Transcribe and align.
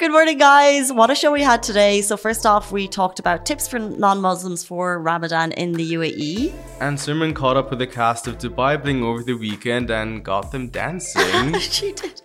Good 0.00 0.12
morning, 0.12 0.38
guys. 0.38 0.90
What 0.90 1.10
a 1.10 1.14
show 1.14 1.30
we 1.30 1.42
had 1.42 1.62
today. 1.62 2.00
So, 2.00 2.16
first 2.16 2.46
off, 2.46 2.72
we 2.72 2.88
talked 2.88 3.18
about 3.18 3.44
tips 3.44 3.68
for 3.68 3.78
non 3.78 4.18
Muslims 4.22 4.64
for 4.64 4.98
Ramadan 4.98 5.52
in 5.52 5.74
the 5.74 5.92
UAE. 5.92 6.54
And 6.80 6.96
Simran 6.96 7.34
caught 7.34 7.58
up 7.58 7.68
with 7.68 7.80
the 7.80 7.86
cast 7.86 8.26
of 8.26 8.38
Dubai 8.38 8.82
Bling 8.82 9.02
over 9.02 9.22
the 9.22 9.34
weekend 9.34 9.90
and 9.90 10.24
got 10.24 10.52
them 10.52 10.70
dancing. 10.70 11.52
she 11.58 11.92
did. 11.92 12.22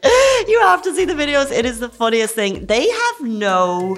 You 0.48 0.62
have 0.62 0.84
to 0.84 0.96
see 0.96 1.04
the 1.04 1.16
videos. 1.16 1.52
It 1.52 1.66
is 1.66 1.82
the 1.82 1.90
funniest 1.90 2.34
thing. 2.34 2.66
They 2.66 2.88
have 2.90 3.20
no, 3.20 3.98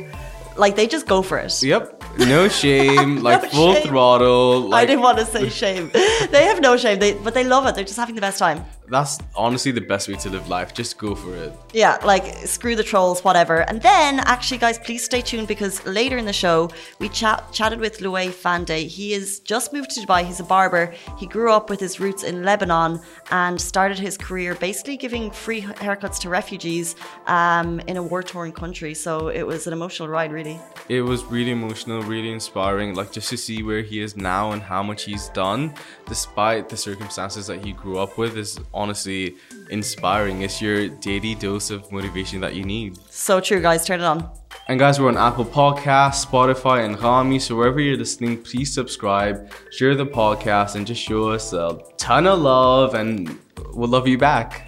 like, 0.55 0.75
they 0.75 0.87
just 0.87 1.05
go 1.05 1.21
for 1.21 1.37
it. 1.37 1.61
Yep. 1.61 2.03
No 2.17 2.47
shame, 2.61 3.17
like 3.21 3.43
No 3.43 3.49
full 3.49 3.73
shame. 3.75 3.83
throttle. 3.83 4.61
Like, 4.69 4.81
I 4.81 4.85
didn't 4.87 5.03
want 5.03 5.19
to 5.19 5.25
say 5.25 5.49
shame. 5.49 5.91
They 6.31 6.45
have 6.45 6.61
no 6.61 6.77
shame, 6.77 6.97
they, 6.97 7.13
but 7.13 7.35
they 7.35 7.43
love 7.43 7.67
it. 7.67 7.75
They're 7.75 7.83
just 7.83 7.99
having 7.99 8.15
the 8.15 8.21
best 8.21 8.39
time. 8.39 8.65
That's 8.89 9.19
honestly 9.35 9.71
the 9.71 9.81
best 9.81 10.07
way 10.07 10.15
to 10.15 10.29
live 10.29 10.47
life. 10.47 10.73
Just 10.73 10.97
go 10.97 11.13
for 11.13 11.35
it. 11.35 11.53
Yeah, 11.73 11.97
like 12.05 12.25
screw 12.47 12.75
the 12.75 12.83
trolls, 12.83 13.23
whatever. 13.23 13.61
And 13.69 13.81
then, 13.81 14.19
actually, 14.21 14.59
guys, 14.59 14.79
please 14.79 15.03
stay 15.03 15.21
tuned 15.21 15.47
because 15.47 15.85
later 15.85 16.17
in 16.17 16.25
the 16.25 16.33
show, 16.33 16.69
we 16.99 17.09
chat, 17.09 17.51
chatted 17.51 17.79
with 17.79 17.99
Luay 17.99 18.29
Fandi. 18.29 18.87
He 18.87 19.11
has 19.11 19.39
just 19.39 19.73
moved 19.73 19.91
to 19.91 20.01
Dubai. 20.01 20.23
He's 20.23 20.39
a 20.39 20.43
barber. 20.43 20.93
He 21.17 21.25
grew 21.27 21.51
up 21.51 21.69
with 21.69 21.79
his 21.79 21.99
roots 21.99 22.23
in 22.23 22.43
Lebanon 22.43 23.01
and 23.29 23.59
started 23.59 23.99
his 23.99 24.17
career 24.17 24.55
basically 24.55 24.97
giving 24.97 25.31
free 25.31 25.61
haircuts 25.61 26.19
to 26.19 26.29
refugees 26.29 26.95
um, 27.27 27.81
in 27.81 27.97
a 27.97 28.03
war 28.03 28.23
torn 28.23 28.51
country. 28.51 28.93
So 28.93 29.27
it 29.27 29.43
was 29.43 29.67
an 29.67 29.73
emotional 29.73 30.07
ride, 30.07 30.31
really. 30.31 30.59
It 30.87 31.01
was 31.01 31.25
really 31.25 31.51
emotional, 31.51 32.01
really 32.03 32.31
inspiring. 32.31 32.95
Like 32.95 33.11
just 33.11 33.29
to 33.29 33.37
see 33.37 33.63
where 33.63 33.81
he 33.81 33.99
is 33.99 34.15
now 34.15 34.51
and 34.53 34.61
how 34.61 34.81
much 34.81 35.03
he's 35.03 35.27
done, 35.29 35.73
despite 36.05 36.69
the 36.69 36.77
circumstances 36.77 37.47
that 37.47 37.63
he 37.65 37.73
grew 37.73 37.97
up 37.99 38.17
with, 38.17 38.37
is 38.37 38.59
honestly 38.77 39.35
inspiring. 39.69 40.43
It's 40.43 40.61
your 40.61 40.87
daily 40.87 41.35
dose 41.35 41.71
of 41.71 41.91
motivation 41.91 42.39
that 42.41 42.55
you 42.55 42.63
need. 42.63 42.97
So 43.09 43.39
true, 43.39 43.61
guys. 43.61 43.85
Turn 43.85 43.99
it 43.99 44.05
on. 44.05 44.29
And 44.69 44.79
guys, 44.79 44.99
we're 44.99 45.07
on 45.07 45.17
Apple 45.17 45.45
Podcasts, 45.45 46.25
Spotify, 46.25 46.85
and 46.85 47.01
Rami. 47.01 47.39
So 47.39 47.55
wherever 47.55 47.79
you're 47.79 47.97
listening, 47.97 48.41
please 48.43 48.73
subscribe, 48.73 49.51
share 49.71 49.95
the 49.95 50.05
podcast, 50.05 50.75
and 50.75 50.85
just 50.85 51.01
show 51.01 51.29
us 51.29 51.53
a 51.53 51.79
ton 51.97 52.27
of 52.27 52.39
love, 52.39 52.93
and 52.93 53.39
we'll 53.73 53.89
love 53.89 54.07
you 54.07 54.17
back. 54.17 54.66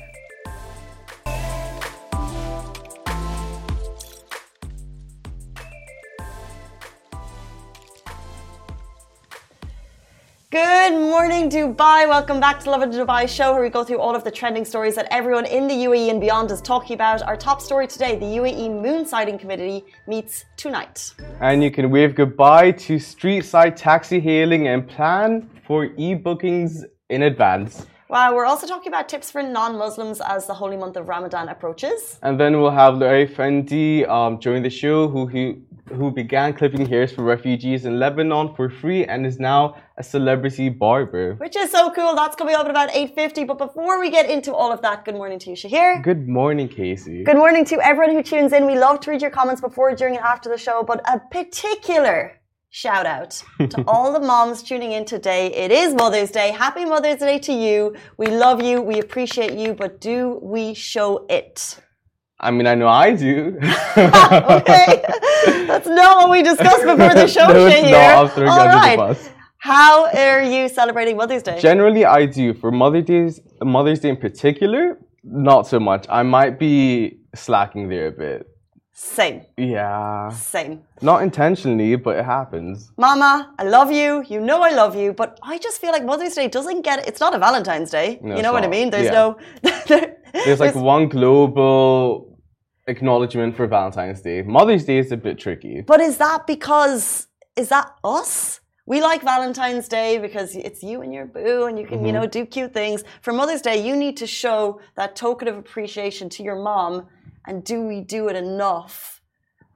Good 10.51 10.93
morning, 10.93 11.47
Dubai. 11.47 12.09
Welcome 12.09 12.39
back 12.39 12.59
to 12.61 12.71
Lovin 12.71 12.89
Dubai 12.89 13.29
show, 13.29 13.53
where 13.53 13.61
we 13.61 13.69
go 13.69 13.83
through 13.83 13.99
all 13.99 14.15
of 14.15 14.23
the 14.23 14.31
trending 14.31 14.65
stories 14.65 14.95
that 14.95 15.07
everyone 15.11 15.45
in 15.45 15.67
the 15.67 15.75
UAE 15.75 16.09
and 16.09 16.19
beyond 16.19 16.49
is 16.49 16.59
talking 16.59 16.95
about. 16.95 17.21
Our 17.21 17.37
top 17.37 17.61
story 17.61 17.85
today 17.85 18.15
the 18.15 18.25
UAE 18.25 18.81
Moon 18.81 19.05
Sighting 19.05 19.37
Committee 19.37 19.85
meets 20.07 20.45
tonight. 20.57 21.13
And 21.39 21.63
you 21.63 21.69
can 21.69 21.91
wave 21.91 22.15
goodbye 22.15 22.71
to 22.71 22.97
street 22.97 23.45
side 23.45 23.77
taxi 23.77 24.19
hailing 24.19 24.69
and 24.69 24.87
plan 24.87 25.47
for 25.67 25.89
e 25.97 26.15
bookings 26.15 26.83
in 27.09 27.21
advance. 27.21 27.85
Wow, 28.09 28.33
we're 28.33 28.45
also 28.45 28.65
talking 28.65 28.91
about 28.91 29.07
tips 29.07 29.29
for 29.29 29.43
non 29.43 29.77
Muslims 29.77 30.19
as 30.19 30.47
the 30.47 30.55
holy 30.55 30.77
month 30.77 30.97
of 30.97 31.07
Ramadan 31.07 31.47
approaches. 31.49 32.17
And 32.23 32.39
then 32.39 32.59
we'll 32.59 32.71
have 32.71 32.95
Luay 32.95 33.29
Fandi 33.29 34.09
um, 34.09 34.39
join 34.39 34.63
the 34.63 34.71
show, 34.71 35.07
who, 35.07 35.27
he, 35.27 35.59
who 35.89 36.11
began 36.11 36.53
clipping 36.53 36.85
hairs 36.85 37.11
for 37.11 37.23
refugees 37.23 37.85
in 37.85 37.99
Lebanon 37.99 38.53
for 38.55 38.69
free 38.69 39.05
and 39.05 39.25
is 39.25 39.39
now 39.39 39.75
a 39.97 40.03
celebrity 40.03 40.69
barber. 40.69 41.35
Which 41.35 41.55
is 41.55 41.71
so 41.71 41.91
cool. 41.91 42.15
That's 42.15 42.35
coming 42.35 42.55
up 42.55 42.65
at 42.65 42.71
about 42.71 42.89
8.50. 42.89 43.47
But 43.47 43.57
before 43.57 43.99
we 43.99 44.09
get 44.09 44.29
into 44.29 44.53
all 44.53 44.71
of 44.71 44.81
that, 44.81 45.05
good 45.05 45.15
morning 45.15 45.39
to 45.39 45.49
you, 45.49 45.55
Shahir. 45.55 46.01
Good 46.03 46.27
morning, 46.27 46.67
Casey. 46.69 47.23
Good 47.23 47.37
morning 47.37 47.65
to 47.65 47.79
everyone 47.85 48.15
who 48.15 48.23
tunes 48.23 48.53
in. 48.53 48.65
We 48.65 48.77
love 48.77 48.99
to 49.01 49.11
read 49.11 49.21
your 49.21 49.31
comments 49.31 49.61
before, 49.61 49.93
during, 49.95 50.15
and 50.15 50.23
after 50.23 50.49
the 50.49 50.57
show, 50.57 50.83
but 50.83 51.01
a 51.11 51.19
particular 51.19 52.39
shout 52.69 53.05
out 53.05 53.43
to 53.69 53.83
all 53.87 54.13
the 54.13 54.19
moms 54.19 54.63
tuning 54.63 54.91
in 54.91 55.05
today. 55.05 55.53
It 55.53 55.71
is 55.71 55.93
Mother's 55.93 56.31
Day. 56.31 56.51
Happy 56.51 56.85
Mother's 56.85 57.19
Day 57.19 57.39
to 57.39 57.53
you. 57.53 57.95
We 58.17 58.27
love 58.27 58.61
you. 58.61 58.81
We 58.81 58.99
appreciate 58.99 59.53
you, 59.53 59.73
but 59.73 59.99
do 59.99 60.39
we 60.41 60.73
show 60.73 61.25
it? 61.29 61.79
I 62.39 62.51
mean, 62.51 62.67
I 62.67 62.75
know 62.75 62.87
I 62.87 63.13
do. 63.13 63.57
okay. 63.97 65.03
That's 65.67 65.87
not 65.87 66.17
what 66.17 66.29
we 66.31 66.41
discussed 66.41 66.83
before 66.83 67.13
the 67.13 67.27
show, 67.27 67.47
no, 67.47 67.67
it's 67.67 67.89
not. 67.91 68.33
Throwing 68.33 68.49
All 68.49 68.65
right. 68.67 68.91
the 68.91 68.97
bus. 68.97 69.29
How 69.57 70.05
are 70.07 70.43
you 70.43 70.69
celebrating 70.69 71.17
Mother's 71.17 71.43
Day? 71.43 71.59
Generally, 71.59 72.05
I 72.05 72.25
do. 72.25 72.53
For 72.53 72.71
Mother's 72.71 73.05
Day, 73.05 73.29
Mother's 73.61 73.99
Day 73.99 74.09
in 74.09 74.17
particular, 74.17 74.97
not 75.23 75.67
so 75.67 75.79
much. 75.81 76.05
I 76.09 76.23
might 76.23 76.57
be 76.57 77.19
slacking 77.35 77.89
there 77.89 78.07
a 78.07 78.11
bit. 78.11 78.47
Same. 78.93 79.43
Yeah. 79.57 80.29
Same. 80.29 80.81
Not 81.01 81.23
intentionally, 81.23 81.95
but 81.97 82.17
it 82.17 82.25
happens. 82.25 82.91
Mama, 82.97 83.53
I 83.57 83.63
love 83.63 83.91
you. 83.91 84.23
You 84.27 84.39
know 84.41 84.61
I 84.61 84.71
love 84.71 84.95
you, 84.95 85.13
but 85.13 85.39
I 85.43 85.57
just 85.57 85.79
feel 85.81 85.91
like 85.91 86.03
Mother's 86.05 86.35
Day 86.35 86.47
doesn't 86.47 86.81
get 86.81 87.07
it's 87.07 87.19
not 87.19 87.33
a 87.33 87.39
Valentine's 87.39 87.91
Day. 87.91 88.19
No, 88.21 88.35
you 88.35 88.41
know 88.41 88.51
what 88.53 88.63
I 88.63 88.67
mean? 88.67 88.89
There's 88.89 89.05
Yeah. 89.05 89.11
no 89.11 89.37
there- 89.87 90.17
There's 90.33 90.59
like 90.59 90.75
one 90.75 91.07
global 91.09 92.28
acknowledgement 92.89 93.55
for 93.55 93.67
Valentine's 93.67 94.21
Day. 94.21 94.41
Mother's 94.41 94.85
Day 94.85 94.97
is 94.97 95.11
a 95.11 95.17
bit 95.17 95.37
tricky. 95.39 95.81
But 95.81 96.01
is 96.01 96.17
that 96.17 96.45
because 96.47 97.27
is 97.55 97.69
that 97.69 97.91
us? 98.03 98.59
We 98.85 99.01
like 99.01 99.21
Valentine's 99.21 99.87
Day 99.87 100.17
because 100.17 100.55
it's 100.55 100.81
you 100.81 101.01
and 101.03 101.13
your 101.13 101.25
boo 101.25 101.65
and 101.65 101.77
you 101.77 101.85
can, 101.85 102.03
you 102.05 102.11
know, 102.11 102.21
Mm-hmm. 102.21 102.29
do 102.39 102.45
cute 102.45 102.73
things. 102.73 103.03
For 103.21 103.31
Mother's 103.33 103.61
Day, 103.61 103.85
you 103.87 103.95
need 103.95 104.17
to 104.17 104.25
show 104.27 104.81
that 104.95 105.15
token 105.15 105.47
of 105.47 105.55
appreciation 105.57 106.27
to 106.29 106.43
your 106.43 106.55
mom. 106.55 107.05
And 107.45 107.63
do 107.63 107.81
we 107.85 108.01
do 108.01 108.29
it 108.29 108.35
enough? 108.35 109.21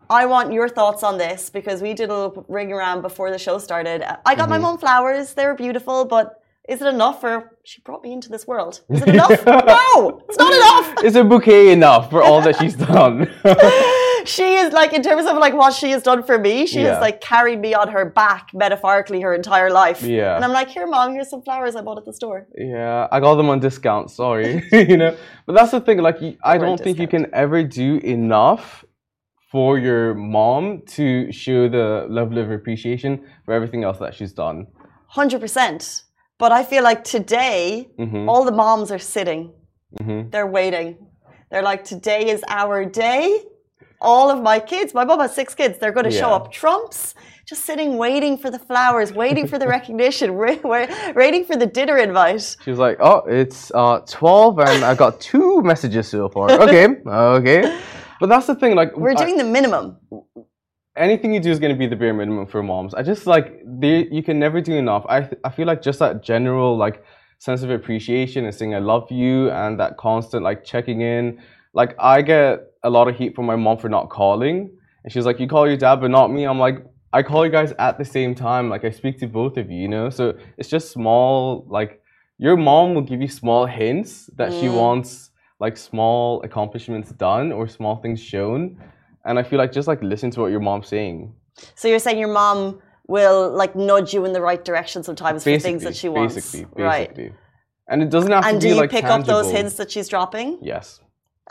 I 0.09 0.25
want 0.25 0.51
your 0.51 0.67
thoughts 0.67 1.03
on 1.03 1.17
this 1.17 1.49
because 1.49 1.81
we 1.81 1.93
did 1.93 2.09
a 2.09 2.15
little 2.17 2.45
ring 2.47 2.71
around 2.71 3.01
before 3.03 3.29
the 3.31 3.37
show 3.37 3.57
started. 3.59 4.01
I 4.27 4.33
got 4.35 4.49
my 4.49 4.55
Mm-hmm. 4.55 4.63
mom 4.63 4.77
flowers, 4.79 5.33
they 5.35 5.45
were 5.45 5.55
beautiful, 5.55 6.05
but 6.05 6.42
is 6.69 6.81
it 6.81 6.87
enough 6.87 7.21
for 7.21 7.57
she 7.63 7.81
brought 7.81 8.03
me 8.03 8.13
into 8.13 8.29
this 8.29 8.47
world? 8.47 8.81
Is 8.89 9.01
it 9.01 9.09
enough? 9.09 9.29
no, 9.45 10.21
it's 10.29 10.37
not 10.37 10.53
enough. 10.53 11.03
Is 11.03 11.15
a 11.15 11.23
bouquet 11.23 11.71
enough 11.71 12.09
for 12.09 12.21
all 12.23 12.41
that 12.41 12.57
she's 12.57 12.75
done? 12.75 13.29
she 14.25 14.55
is 14.55 14.71
like 14.71 14.93
in 14.93 15.01
terms 15.03 15.25
of 15.25 15.37
like 15.37 15.53
what 15.53 15.73
she 15.73 15.91
has 15.91 16.01
done 16.01 16.23
for 16.23 16.37
me 16.37 16.65
she 16.65 16.79
has 16.79 16.97
like 17.01 17.19
carried 17.19 17.59
me 17.59 17.73
on 17.73 17.89
her 17.89 18.09
back 18.09 18.47
metaphorically 18.53 19.19
her 19.19 19.33
entire 19.33 19.69
life 19.69 20.01
Yeah. 20.01 20.37
and 20.37 20.45
i'm 20.45 20.53
like 20.53 20.69
here 20.69 20.87
mom 20.87 21.11
here's 21.11 21.29
some 21.29 21.41
flowers 21.41 21.75
i 21.75 21.81
bought 21.81 21.97
at 21.97 22.05
the 22.05 22.13
store 22.13 22.47
yeah, 22.57 23.07
I 23.11 23.19
got 23.19 23.35
them 23.35 23.49
on 23.49 23.59
discount. 23.59 24.09
Sorry, 24.11 24.63
you 24.71 24.97
know. 24.97 25.15
But 25.45 25.53
that's 25.53 25.71
the 25.71 25.81
thing. 25.81 25.97
Like, 25.99 26.17
I 26.43 26.57
don't 26.57 26.79
think 26.79 26.97
you 26.99 27.07
can 27.07 27.27
ever 27.33 27.63
do 27.63 27.97
enough 27.97 28.85
for 29.51 29.77
your 29.77 30.13
mom 30.13 30.81
to 30.87 31.31
show 31.31 31.67
the 31.69 32.05
level 32.09 32.37
of 32.37 32.51
appreciation 32.51 33.23
for 33.45 33.53
everything 33.53 33.83
else 33.83 33.99
that 33.99 34.13
she's 34.15 34.33
done. 34.33 34.67
100% 35.13 36.02
but 36.37 36.51
i 36.51 36.63
feel 36.63 36.83
like 36.83 37.03
today 37.03 37.87
Mhm. 37.99 38.27
all 38.29 38.43
the 38.43 38.51
moms 38.63 38.91
are 38.91 38.99
sitting 39.15 39.51
Mhm. 40.01 40.31
they're 40.31 40.47
waiting 40.59 40.97
they're 41.49 41.61
like 41.71 41.83
today 41.83 42.29
is 42.29 42.41
our 42.47 42.85
day 42.85 43.41
all 44.01 44.29
of 44.29 44.41
my 44.41 44.59
kids 44.59 44.93
my 44.93 45.05
mom 45.05 45.19
has 45.19 45.33
six 45.41 45.53
kids 45.55 45.73
they're 45.79 45.91
going 45.99 46.09
to 46.13 46.17
show 46.23 46.31
up 46.37 46.51
trumps 46.51 47.15
just 47.45 47.63
sitting 47.65 47.97
waiting 47.97 48.37
for 48.37 48.49
the 48.55 48.59
flowers 48.69 49.13
waiting 49.13 49.45
for 49.47 49.57
the 49.59 49.67
recognition 49.67 50.27
wa- 50.39 50.57
wa- 50.63 50.87
waiting 51.15 51.43
for 51.45 51.55
the 51.55 51.65
dinner 51.77 51.97
invite 51.97 52.45
She 52.63 52.69
was 52.73 52.79
like, 52.79 52.97
"Oh, 53.09 53.19
it's 53.41 53.61
uh 53.81 53.99
12 54.07 54.59
and 54.59 54.83
I 54.91 54.93
got 54.95 55.19
two 55.19 55.61
messages 55.61 56.07
so 56.07 56.29
far." 56.29 56.45
Okay, 56.65 56.85
okay. 57.39 57.61
But 58.19 58.27
that's 58.29 58.47
the 58.47 58.55
thing. 58.55 58.73
Like, 58.81 58.91
we're 59.03 59.11
I- 59.19 59.23
doing 59.23 59.37
the 59.37 59.43
minimum 59.57 59.85
anything 60.95 61.33
you 61.33 61.39
do 61.39 61.51
is 61.51 61.59
going 61.59 61.73
to 61.73 61.77
be 61.77 61.87
the 61.87 61.95
bare 61.95 62.13
minimum 62.13 62.45
for 62.45 62.61
moms. 62.63 62.93
I 62.93 63.03
just 63.03 63.25
like 63.27 63.61
they 63.65 64.07
you 64.11 64.23
can 64.23 64.39
never 64.39 64.61
do 64.61 64.73
enough. 64.73 65.05
I 65.09 65.29
I 65.43 65.49
feel 65.49 65.67
like 65.67 65.81
just 65.81 65.99
that 65.99 66.23
general 66.23 66.77
like 66.77 67.03
sense 67.39 67.63
of 67.63 67.69
appreciation 67.69 68.45
and 68.45 68.53
saying 68.53 68.73
I 68.75 68.79
love 68.79 69.11
you 69.11 69.49
and 69.51 69.79
that 69.79 69.97
constant 69.97 70.43
like 70.43 70.63
checking 70.63 71.01
in. 71.01 71.41
Like 71.73 71.95
I 71.99 72.21
get 72.21 72.71
a 72.83 72.89
lot 72.89 73.07
of 73.07 73.15
heat 73.15 73.35
from 73.35 73.45
my 73.45 73.55
mom 73.55 73.77
for 73.77 73.89
not 73.89 74.09
calling, 74.09 74.69
and 75.03 75.11
she's 75.11 75.25
like, 75.25 75.39
"You 75.39 75.47
call 75.47 75.67
your 75.67 75.77
dad, 75.77 75.97
but 76.01 76.11
not 76.11 76.31
me." 76.31 76.43
I'm 76.45 76.59
like, 76.59 76.85
"I 77.11 77.23
call 77.23 77.45
you 77.45 77.51
guys 77.51 77.73
at 77.79 77.97
the 77.97 78.05
same 78.05 78.35
time. 78.35 78.69
Like 78.69 78.85
I 78.85 78.91
speak 78.91 79.19
to 79.19 79.27
both 79.27 79.57
of 79.57 79.71
you, 79.71 79.79
you 79.81 79.87
know." 79.87 80.09
So 80.09 80.37
it's 80.57 80.69
just 80.69 80.91
small 80.91 81.65
like 81.67 82.01
your 82.37 82.57
mom 82.57 82.93
will 82.93 83.01
give 83.01 83.21
you 83.21 83.27
small 83.27 83.65
hints 83.65 84.29
that 84.37 84.53
she 84.53 84.67
Mm. 84.67 84.75
wants 84.75 85.31
like 85.59 85.77
small 85.77 86.41
accomplishments 86.43 87.11
done 87.11 87.51
or 87.51 87.67
small 87.67 87.95
things 87.97 88.19
shown 88.19 88.77
and 89.25 89.39
I 89.39 89.43
feel 89.43 89.59
like 89.59 89.71
just 89.71 89.87
like 89.87 90.01
listen 90.01 90.31
to 90.31 90.41
what 90.41 90.51
your 90.51 90.59
mom's 90.59 90.87
saying. 90.87 91.33
So 91.75 91.87
you're 91.87 91.99
saying 91.99 92.17
your 92.19 92.31
mom 92.33 92.79
will 93.07 93.49
like 93.51 93.75
nudge 93.75 94.13
you 94.13 94.25
in 94.25 94.33
the 94.33 94.41
right 94.41 94.63
direction 94.63 95.03
sometimes 95.03 95.43
for 95.43 95.57
things 95.59 95.83
that 95.83 95.95
she 95.95 96.09
wants, 96.09 96.35
basically, 96.35 96.83
right? 96.83 97.31
And 97.87 98.01
it 98.01 98.09
doesn't 98.09 98.31
have 98.31 98.45
And 98.45 98.61
to 98.61 98.67
be 98.67 98.73
like 98.73 98.81
And 98.83 98.89
do 98.91 98.97
you 98.97 99.03
like 99.03 99.03
pick 99.03 99.03
up 99.05 99.25
those 99.25 99.51
hints 99.51 99.75
that 99.75 99.91
she's 99.91 100.07
dropping? 100.07 100.59
Yes, 100.61 100.99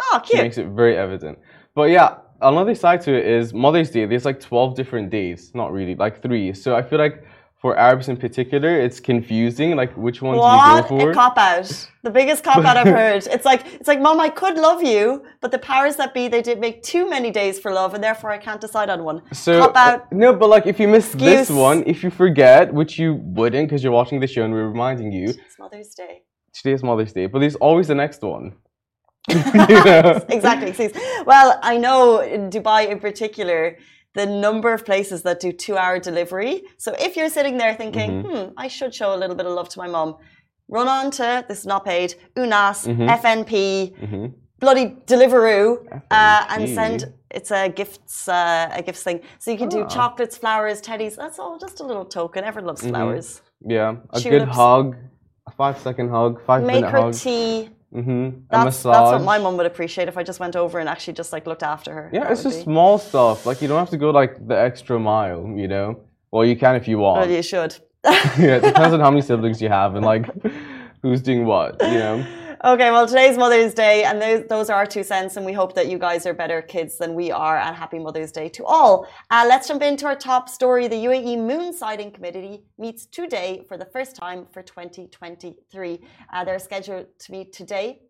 Oh, 0.01 0.21
she 0.25 0.33
cute. 0.33 0.43
makes 0.43 0.59
it 0.59 0.69
very 0.69 0.97
evident. 0.97 1.39
But 1.75 1.91
yeah, 1.91 2.17
another 2.41 2.75
side 2.75 3.03
to 3.03 3.15
it 3.15 3.27
is 3.27 3.53
Mother's 3.53 3.91
Day. 3.91 4.07
There's 4.07 4.25
like 4.25 4.41
twelve 4.41 4.75
different 4.75 5.11
days, 5.11 5.53
not 5.55 5.73
really, 5.73 5.95
like 5.95 6.23
three. 6.23 6.53
So 6.55 6.75
I 6.75 6.83
feel 6.83 6.99
like 6.99 7.25
for 7.63 7.79
Arabs 7.79 8.09
in 8.09 8.17
particular, 8.17 8.73
it's 8.87 8.99
confusing. 9.01 9.69
Like 9.77 9.93
which 10.07 10.21
ones 10.21 10.39
What 10.39 10.77
you 10.77 10.83
go 10.83 10.89
for. 10.89 11.11
a 11.13 11.15
cop 11.15 11.39
out! 11.39 11.69
The 12.03 12.11
biggest 12.11 12.43
cop 12.49 12.65
out 12.69 12.77
I've 12.77 12.89
heard. 13.03 13.25
It's 13.37 13.47
like 13.51 13.63
it's 13.79 13.89
like, 13.93 14.01
Mom, 14.07 14.19
I 14.21 14.31
could 14.41 14.57
love 14.69 14.83
you, 14.83 15.03
but 15.41 15.51
the 15.53 15.61
powers 15.73 15.95
that 16.01 16.13
be 16.13 16.27
they 16.35 16.43
did 16.43 16.59
make 16.67 16.83
too 16.83 17.05
many 17.09 17.31
days 17.31 17.55
for 17.63 17.71
love, 17.73 17.95
and 17.95 18.03
therefore 18.03 18.31
I 18.33 18.39
can't 18.47 18.61
decide 18.61 18.91
on 18.91 19.01
one. 19.11 19.23
so 19.33 19.53
cop 19.67 19.77
out. 19.77 20.01
uh, 20.01 20.05
no, 20.11 20.29
but 20.41 20.49
like 20.55 20.67
if 20.67 20.79
you 20.83 20.89
miss 20.89 21.07
this 21.13 21.49
one, 21.49 21.79
if 21.87 22.03
you 22.05 22.11
forget, 22.11 22.75
which 22.75 22.99
you 22.99 23.15
wouldn't 23.39 23.69
because 23.69 23.81
you're 23.85 23.93
watching 24.03 24.19
the 24.21 24.27
show 24.27 24.43
and 24.47 24.53
we're 24.53 24.69
reminding 24.69 25.13
you, 25.13 25.29
It's 25.31 25.59
Mother's 25.65 25.95
Day. 26.03 26.15
Today 26.53 26.73
is 26.73 26.83
Mother's 26.83 27.13
Day, 27.19 27.27
but 27.27 27.39
there's 27.39 27.55
always 27.67 27.87
the 27.93 27.95
next 28.05 28.21
one. 28.23 28.47
You 29.29 29.37
know? 29.55 30.21
exactly. 30.29 30.69
excuse. 30.73 30.93
Well, 31.25 31.49
I 31.63 31.79
know 31.79 32.19
in 32.35 32.51
Dubai 32.51 32.89
in 32.89 32.99
particular, 32.99 33.79
the 34.15 34.27
number 34.27 34.73
of 34.73 34.85
places 34.85 35.23
that 35.23 35.41
do 35.41 35.53
two 35.53 35.77
hour 35.77 35.99
delivery. 35.99 36.63
So 36.79 36.95
if 36.99 37.17
you're 37.17 37.31
sitting 37.31 37.57
there 37.59 37.75
thinking, 37.75 38.11
Mm-hmm. 38.11 38.29
hmm, 38.51 38.51
I 38.57 38.69
should 38.69 38.95
show 38.95 39.15
a 39.15 39.19
little 39.23 39.37
bit 39.37 39.47
of 39.47 39.53
love 39.53 39.69
to 39.71 39.79
my 39.79 39.89
mom, 39.89 40.17
run 40.69 40.89
on 40.89 41.11
to, 41.13 41.45
this 41.49 41.61
is 41.61 41.67
not 41.67 41.85
paid, 41.85 42.15
UNAS, 42.37 42.87
Mm-hmm. 42.87 43.09
FNP, 43.09 44.33
bloody 44.59 44.87
Deliveroo, 45.07 46.03
uh, 46.11 46.47
and 46.51 46.69
send, 46.69 47.13
it's 47.31 47.51
a 47.51 47.69
gifts, 47.69 48.29
uh, 48.29 48.69
a 48.73 48.83
gifts 48.83 49.03
thing. 49.03 49.21
So 49.39 49.51
you 49.51 49.59
can 49.59 49.69
do 49.69 49.83
Ah. 49.83 49.89
chocolates, 49.89 50.37
flowers, 50.37 50.81
teddies. 50.83 51.17
That's 51.17 51.39
all 51.39 51.59
just 51.59 51.81
a 51.81 51.85
little 51.85 52.05
token. 52.05 52.45
Everyone 52.45 52.69
loves 52.69 52.83
Mm-hmm. 52.83 52.91
flowers. 52.95 53.43
Yeah, 53.67 53.97
a 54.11 54.21
good 54.21 54.49
hug, 54.49 54.97
a 55.49 55.51
five 55.53 55.79
second 55.79 56.11
hug, 56.11 56.41
five 56.45 56.63
Make 56.65 56.77
minute 56.77 56.91
her 56.91 57.01
hug. 57.03 57.15
tea. 57.15 57.71
Mm-hmm. 57.95 58.41
That's, 58.51 58.83
that's 58.83 59.11
what 59.13 59.23
my 59.23 59.39
mom 59.39 59.57
would 59.59 59.67
appreciate 59.67 60.09
if 60.09 60.17
I 60.17 60.23
just 60.23 60.41
went 60.41 60.57
over 60.57 60.79
and 60.79 60.89
actually 60.89 61.13
just 61.13 61.33
like 61.33 61.47
looked 61.47 61.63
after 61.63 61.93
her. 61.93 62.11
Yeah, 62.13 62.21
That 62.25 62.33
it's 62.33 62.43
just 62.43 62.59
be- 62.59 62.63
small 62.65 62.99
stuff. 62.99 63.45
Like 63.45 63.61
you 63.61 63.69
don't 63.69 63.79
have 63.79 63.91
to 63.91 63.99
go 63.99 64.11
like 64.11 64.47
the 64.47 64.59
extra 64.59 64.99
mile, 64.99 65.47
you 65.57 65.69
know. 65.69 66.01
Well, 66.31 66.45
you 66.47 66.57
can 66.57 66.75
if 66.77 66.89
you 66.89 66.99
want. 66.99 67.21
Well, 67.21 67.31
you 67.31 67.43
should. 67.43 67.77
yeah, 68.05 68.57
it 68.57 68.63
depends 68.63 68.95
on 68.95 69.01
how 69.01 69.11
many 69.15 69.23
siblings 69.23 69.61
you 69.61 69.69
have 69.69 69.95
and 69.95 70.05
like 70.05 70.27
who's 71.03 71.21
doing 71.21 71.45
what, 71.45 71.81
you 71.83 71.99
know. 71.99 72.27
Okay, 72.65 72.93
well, 72.93 73.09
today's 73.09 73.37
Mother's 73.37 73.75
Day, 73.75 74.05
and 74.05 74.23
those, 74.23 74.47
those 74.47 74.71
are 74.71 74.77
our 74.77 74.87
two 74.87 75.03
cents, 75.03 75.37
and 75.37 75.45
we 75.45 75.53
hope 75.53 75.75
that 75.75 75.89
you 75.89 75.99
guys 75.99 76.27
are 76.27 76.33
better 76.33 76.63
kids 76.63 76.97
than 76.97 77.13
we 77.13 77.33
are, 77.33 77.59
and 77.59 77.75
happy 77.75 77.99
Mother's 77.99 78.31
Day 78.31 78.49
to 78.51 78.65
all. 78.65 79.09
Uh, 79.33 79.45
let's 79.49 79.67
jump 79.67 79.83
into 79.83 80.07
our 80.07 80.15
top 80.15 80.49
story. 80.49 80.87
The 80.87 80.95
UAE 80.95 81.45
Moon 81.45 81.73
Sighting 81.73 82.13
Committee 82.13 82.63
meets 82.79 83.07
today 83.07 83.65
for 83.67 83.77
the 83.77 83.87
first 83.87 84.15
time 84.15 84.47
for 84.53 84.63
2023. 84.63 86.01
Uh, 86.33 86.45
they're 86.45 86.61
scheduled 86.61 87.07
to 87.19 87.33
meet 87.33 87.53
today 87.53 88.03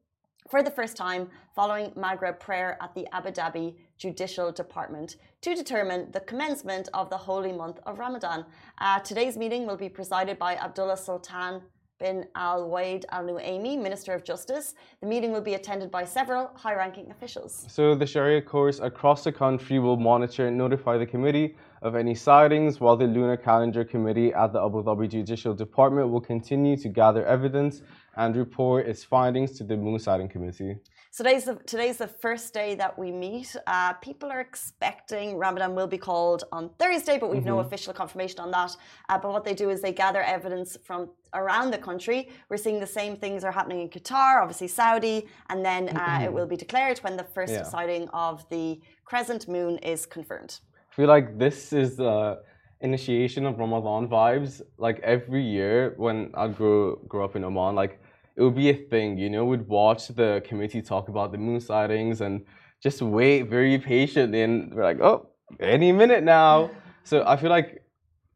for 0.50 0.62
the 0.62 0.70
first 0.70 0.98
time 0.98 1.30
following 1.54 1.90
Maghreb 1.92 2.38
prayer 2.38 2.76
at 2.82 2.94
the 2.94 3.06
Abu 3.14 3.30
Dhabi 3.30 3.76
Judicial 3.96 4.52
Department 4.52 5.16
to 5.40 5.54
determine 5.54 6.10
the 6.12 6.20
commencement 6.20 6.90
of 6.92 7.08
the 7.08 7.16
holy 7.16 7.52
month 7.52 7.80
of 7.86 7.98
Ramadan. 7.98 8.44
Uh, 8.76 8.98
today's 8.98 9.38
meeting 9.38 9.66
will 9.66 9.78
be 9.78 9.88
presided 9.88 10.38
by 10.38 10.56
Abdullah 10.56 10.98
Sultan 10.98 11.62
bin 12.02 12.26
Awad 12.34 13.06
Al 13.10 13.24
Nuaimi, 13.24 13.80
Minister 13.80 14.12
of 14.12 14.24
Justice. 14.24 14.74
The 15.00 15.06
meeting 15.06 15.30
will 15.30 15.46
be 15.50 15.54
attended 15.54 15.88
by 15.90 16.04
several 16.04 16.50
high 16.54 16.74
ranking 16.74 17.08
officials. 17.12 17.64
So 17.68 17.94
the 17.94 18.06
Sharia 18.06 18.42
courts 18.42 18.80
across 18.80 19.22
the 19.22 19.30
country 19.30 19.78
will 19.78 19.96
monitor 19.96 20.48
and 20.48 20.58
notify 20.58 20.98
the 20.98 21.06
committee 21.06 21.54
of 21.80 21.94
any 21.94 22.16
sightings, 22.16 22.80
while 22.80 22.96
the 22.96 23.06
Lunar 23.06 23.36
Calendar 23.36 23.84
Committee 23.84 24.34
at 24.34 24.52
the 24.52 24.60
Abu 24.60 24.82
Dhabi 24.82 25.08
Judicial 25.08 25.54
Department 25.54 26.10
will 26.10 26.20
continue 26.20 26.76
to 26.76 26.88
gather 26.88 27.24
evidence 27.24 27.82
and 28.16 28.36
report 28.36 28.86
its 28.86 29.04
findings 29.04 29.52
to 29.58 29.62
the 29.64 29.76
Moon 29.76 29.98
Sighting 30.00 30.28
Committee. 30.28 30.74
So 31.14 31.22
today's 31.22 31.44
the, 31.44 31.56
today's 31.66 31.98
the 31.98 32.06
first 32.06 32.54
day 32.54 32.74
that 32.76 32.98
we 32.98 33.12
meet. 33.12 33.54
Uh, 33.66 33.92
people 33.92 34.32
are 34.32 34.40
expecting 34.40 35.36
Ramadan 35.36 35.74
will 35.74 35.86
be 35.86 35.98
called 35.98 36.44
on 36.50 36.70
Thursday, 36.78 37.18
but 37.18 37.28
we've 37.30 37.44
no 37.44 37.58
official 37.58 37.92
confirmation 37.92 38.40
on 38.40 38.50
that. 38.52 38.74
Uh, 39.10 39.18
but 39.18 39.30
what 39.30 39.44
they 39.44 39.52
do 39.52 39.68
is 39.68 39.82
they 39.82 39.92
gather 39.92 40.22
evidence 40.22 40.78
from 40.86 41.10
around 41.34 41.70
the 41.70 41.76
country. 41.76 42.30
We're 42.48 42.56
seeing 42.56 42.80
the 42.80 42.86
same 42.86 43.14
things 43.14 43.44
are 43.44 43.52
happening 43.52 43.82
in 43.82 43.90
Qatar, 43.90 44.40
obviously 44.40 44.68
Saudi, 44.68 45.28
and 45.50 45.62
then 45.62 45.94
uh, 45.98 46.20
it 46.24 46.32
will 46.32 46.46
be 46.46 46.56
declared 46.56 46.98
when 47.00 47.18
the 47.18 47.24
first 47.24 47.52
Yeah. 47.52 47.64
sighting 47.64 48.08
of 48.14 48.48
the 48.48 48.80
crescent 49.04 49.48
moon 49.48 49.76
is 49.92 50.06
confirmed. 50.06 50.60
I 50.92 50.94
feel 50.94 51.08
like 51.08 51.36
this 51.38 51.74
is 51.74 51.96
the 51.96 52.40
initiation 52.80 53.44
of 53.44 53.58
Ramadan 53.58 54.08
vibes. 54.08 54.62
Like 54.78 54.98
every 55.00 55.42
year 55.42 55.92
when 55.98 56.30
I 56.32 56.48
grew 56.48 56.98
grow 57.06 57.22
up 57.26 57.36
in 57.36 57.44
Oman, 57.44 57.74
like 57.74 58.00
it 58.36 58.42
would 58.42 58.54
be 58.54 58.70
a 58.70 58.74
thing, 58.74 59.18
you 59.18 59.28
know, 59.30 59.44
we'd 59.44 59.68
watch 59.68 60.08
the 60.08 60.42
committee 60.46 60.82
talk 60.82 61.08
about 61.08 61.32
the 61.32 61.38
moon 61.38 61.60
sightings 61.60 62.20
and 62.20 62.44
just 62.82 63.02
wait 63.02 63.42
very 63.42 63.78
patiently 63.78 64.42
and 64.42 64.74
we're 64.74 64.82
like, 64.82 65.00
oh, 65.00 65.28
any 65.60 65.92
minute 65.92 66.24
now. 66.24 66.70
So 67.04 67.24
I 67.26 67.36
feel 67.36 67.50
like 67.50 67.82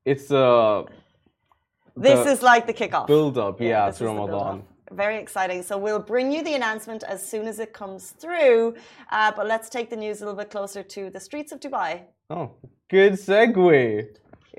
it's 0.04 0.30
a 0.30 0.84
This 1.96 2.26
is 2.26 2.42
like 2.42 2.66
the 2.66 2.74
kickoff. 2.74 3.06
build 3.06 3.38
up, 3.38 3.60
yeah, 3.60 3.86
this 3.86 3.98
to 3.98 4.06
Ramadan. 4.06 4.62
Very 4.92 5.16
exciting. 5.16 5.62
So 5.62 5.76
we'll 5.78 5.98
bring 5.98 6.30
you 6.30 6.44
the 6.44 6.54
announcement 6.54 7.02
as 7.04 7.26
soon 7.26 7.48
as 7.48 7.58
it 7.58 7.72
comes 7.72 8.10
through. 8.10 8.76
Uh, 9.10 9.32
but 9.34 9.46
let's 9.46 9.68
take 9.68 9.90
the 9.90 9.96
news 9.96 10.20
a 10.20 10.24
little 10.26 10.38
bit 10.38 10.50
closer 10.50 10.82
to 10.82 11.10
the 11.10 11.18
streets 11.18 11.50
of 11.52 11.58
Dubai. 11.58 12.02
Oh, 12.30 12.52
good 12.88 13.14
segue. 13.14 14.06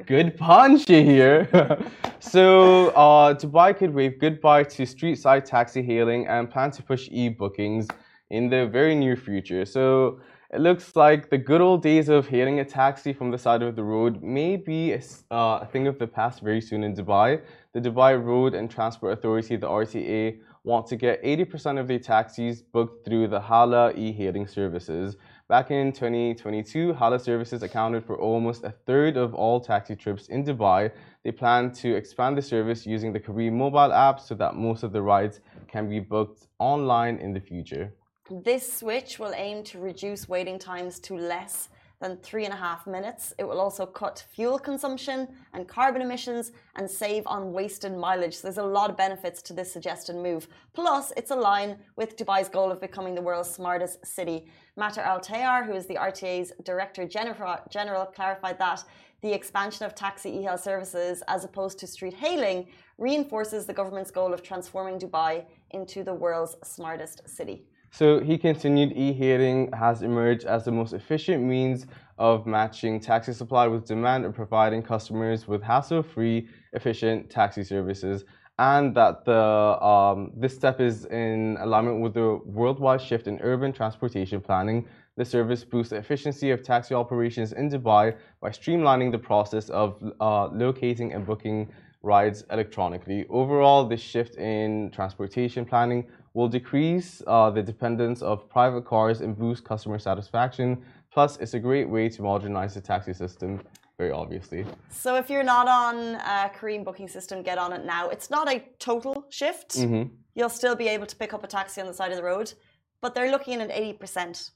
Good 0.06 0.38
punch 0.38 0.88
here. 0.88 1.50
so, 2.20 2.90
uh, 2.90 3.34
Dubai 3.34 3.76
could 3.76 3.92
wave 3.96 4.20
goodbye 4.20 4.64
to 4.64 4.86
street 4.86 5.16
side 5.16 5.46
taxi 5.46 5.82
hailing 5.82 6.28
and 6.28 6.50
plan 6.52 6.70
to 6.72 6.84
push 6.84 7.10
e 7.10 7.30
bookings 7.30 7.88
in 8.30 8.48
the 8.48 8.68
very 8.68 8.94
near 8.94 9.16
future. 9.16 9.66
So, 9.66 10.20
it 10.54 10.62
looks 10.62 10.96
like 10.96 11.32
the 11.32 11.38
good 11.40 11.62
old 11.62 11.82
days 11.82 12.10
of 12.10 12.28
hailing 12.28 12.60
a 12.60 12.66
taxi 12.66 13.12
from 13.12 13.32
the 13.32 13.40
side 13.40 13.64
of 13.64 13.76
the 13.76 13.84
road 13.84 14.22
may 14.22 14.56
be 14.56 14.94
uh, 14.94 15.60
a 15.64 15.68
thing 15.72 15.88
of 15.88 15.98
the 15.98 16.08
past 16.08 16.42
very 16.42 16.62
soon 16.62 16.84
in 16.84 16.96
Dubai. 16.96 17.42
The 17.74 17.82
Dubai 17.82 18.24
Road 18.24 18.54
and 18.54 18.70
Transport 18.70 19.14
Authority, 19.14 19.56
the 19.56 19.68
RTA, 19.68 20.38
want 20.64 20.86
to 20.88 20.96
get 20.96 21.24
80% 21.24 21.80
of 21.80 21.88
their 21.88 22.00
taxis 22.00 22.62
booked 22.62 23.04
through 23.04 23.30
the 23.30 23.40
Hala 23.40 23.94
e 23.94 24.12
hailing 24.12 24.46
services. 24.46 25.18
Back 25.50 25.72
in 25.72 25.94
2022, 25.94 26.94
Hala 26.94 27.18
services 27.18 27.64
accounted 27.64 28.04
for 28.04 28.20
almost 28.20 28.66
a 28.66 28.72
third 28.86 29.16
of 29.16 29.34
all 29.34 29.62
taxi 29.62 29.96
trips 29.96 30.28
in 30.28 30.44
Dubai. 30.44 30.92
They 31.24 31.32
plan 31.32 31.72
to 31.76 31.96
expand 31.96 32.38
the 32.38 32.42
service 32.42 32.86
using 32.86 33.14
the 33.14 33.20
Careem 33.22 33.54
mobile 33.54 33.94
app 33.94 34.20
so 34.20 34.36
that 34.36 34.56
most 34.56 34.84
of 34.84 34.92
the 34.92 35.02
rides 35.02 35.40
can 35.70 35.88
be 35.88 36.02
booked 36.02 36.48
online 36.60 37.16
in 37.20 37.32
the 37.32 37.40
future. 37.40 37.94
This 38.30 38.74
switch 38.80 39.20
will 39.20 39.34
aim 39.38 39.64
to 39.72 39.80
reduce 39.80 40.28
waiting 40.28 40.60
times 40.60 41.00
to 41.08 41.16
less 41.16 41.70
than 42.00 42.18
three 42.18 42.46
and 42.46 42.54
a 42.54 42.58
half 42.58 42.86
minutes. 42.86 43.34
It 43.40 43.44
will 43.44 43.60
also 43.60 43.86
cut 43.86 44.26
fuel 44.34 44.60
consumption 44.60 45.28
and 45.54 45.68
carbon 45.68 46.02
emissions 46.02 46.52
and 46.76 46.90
save 46.90 47.26
on 47.26 47.54
wasted 47.54 47.96
mileage. 47.96 48.36
So 48.36 48.44
there's 48.44 48.58
a 48.58 48.64
lot 48.64 48.90
of 48.90 48.98
benefits 48.98 49.42
to 49.44 49.54
this 49.54 49.72
suggested 49.72 50.16
move. 50.16 50.48
Plus, 50.74 51.12
it's 51.18 51.32
aligned 51.32 51.78
with 51.96 52.16
Dubai's 52.16 52.50
goal 52.50 52.72
of 52.72 52.80
becoming 52.80 53.16
the 53.16 53.22
world's 53.22 53.50
smartest 53.50 54.06
city. 54.06 54.48
Mattar 54.78 55.06
Al 55.06 55.20
Tayer, 55.20 55.66
who 55.66 55.74
is 55.74 55.88
the 55.88 55.96
RTA's 55.96 56.54
Director 56.64 57.08
General, 57.08 58.06
clarified 58.06 58.60
that 58.60 58.84
the 59.22 59.34
expansion 59.34 59.86
of 59.86 59.96
taxi 59.96 60.30
e-hail 60.30 60.60
services 60.60 61.24
as 61.28 61.44
opposed 61.44 61.80
to 61.80 61.88
street 61.88 62.14
hailing 62.14 62.68
reinforces 63.00 63.66
the 63.66 63.74
government's 63.74 64.12
goal 64.12 64.32
of 64.34 64.44
transforming 64.44 65.00
Dubai 65.00 65.46
into 65.72 66.04
the 66.04 66.14
world's 66.14 66.56
smartest 66.64 67.28
city. 67.28 67.66
So 67.92 68.20
he 68.20 68.38
continued 68.38 68.94
e-hailing 68.96 69.72
has 69.74 70.02
emerged 70.02 70.46
as 70.46 70.66
the 70.66 70.72
most 70.72 70.94
efficient 70.94 71.44
means 71.44 71.88
of 72.18 72.46
matching 72.46 73.00
taxi 73.00 73.34
supply 73.34 73.68
with 73.68 73.86
demand 73.86 74.26
and 74.26 74.34
providing 74.34 74.82
customers 74.84 75.48
with 75.48 75.62
hassle-free, 75.62 76.48
efficient 76.74 77.30
taxi 77.30 77.64
services. 77.64 78.26
And 78.60 78.96
that 78.96 79.24
the 79.24 79.84
um, 79.84 80.32
this 80.36 80.56
step 80.56 80.82
is 80.82 81.06
in 81.06 81.58
alignment 81.60 82.02
with 82.02 82.16
the 82.16 82.40
worldwide 82.44 83.02
shift 83.02 83.28
in 83.28 83.40
urban 83.42 83.72
transportation 83.72 84.42
planning. 84.42 84.88
The 85.16 85.26
service 85.26 85.64
boosts 85.64 85.92
the 85.92 85.98
efficiency 85.98 86.50
of 86.50 86.64
taxi 86.64 86.96
operations 86.96 87.54
in 87.54 87.70
Dubai 87.70 88.16
by 88.42 88.50
streamlining 88.50 89.12
the 89.12 89.20
process 89.20 89.70
of 89.70 90.04
uh, 90.20 90.48
locating 90.48 91.14
and 91.14 91.24
booking 91.24 91.70
rides 92.02 92.46
electronically. 92.52 93.26
Overall, 93.30 93.86
this 93.86 94.02
shift 94.02 94.38
in 94.38 94.90
transportation 94.90 95.64
planning 95.64 96.08
will 96.34 96.48
decrease 96.48 97.22
uh, 97.28 97.50
the 97.50 97.64
dependence 97.64 98.22
of 98.22 98.50
private 98.50 98.86
cars 98.86 99.22
and 99.22 99.38
boost 99.38 99.64
customer 99.64 100.00
satisfaction. 100.00 100.82
Plus, 101.12 101.38
it's 101.38 101.54
a 101.54 101.60
great 101.60 101.90
way 101.90 102.10
to 102.10 102.22
modernize 102.22 102.74
the 102.74 102.82
taxi 102.82 103.14
system, 103.14 103.62
very 103.98 104.12
obviously. 104.12 104.66
So 104.90 105.16
if 105.16 105.30
you're 105.30 105.44
not 105.44 105.68
on 105.68 106.16
a 106.16 106.52
Careem 106.56 106.84
booking 106.84 107.08
system, 107.08 107.42
get 107.42 107.58
on 107.58 107.74
it 107.74 107.86
now. 107.86 108.10
It's 108.10 108.30
not 108.30 108.52
a 108.52 108.64
total 108.80 109.26
shift. 109.30 109.78
Mm-hmm. 109.78 110.14
You'll 110.36 110.50
still 110.50 110.76
be 110.76 110.88
able 110.88 111.08
to 111.08 111.16
pick 111.16 111.34
up 111.34 111.44
a 111.44 111.48
taxi 111.48 111.82
on 111.82 111.88
the 111.88 111.94
side 111.94 112.12
of 112.12 112.18
the 112.18 112.24
road, 112.24 112.54
but 113.02 113.16
they're 113.16 113.32
looking 113.32 113.62
at 113.62 113.72
an 113.72 113.96
80%. 113.96 114.52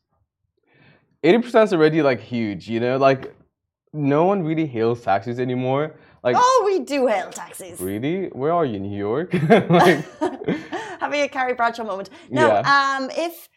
80% 1.24 1.64
is 1.64 1.74
already 1.74 2.02
like 2.02 2.20
huge, 2.20 2.70
you 2.70 2.80
know? 2.80 2.98
Like, 2.98 3.36
no 3.94 4.26
one 4.26 4.44
really 4.44 4.66
hails 4.66 5.02
taxis 5.02 5.40
anymore. 5.40 5.96
Like, 6.24 6.36
Oh, 6.38 6.64
we 6.66 6.80
do 6.80 7.08
hail 7.08 7.30
taxis. 7.32 7.80
really? 7.80 8.28
Where 8.28 8.54
are 8.54 8.66
you, 8.66 8.80
New 8.80 8.96
York? 8.98 9.34
like, 9.80 10.06
Having 11.00 11.22
a 11.22 11.30
Carrie 11.30 11.54
Bradshaw 11.56 11.84
moment. 11.84 12.10
No, 12.30 12.48
Yeah. 12.48 12.60
um, 13.00 13.10
if 13.12 13.50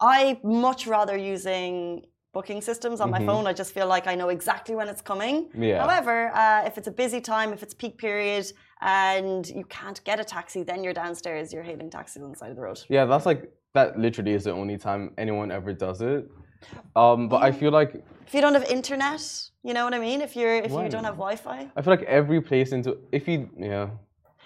I 0.00 0.40
much 0.42 0.86
rather 0.86 1.16
using 1.16 2.02
booking 2.34 2.60
systems 2.60 3.00
on 3.00 3.10
my 3.10 3.24
phone. 3.24 3.46
I 3.46 3.52
just 3.52 3.72
feel 3.72 3.86
like 3.88 4.06
I 4.06 4.14
know 4.14 4.28
exactly 4.28 4.74
when 4.74 4.86
it's 4.88 5.00
coming. 5.00 5.36
Mm-hmm. 5.48 5.62
Yeah. 5.62 5.80
However, 5.82 6.30
uh, 6.34 6.62
if 6.66 6.76
it's 6.78 6.86
a 6.86 6.92
busy 6.92 7.20
time, 7.20 7.52
if 7.52 7.62
it's 7.64 7.74
peak 7.74 7.98
period, 7.98 8.46
and 8.80 9.48
you 9.48 9.64
can't 9.64 10.02
get 10.04 10.20
a 10.20 10.24
taxi, 10.24 10.62
then 10.62 10.84
you're 10.84 10.92
downstairs. 10.92 11.52
You're 11.52 11.62
hailing 11.64 11.90
taxis 11.90 12.22
on 12.22 12.30
the 12.30 12.36
side 12.36 12.50
of 12.50 12.56
the 12.56 12.62
road. 12.62 12.78
Yeah, 12.88 13.06
that's 13.06 13.26
like 13.26 13.50
that. 13.74 13.98
Literally, 13.98 14.32
is 14.34 14.44
the 14.44 14.52
only 14.52 14.76
time 14.76 15.14
anyone 15.18 15.50
ever 15.50 15.72
does 15.72 16.00
it. 16.02 16.28
Um, 16.94 17.28
but 17.28 17.42
I 17.42 17.50
feel 17.50 17.72
like 17.72 17.90
If 18.26 18.34
you 18.34 18.40
don't 18.40 18.54
have 18.54 18.64
internet, 18.70 19.22
you 19.68 19.74
know 19.74 19.84
what 19.86 19.94
I 19.98 20.02
mean. 20.08 20.20
If 20.28 20.32
you're 20.38 20.56
if 20.68 20.72
you 20.72 20.88
don't 20.94 21.08
have 21.10 21.18
Wi-Fi, 21.24 21.60
I 21.76 21.82
feel 21.82 21.92
like 21.96 22.06
every 22.20 22.40
place 22.50 22.70
into 22.76 22.90
if 23.18 23.28
you 23.28 23.38
yeah 23.72 23.90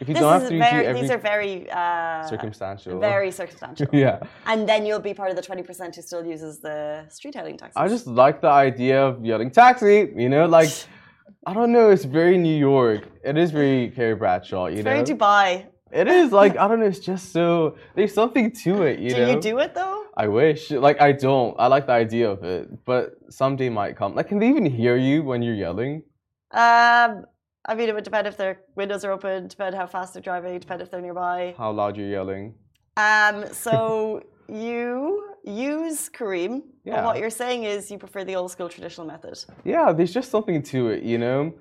if 0.01 0.09
you 0.09 0.15
this 0.15 0.23
don't 0.23 0.41
have 0.41 0.51
3G, 0.51 0.59
very. 0.71 0.87
every 0.87 1.01
These 1.01 1.11
are 1.15 1.23
very 1.35 1.71
uh, 1.71 2.27
circumstantial. 2.35 2.99
very 2.99 3.31
circumstantial. 3.41 3.87
yeah. 3.93 4.19
And 4.47 4.69
then 4.69 4.81
you'll 4.87 5.07
be 5.11 5.15
part 5.15 5.31
of 5.31 5.37
the 5.37 5.47
twenty 5.49 5.63
percent 5.63 5.91
who 5.97 6.03
still 6.03 6.25
uses 6.35 6.59
the 6.69 6.79
street 7.09 7.35
hailing 7.37 7.57
taxi. 7.57 7.77
I 7.77 7.87
just 7.97 8.07
like 8.23 8.41
the 8.41 8.53
idea 8.69 8.99
of 9.09 9.25
yelling 9.25 9.51
taxi. 9.63 9.97
You 10.23 10.29
know, 10.35 10.45
like 10.47 10.73
I 11.47 11.53
don't 11.55 11.73
know. 11.77 11.91
It's 11.95 12.05
very 12.05 12.37
New 12.49 12.59
York. 12.73 13.03
It 13.25 13.37
is 13.39 13.51
very 13.53 13.91
Carrie 13.97 14.17
Bradshaw. 14.23 14.67
You 14.67 14.79
it's 14.79 14.85
know, 14.85 14.93
very 14.93 15.05
Dubai. 15.13 15.67
It 15.93 16.09
is 16.09 16.33
like 16.33 16.57
I 16.57 16.67
don't 16.69 16.81
know. 16.81 16.87
It's 16.87 16.99
just 16.99 17.33
so 17.33 17.77
there's 17.95 18.15
something 18.15 18.51
to 18.65 18.83
it. 18.83 18.99
You 18.99 19.11
do 19.11 19.17
know. 19.19 19.31
you 19.31 19.41
do 19.41 19.59
it 19.59 19.75
though? 19.75 20.07
I 20.17 20.27
wish. 20.27 20.71
Like 20.71 21.01
I 21.01 21.13
don't. 21.13 21.55
I 21.59 21.67
like 21.67 21.87
the 21.87 21.93
idea 21.93 22.31
of 22.31 22.43
it, 22.45 22.85
but 22.87 23.17
someday 23.29 23.69
might 23.69 23.95
come. 23.97 24.15
Like, 24.15 24.29
can 24.29 24.39
they 24.39 24.49
even 24.49 24.65
hear 24.65 24.97
you 24.97 25.23
when 25.23 25.43
you're 25.43 25.55
yelling? 25.55 26.03
Um, 26.51 27.27
I 27.67 27.75
mean, 27.77 27.91
it 27.91 27.95
would 27.95 28.05
depend 28.05 28.27
if 28.27 28.39
their 28.39 28.61
windows 28.75 29.05
are 29.05 29.13
open, 29.13 29.49
depend 29.49 29.75
how 29.75 29.87
fast 29.87 30.15
they're 30.15 30.23
driving, 30.23 30.59
depend 30.59 30.81
if 30.81 30.91
they're 30.91 31.03
nearby. 31.03 31.55
How 31.59 31.71
loud 31.73 31.99
you're 31.99 32.09
yelling? 32.09 32.55
Um, 32.97 33.45
so 33.53 34.23
you 34.49 35.35
use 35.45 36.09
Careem, 36.09 36.63
but 36.87 37.05
what 37.05 37.19
you're 37.19 37.31
saying 37.31 37.65
is 37.65 37.91
you 37.91 37.99
prefer 37.99 38.25
the 38.25 38.37
old 38.37 38.51
school 38.51 38.71
traditional 38.71 39.07
method. 39.07 39.39
Yeah, 39.65 39.93
there's 39.93 40.13
just 40.13 40.31
something 40.31 40.63
to 40.65 40.89
it. 40.89 41.03
You 41.03 41.19
know. 41.19 41.53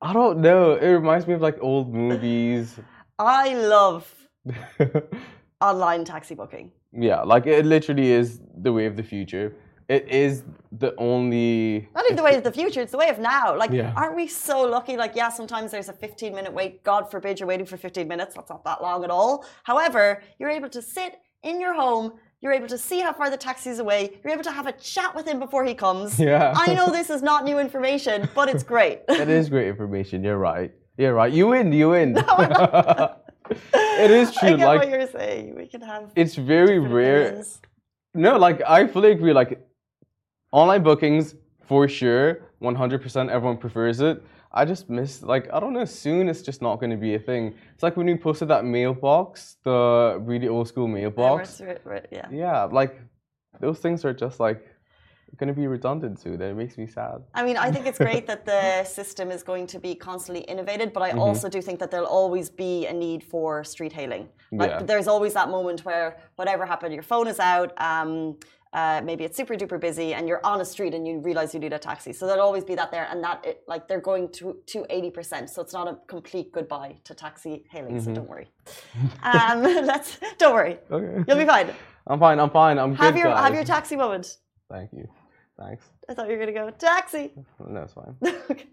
I 0.00 0.12
don't 0.12 0.38
know. 0.38 0.76
It 0.76 0.86
reminds 0.86 1.26
me 1.26 1.34
of 1.34 1.40
like 1.40 1.58
old 1.60 1.92
movies. 1.92 2.78
I 3.18 3.54
love 3.54 4.12
online 5.60 6.04
taxi 6.04 6.34
booking. 6.34 6.70
yeah, 6.92 7.22
like 7.22 7.46
it 7.46 7.66
literally 7.66 8.10
is 8.12 8.40
the 8.56 8.72
way 8.72 8.86
of 8.86 8.96
the 8.96 9.02
future. 9.02 9.54
It 9.88 10.06
is 10.08 10.44
the 10.70 10.94
only. 10.98 11.88
Not 11.94 12.04
even 12.04 12.16
the 12.16 12.22
way 12.22 12.36
of 12.36 12.44
the 12.44 12.52
future, 12.52 12.82
it's 12.82 12.92
the 12.92 12.98
way 12.98 13.08
of 13.08 13.18
now. 13.18 13.56
Like, 13.56 13.70
Yeah. 13.70 13.92
aren't 13.96 14.14
we 14.16 14.26
so 14.28 14.60
lucky? 14.62 14.96
Like, 14.98 15.16
yeah, 15.16 15.30
sometimes 15.30 15.70
there's 15.70 15.88
a 15.88 15.94
15 15.94 16.34
minute 16.34 16.52
wait. 16.52 16.84
God 16.84 17.10
forbid 17.10 17.40
you're 17.40 17.46
waiting 17.46 17.64
for 17.66 17.78
15 17.78 18.06
minutes. 18.06 18.34
That's 18.34 18.50
not 18.50 18.64
that 18.64 18.82
long 18.82 19.02
at 19.02 19.10
all. 19.10 19.46
However, 19.64 20.22
you're 20.38 20.50
able 20.50 20.68
to 20.70 20.82
sit 20.82 21.16
in 21.42 21.58
your 21.58 21.72
home. 21.74 22.12
You're 22.42 22.52
able 22.52 22.68
to 22.68 22.78
see 22.78 23.00
how 23.00 23.12
far 23.14 23.30
the 23.30 23.36
taxi 23.38 23.70
is 23.70 23.78
away. 23.78 24.20
You're 24.22 24.32
able 24.34 24.44
to 24.44 24.52
have 24.52 24.66
a 24.66 24.72
chat 24.72 25.14
with 25.16 25.26
him 25.26 25.38
before 25.40 25.64
he 25.64 25.74
comes. 25.74 26.20
Yeah. 26.20 26.52
I 26.54 26.74
know 26.74 26.90
this 26.98 27.08
is 27.08 27.22
not 27.22 27.44
new 27.44 27.58
information, 27.58 28.28
but 28.34 28.48
it's 28.50 28.62
great. 28.62 29.00
It 29.08 29.28
is 29.30 29.48
great 29.54 29.68
information. 29.68 30.22
You're 30.22 30.38
right. 30.38 30.70
You're 30.98 31.14
right. 31.14 31.32
You 31.32 31.46
win. 31.48 31.72
You 31.72 31.90
win. 31.90 32.16
Oh 32.28 33.14
it 33.74 34.10
is 34.10 34.28
I 34.36 34.40
true. 34.40 34.56
get 34.58 34.66
Like 34.66 34.80
what 34.80 34.90
you're 34.90 35.06
saying. 35.06 35.54
We 35.56 35.66
can 35.66 35.80
have. 35.80 36.12
it's 36.14 36.34
very 36.34 36.78
rare. 36.78 37.22
opinions. 37.28 37.62
No, 38.14 38.36
like 38.36 38.60
I 38.68 38.86
fully 38.86 39.12
agree. 39.12 39.32
Like 39.32 39.66
online 40.52 40.82
bookings 40.82 41.34
for 41.62 41.88
sure, 41.88 42.42
100%. 42.62 43.30
Everyone 43.30 43.56
prefers 43.56 44.00
it. 44.00 44.22
I 44.52 44.66
just 44.66 44.90
miss 44.90 45.22
like 45.22 45.48
I 45.50 45.60
don't 45.60 45.72
know. 45.72 45.86
Soon 45.86 46.28
it's 46.28 46.42
just 46.42 46.60
not 46.60 46.78
going 46.78 46.90
to 46.90 46.96
be 46.98 47.14
a 47.14 47.18
thing. 47.18 47.54
It's 47.72 47.82
like 47.82 47.96
when 47.96 48.04
we 48.06 48.16
posted 48.16 48.48
that 48.48 48.66
mailbox, 48.66 49.56
the 49.64 50.18
really 50.20 50.48
old 50.48 50.68
school 50.68 50.88
mailbox. 50.88 51.60
Yeah, 51.64 52.00
yeah. 52.12 52.26
Yeah, 52.30 52.64
like 52.64 53.00
those 53.60 53.78
things 53.78 54.04
are 54.04 54.12
just 54.12 54.40
like 54.40 54.67
going 55.36 55.48
to 55.48 55.54
be 55.54 55.66
redundant 55.66 56.18
soon. 56.20 56.40
It 56.40 56.54
makes 56.56 56.76
me 56.78 56.86
sad. 56.86 57.22
I 57.34 57.42
mean, 57.44 57.56
I 57.56 57.70
think 57.70 57.86
it's 57.86 57.98
great 57.98 58.26
that 58.26 58.44
the 58.46 58.84
system 58.98 59.30
is 59.30 59.42
going 59.42 59.66
to 59.68 59.78
be 59.78 59.94
constantly 59.94 60.42
innovated, 60.44 60.92
but 60.92 61.02
I 61.02 61.10
Mm-hmm. 61.10 61.18
also 61.20 61.48
do 61.48 61.60
think 61.62 61.78
that 61.80 61.90
there'll 61.90 62.06
always 62.06 62.48
be 62.50 62.86
a 62.86 62.92
need 62.92 63.22
for 63.22 63.62
street 63.64 63.92
hailing. 63.92 64.28
Like, 64.52 64.70
Yeah. 64.70 64.82
there's 64.82 65.08
always 65.08 65.34
that 65.34 65.48
moment 65.50 65.84
where 65.84 66.18
whatever 66.36 66.64
happened, 66.66 66.94
your 66.94 67.02
phone 67.02 67.26
is 67.28 67.38
out, 67.40 67.72
um, 67.78 68.36
uh, 68.74 69.00
maybe 69.02 69.24
it's 69.24 69.34
super 69.36 69.54
duper 69.54 69.80
busy, 69.80 70.12
and 70.12 70.28
you're 70.28 70.44
on 70.44 70.60
a 70.60 70.64
street 70.64 70.92
and 70.92 71.06
you 71.08 71.20
realize 71.20 71.54
you 71.54 71.60
need 71.60 71.72
a 71.72 71.78
taxi. 71.78 72.12
So 72.12 72.26
there'll 72.26 72.42
always 72.42 72.64
be 72.64 72.74
that 72.74 72.90
there, 72.90 73.06
and 73.10 73.24
that 73.24 73.42
it, 73.46 73.62
like 73.66 73.88
they're 73.88 73.98
going 74.12 74.28
to 74.32 74.58
to 74.66 74.84
eighty 74.90 75.10
percent. 75.10 75.48
So 75.48 75.62
it's 75.62 75.72
not 75.72 75.88
a 75.88 75.96
complete 76.06 76.52
goodbye 76.52 76.96
to 77.04 77.14
taxi 77.14 77.64
hailing. 77.70 77.94
Mm-hmm. 77.96 78.04
So 78.04 78.12
don't 78.18 78.28
worry. 78.28 78.48
Um, 79.22 79.62
let's 79.92 80.18
don't 80.38 80.52
worry. 80.52 80.76
Okay. 80.90 81.24
You'll 81.26 81.38
be 81.38 81.46
fine. 81.46 81.68
I'm 82.06 82.18
fine. 82.20 82.38
I'm 82.38 82.50
fine. 82.50 82.78
I'm 82.78 82.94
Have 82.94 83.14
good. 83.14 83.20
your 83.22 83.34
have 83.34 83.54
your 83.54 83.64
taxi 83.64 83.96
moment. 83.96 84.36
Thank 84.70 84.92
you. 84.92 85.08
Thanks. 85.58 85.84
I 86.08 86.14
thought 86.14 86.28
you 86.28 86.36
were 86.36 86.38
gonna 86.38 86.52
go 86.52 86.70
taxi. 86.70 87.32
No, 87.68 87.82
it's 87.82 87.92
fine. 87.92 88.14
okay. 88.50 88.66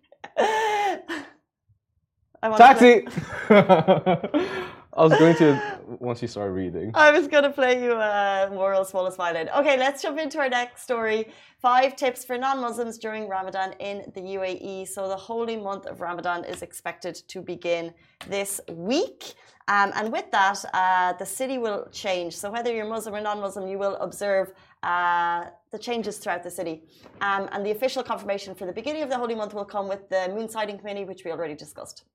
I 2.42 2.50
want 2.50 2.58
to 2.58 2.64
Taxi. 2.64 3.08
I 4.98 5.04
was 5.04 5.20
going 5.20 5.36
to 5.38 5.80
once 6.00 6.22
you 6.22 6.28
start 6.30 6.54
reading. 6.54 6.92
I 6.94 7.12
was 7.12 7.28
going 7.28 7.44
to 7.44 7.50
play 7.50 7.84
you 7.84 7.92
a 7.94 8.50
moral 8.50 8.86
smallest 8.86 9.18
violin. 9.18 9.50
Okay, 9.58 9.78
let's 9.78 10.02
jump 10.02 10.18
into 10.20 10.40
our 10.40 10.48
next 10.48 10.84
story. 10.84 11.28
Five 11.60 11.98
tips 11.98 12.24
for 12.24 12.38
non-Muslims 12.38 12.98
during 12.98 13.28
Ramadan 13.28 13.74
in 13.80 14.10
the 14.14 14.22
UAE. 14.22 14.88
So 14.88 15.10
the 15.10 15.18
holy 15.18 15.58
month 15.58 15.86
of 15.86 16.00
Ramadan 16.00 16.46
is 16.46 16.62
expected 16.62 17.16
to 17.28 17.42
begin 17.42 17.94
this 18.30 18.62
week. 18.70 19.34
Um, 19.68 19.92
and 19.96 20.14
with 20.14 20.32
that, 20.32 20.64
uh, 20.74 21.14
the 21.14 21.26
city 21.26 21.58
will 21.58 21.88
change. 21.92 22.38
So 22.38 22.50
whether 22.50 22.74
you're 22.74 22.88
Muslim 22.88 23.16
or 23.16 23.22
non-Muslim, 23.22 23.68
you 23.68 23.78
will 23.78 23.96
observe 23.98 24.54
uh, 24.86 25.46
the 25.72 25.80
changes 25.80 26.18
throughout 26.20 26.44
the 26.44 26.52
city. 26.52 26.84
Um, 27.22 27.50
and 27.52 27.66
the 27.66 27.72
official 27.72 28.04
confirmation 28.04 28.54
for 28.54 28.66
the 28.66 28.72
beginning 28.74 29.04
of 29.04 29.10
the 29.10 29.18
holy 29.18 29.36
month 29.36 29.54
will 29.54 29.66
come 29.76 29.88
with 29.88 30.08
the 30.10 30.32
moon 30.36 30.48
sighting 30.48 30.78
committee, 30.78 31.06
which 31.06 31.26
we 31.26 31.32
already 31.32 31.56
discussed. 31.56 32.06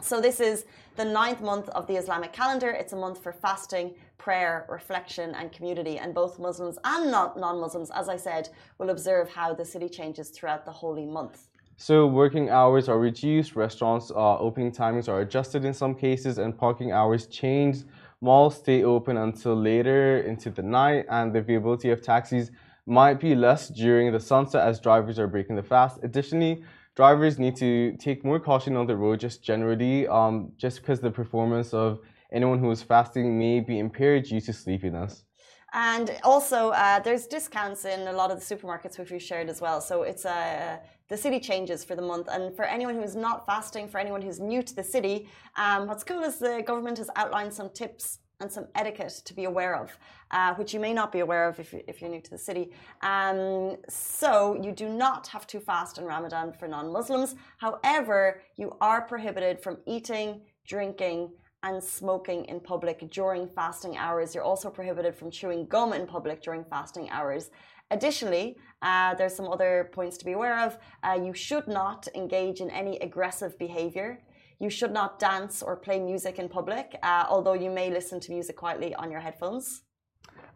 So 0.00 0.20
this 0.20 0.38
is 0.40 0.64
the 0.96 1.04
ninth 1.04 1.40
month 1.40 1.68
of 1.70 1.86
the 1.86 1.96
Islamic 1.96 2.32
calendar. 2.32 2.70
It's 2.70 2.92
a 2.92 2.96
month 2.96 3.22
for 3.22 3.32
fasting, 3.32 3.94
prayer, 4.18 4.66
reflection, 4.68 5.34
and 5.34 5.52
community. 5.52 5.98
And 5.98 6.14
both 6.14 6.38
Muslims 6.38 6.78
and 6.84 7.10
non- 7.10 7.38
non-Muslims, 7.38 7.90
as 7.90 8.08
I 8.08 8.16
said, 8.16 8.48
will 8.78 8.90
observe 8.90 9.28
how 9.30 9.54
the 9.54 9.64
city 9.64 9.88
changes 9.88 10.30
throughout 10.30 10.64
the 10.64 10.72
holy 10.72 11.06
month. 11.06 11.48
So 11.76 12.06
working 12.06 12.50
hours 12.50 12.88
are 12.88 12.98
reduced, 12.98 13.56
restaurants 13.56 14.10
uh, 14.10 14.38
opening 14.38 14.70
timings 14.70 15.08
are 15.08 15.20
adjusted 15.20 15.64
in 15.64 15.74
some 15.74 15.94
cases, 15.94 16.38
and 16.38 16.56
parking 16.56 16.92
hours 16.92 17.26
changed. 17.26 17.84
Malls 18.22 18.56
stay 18.56 18.84
open 18.84 19.16
until 19.16 19.56
later 19.56 20.18
into 20.20 20.48
the 20.48 20.62
night, 20.62 21.06
and 21.10 21.34
the 21.34 21.40
availability 21.40 21.90
of 21.90 22.00
taxis 22.00 22.52
might 22.86 23.18
be 23.18 23.34
less 23.34 23.68
during 23.68 24.12
the 24.12 24.20
sunset 24.20 24.66
as 24.66 24.78
drivers 24.78 25.18
are 25.18 25.26
breaking 25.26 25.56
the 25.56 25.62
fast. 25.62 25.98
Additionally, 26.04 26.62
drivers 26.94 27.40
need 27.40 27.56
to 27.56 27.96
take 27.98 28.24
more 28.24 28.38
caution 28.38 28.76
on 28.76 28.86
the 28.86 28.96
road 28.96 29.18
just 29.18 29.42
generally, 29.42 30.06
um, 30.06 30.52
just 30.56 30.80
because 30.80 31.00
the 31.00 31.10
performance 31.10 31.74
of 31.74 31.98
anyone 32.32 32.60
who 32.60 32.70
is 32.70 32.80
fasting 32.80 33.36
may 33.38 33.58
be 33.58 33.80
impaired 33.80 34.22
due 34.24 34.40
to 34.40 34.52
sleepiness. 34.52 35.24
And 35.74 36.16
also, 36.22 36.70
uh, 36.70 37.00
there's 37.00 37.26
discounts 37.26 37.86
in 37.86 38.06
a 38.06 38.12
lot 38.12 38.30
of 38.30 38.38
the 38.38 38.54
supermarkets, 38.54 38.98
which 38.98 39.10
we 39.10 39.18
shared 39.18 39.48
as 39.48 39.60
well. 39.60 39.80
So 39.80 40.02
it's 40.02 40.24
uh, 40.26 40.76
the 41.12 41.18
city 41.18 41.38
changes 41.38 41.84
for 41.84 41.94
the 41.94 42.00
month. 42.00 42.26
And 42.32 42.56
for 42.56 42.64
anyone 42.64 42.96
who's 42.98 43.14
not 43.14 43.44
fasting, 43.44 43.86
for 43.86 43.98
anyone 43.98 44.22
who's 44.22 44.40
new 44.40 44.62
to 44.62 44.74
the 44.74 44.82
city, 44.82 45.28
um, 45.56 45.86
what's 45.86 46.04
cool 46.04 46.22
is 46.22 46.38
the 46.38 46.62
government 46.66 46.96
has 46.96 47.10
outlined 47.16 47.52
some 47.52 47.68
tips 47.68 48.20
and 48.40 48.50
some 48.50 48.66
etiquette 48.74 49.20
to 49.26 49.34
be 49.34 49.44
aware 49.44 49.76
of, 49.76 49.90
uh, 50.30 50.54
which 50.54 50.72
you 50.72 50.80
may 50.80 50.94
not 50.94 51.12
be 51.12 51.18
aware 51.18 51.46
of 51.50 51.60
if, 51.60 51.74
you, 51.74 51.82
if 51.86 52.00
you're 52.00 52.08
new 52.08 52.22
to 52.22 52.30
the 52.30 52.38
city. 52.38 52.72
Um, 53.02 53.76
so 53.90 54.58
you 54.64 54.72
do 54.72 54.88
not 54.88 55.26
have 55.26 55.46
to 55.48 55.60
fast 55.60 55.98
in 55.98 56.04
Ramadan 56.06 56.54
for 56.58 56.66
non-Muslims. 56.66 57.36
However, 57.58 58.40
you 58.56 58.74
are 58.80 59.02
prohibited 59.02 59.60
from 59.60 59.76
eating, 59.86 60.40
drinking, 60.66 61.30
and 61.62 61.82
smoking 61.82 62.46
in 62.46 62.58
public 62.58 63.10
during 63.10 63.46
fasting 63.46 63.98
hours. 63.98 64.34
You're 64.34 64.44
also 64.44 64.70
prohibited 64.70 65.14
from 65.14 65.30
chewing 65.30 65.66
gum 65.66 65.92
in 65.92 66.06
public 66.06 66.42
during 66.42 66.64
fasting 66.64 67.10
hours. 67.10 67.50
Additionally, 67.92 68.56
uh, 68.80 69.14
there's 69.14 69.34
some 69.36 69.48
other 69.48 69.90
points 69.92 70.16
to 70.16 70.24
be 70.24 70.32
aware 70.32 70.58
of. 70.58 70.78
Uh, 71.04 71.18
you 71.22 71.34
should 71.34 71.68
not 71.68 72.08
engage 72.14 72.60
in 72.60 72.70
any 72.70 72.96
aggressive 72.98 73.56
behavior. 73.58 74.18
You 74.58 74.70
should 74.70 74.92
not 74.92 75.18
dance 75.18 75.62
or 75.62 75.76
play 75.76 76.00
music 76.00 76.38
in 76.38 76.48
public, 76.48 76.98
uh, 77.02 77.26
although 77.28 77.52
you 77.52 77.70
may 77.70 77.90
listen 77.90 78.18
to 78.20 78.32
music 78.32 78.56
quietly 78.56 78.94
on 78.94 79.10
your 79.10 79.20
headphones. 79.20 79.82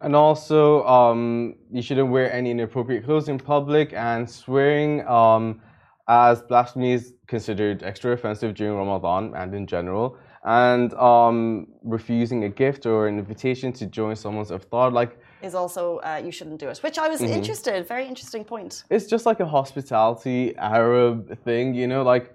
And 0.01 0.15
also, 0.15 0.83
um, 0.87 1.55
you 1.71 1.81
shouldn't 1.83 2.09
wear 2.09 2.31
any 2.33 2.49
inappropriate 2.51 3.05
clothes 3.05 3.29
in 3.29 3.37
public, 3.37 3.93
and 3.93 4.27
swearing 4.27 5.07
um, 5.07 5.61
as 6.07 6.41
blasphemy 6.41 6.93
is 6.93 7.13
considered 7.27 7.83
extra 7.83 8.11
offensive 8.11 8.55
during 8.55 8.75
Ramadan 8.75 9.33
and 9.35 9.53
in 9.53 9.67
general. 9.67 10.17
And 10.43 10.93
um, 10.93 11.67
refusing 11.83 12.45
a 12.45 12.49
gift 12.49 12.85
or 12.85 13.07
an 13.07 13.19
invitation 13.19 13.73
to 13.73 13.85
join 13.85 14.15
someone's 14.15 14.49
iftar, 14.49 14.93
like 14.93 15.19
Is 15.41 15.55
also 15.55 15.97
uh, 15.97 16.21
you 16.23 16.31
shouldn't 16.31 16.59
do 16.59 16.69
it, 16.69 16.77
which 16.77 16.97
I 16.97 17.09
was 17.09 17.21
interested. 17.21 17.85
Very 17.87 18.07
interesting 18.07 18.45
point. 18.45 18.83
it's 18.89 19.07
just 19.07 19.25
like 19.25 19.41
a 19.41 19.45
hospitality 19.45 20.55
Arab 20.57 21.37
thing, 21.43 21.73
you 21.73 21.87
know, 21.87 22.01
like 22.03 22.33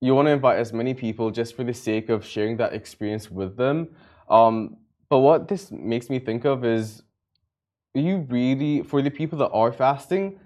you 0.00 0.14
want 0.14 0.26
to 0.26 0.32
invite 0.32 0.58
as 0.58 0.72
many 0.72 0.94
people 0.94 1.32
just 1.32 1.56
for 1.56 1.64
the 1.64 1.74
sake 1.74 2.08
of 2.10 2.24
sharing 2.24 2.56
that 2.58 2.72
experience 2.72 3.28
with 3.30 3.56
them. 3.56 3.88
Um, 4.30 4.76
but 5.08 5.18
what 5.20 5.48
this 5.48 5.72
makes 5.72 6.08
me 6.10 6.20
think 6.20 6.44
of 6.44 6.64
is 6.64 7.02
you 7.94 8.26
really, 8.28 8.82
for 8.82 9.02
the 9.02 9.10
people 9.10 9.38
that 9.38 9.48
are 9.48 9.72
fasting, 9.72 10.38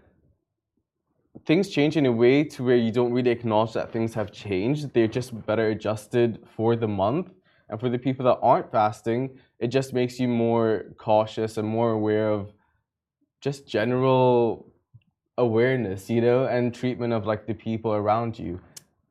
things 1.44 1.68
change 1.68 1.96
in 1.96 2.06
a 2.06 2.12
way 2.12 2.44
to 2.44 2.64
where 2.64 2.76
you 2.76 2.92
don't 2.92 3.12
really 3.12 3.30
acknowledge 3.30 3.72
that 3.72 3.92
things 3.92 4.14
have 4.14 4.30
changed. 4.32 4.92
They're 4.92 5.08
just 5.08 5.46
better 5.46 5.68
adjusted 5.68 6.44
for 6.56 6.76
the 6.76 6.88
month. 6.88 7.30
And 7.68 7.80
for 7.80 7.88
the 7.88 7.99
people 7.99 8.25
that 8.26 8.38
aren't 8.42 8.70
fasting, 8.70 9.38
it 9.58 9.68
just 9.68 9.92
makes 9.92 10.20
you 10.20 10.28
more 10.28 10.84
cautious 10.99 11.56
and 11.56 11.66
more 11.66 11.92
aware 11.92 12.28
of 12.28 12.52
just 13.40 13.66
general 13.66 14.72
awareness, 15.38 16.11
you 16.11 16.20
know, 16.20 16.44
and 16.44 16.75
treatment 16.75 17.12
of 17.12 17.26
like 17.26 17.46
the 17.46 17.54
people 17.54 17.92
around 17.92 18.38
you. 18.38 18.61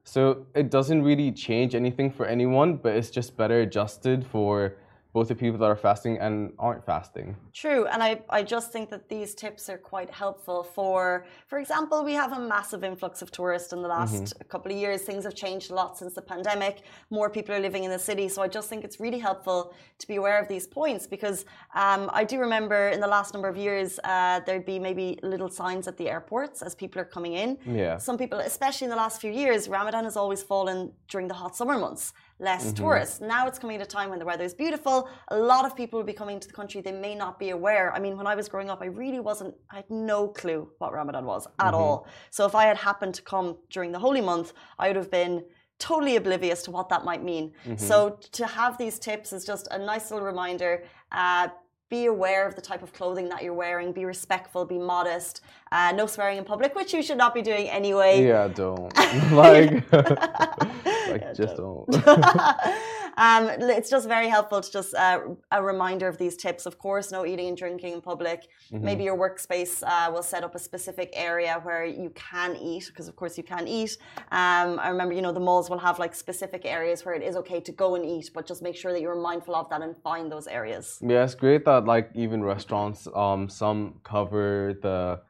So 0.03 0.45
it 0.55 0.69
doesn't 0.69 1.03
really 1.03 1.31
change 1.31 1.75
anything 1.75 2.11
for 2.11 2.25
anyone, 2.25 2.77
but 2.77 2.95
it's 2.95 3.09
just 3.09 3.35
better 3.35 3.61
adjusted 3.61 4.25
for 4.25 4.75
both 5.13 5.27
the 5.27 5.35
people 5.35 5.57
that 5.59 5.65
are 5.65 5.75
fasting 5.75 6.17
and 6.19 6.53
aren't 6.57 6.85
fasting. 6.85 7.35
True, 7.53 7.85
and 7.87 8.01
I, 8.01 8.21
I 8.29 8.43
just 8.43 8.71
think 8.71 8.89
that 8.89 9.09
these 9.09 9.35
tips 9.35 9.69
are 9.69 9.77
quite 9.77 10.09
helpful 10.09 10.63
for, 10.63 11.25
for 11.47 11.59
example, 11.59 12.03
we 12.03 12.13
have 12.13 12.31
a 12.31 12.39
massive 12.39 12.83
influx 12.83 13.21
of 13.21 13.31
tourists 13.31 13.73
in 13.73 13.81
the 13.81 13.87
last 13.87 14.13
mm-hmm. 14.13 14.47
couple 14.47 14.71
of 14.71 14.77
years. 14.77 15.01
Things 15.01 15.23
have 15.25 15.35
changed 15.35 15.71
a 15.71 15.75
lot 15.75 15.97
since 15.97 16.13
the 16.13 16.21
pandemic. 16.21 16.83
More 17.09 17.29
people 17.29 17.53
are 17.53 17.59
living 17.59 17.83
in 17.83 17.91
the 17.91 17.99
city, 17.99 18.29
so 18.29 18.41
I 18.41 18.47
just 18.47 18.69
think 18.69 18.83
it's 18.83 18.99
really 18.99 19.19
helpful 19.19 19.73
to 19.99 20.07
be 20.07 20.15
aware 20.15 20.39
of 20.39 20.47
these 20.47 20.65
points 20.65 21.07
because 21.07 21.45
um, 21.75 22.09
I 22.13 22.23
do 22.23 22.39
remember 22.39 22.89
in 22.89 23.01
the 23.01 23.07
last 23.07 23.33
number 23.33 23.49
of 23.49 23.57
years 23.57 23.99
uh, 24.03 24.39
there'd 24.45 24.65
be 24.65 24.79
maybe 24.79 25.19
little 25.23 25.49
signs 25.49 25.87
at 25.87 25.97
the 25.97 26.09
airports 26.09 26.61
as 26.61 26.73
people 26.73 27.01
are 27.01 27.05
coming 27.05 27.33
in. 27.33 27.57
Yeah. 27.65 27.97
Some 27.97 28.17
people, 28.17 28.39
especially 28.39 28.85
in 28.85 28.91
the 28.91 28.95
last 28.95 29.19
few 29.19 29.31
years, 29.31 29.67
Ramadan 29.67 30.05
has 30.05 30.15
always 30.15 30.41
fallen 30.41 30.91
during 31.09 31.27
the 31.27 31.33
hot 31.33 31.55
summer 31.55 31.77
months 31.77 32.13
less 32.41 32.65
mm-hmm. 32.65 32.83
tourists. 32.83 33.21
Now 33.21 33.48
it's 33.48 33.60
coming 33.60 33.75
at 33.79 33.83
a 33.83 33.91
time 33.98 34.10
when 34.10 34.19
the 34.19 34.25
weather 34.25 34.43
is 34.43 34.53
beautiful. 34.53 35.07
A 35.29 35.38
lot 35.38 35.63
of 35.63 35.75
people 35.75 36.00
will 36.00 36.05
be 36.05 36.19
coming 36.21 36.39
to 36.39 36.48
the 36.48 36.53
country. 36.53 36.81
They 36.81 36.91
may 36.91 37.15
not 37.15 37.39
be 37.39 37.51
aware. 37.51 37.93
I 37.93 38.00
mean, 38.00 38.17
when 38.17 38.27
I 38.27 38.36
was 38.36 38.50
growing 38.50 38.69
up, 38.69 38.81
I 38.81 38.88
really 38.88 39.19
wasn't, 39.19 39.53
I 39.69 39.75
had 39.77 39.89
no 39.89 40.27
clue 40.27 40.67
what 40.79 40.91
Ramadan 40.91 41.25
was 41.25 41.48
at 41.48 41.67
mm-hmm. 41.67 41.75
all. 41.75 42.07
So 42.31 42.45
if 42.45 42.55
I 42.55 42.65
had 42.65 42.77
happened 42.77 43.13
to 43.15 43.21
come 43.21 43.57
during 43.69 43.91
the 43.91 44.00
holy 44.00 44.21
month, 44.21 44.53
I 44.79 44.88
would 44.88 44.95
have 44.95 45.12
been 45.12 45.43
totally 45.77 46.15
oblivious 46.15 46.63
to 46.63 46.71
what 46.71 46.89
that 46.89 47.05
might 47.05 47.24
mean. 47.24 47.53
Mm-hmm. 47.65 47.77
So 47.77 48.19
to 48.33 48.45
have 48.45 48.77
these 48.77 49.00
tips 49.00 49.33
is 49.33 49.45
just 49.45 49.67
a 49.71 49.77
nice 49.77 50.12
little 50.12 50.25
reminder. 50.25 50.83
Uh, 51.12 51.50
be 51.91 52.05
aware 52.05 52.48
of 52.48 52.55
the 52.55 52.62
type 52.62 52.81
of 52.81 52.93
clothing 52.93 53.27
that 53.29 53.43
you're 53.43 53.53
wearing. 53.53 53.91
Be 53.91 54.05
respectful. 54.05 54.65
Be 54.65 54.79
modest. 54.79 55.41
Uh, 55.74 55.91
no 55.91 56.07
swearing 56.07 56.38
in 56.38 56.45
public, 56.45 56.74
which 56.74 56.93
you 56.93 57.03
should 57.03 57.17
not 57.17 57.33
be 57.36 57.41
doing 57.41 57.67
anyway. 57.67 58.25
Yeah, 58.25 58.48
don't. 58.48 58.95
like, 59.33 59.91
like 59.91 61.21
yeah, 61.21 61.33
just 61.36 61.57
don't. 61.57 61.86
don't. 61.91 62.75
Um, 63.17 63.49
it's 63.49 63.89
just 63.89 64.07
very 64.07 64.27
helpful 64.27 64.61
to 64.61 64.71
just 64.71 64.93
uh, 64.93 65.19
a 65.51 65.63
reminder 65.63 66.07
of 66.07 66.17
these 66.17 66.35
tips. 66.35 66.65
Of 66.65 66.77
course, 66.77 67.11
no 67.11 67.25
eating 67.25 67.47
and 67.47 67.57
drinking 67.57 67.93
in 67.93 68.01
public. 68.01 68.47
Mm-hmm. 68.71 68.85
Maybe 68.85 69.03
your 69.03 69.17
workspace 69.17 69.83
uh, 69.85 70.11
will 70.11 70.23
set 70.23 70.43
up 70.43 70.55
a 70.55 70.59
specific 70.59 71.11
area 71.13 71.59
where 71.63 71.85
you 71.85 72.11
can 72.11 72.55
eat, 72.57 72.85
because 72.87 73.07
of 73.07 73.15
course 73.15 73.37
you 73.37 73.43
can 73.43 73.67
eat. 73.67 73.97
Um, 74.31 74.79
I 74.79 74.89
remember, 74.89 75.13
you 75.13 75.21
know, 75.21 75.31
the 75.31 75.39
malls 75.39 75.69
will 75.69 75.79
have 75.79 75.99
like 75.99 76.13
specific 76.15 76.65
areas 76.65 77.05
where 77.05 77.15
it 77.15 77.23
is 77.23 77.35
okay 77.37 77.59
to 77.59 77.71
go 77.71 77.95
and 77.95 78.05
eat, 78.05 78.29
but 78.33 78.45
just 78.45 78.61
make 78.61 78.75
sure 78.75 78.91
that 78.91 79.01
you're 79.01 79.15
mindful 79.15 79.55
of 79.55 79.69
that 79.69 79.81
and 79.81 79.95
find 79.97 80.31
those 80.31 80.47
areas. 80.47 80.99
Yeah, 81.01 81.23
it's 81.23 81.35
great 81.35 81.65
that 81.65 81.85
like 81.85 82.11
even 82.15 82.43
restaurants, 82.43 83.07
um, 83.13 83.49
some 83.49 83.99
cover 84.03 84.77
the 84.81 85.21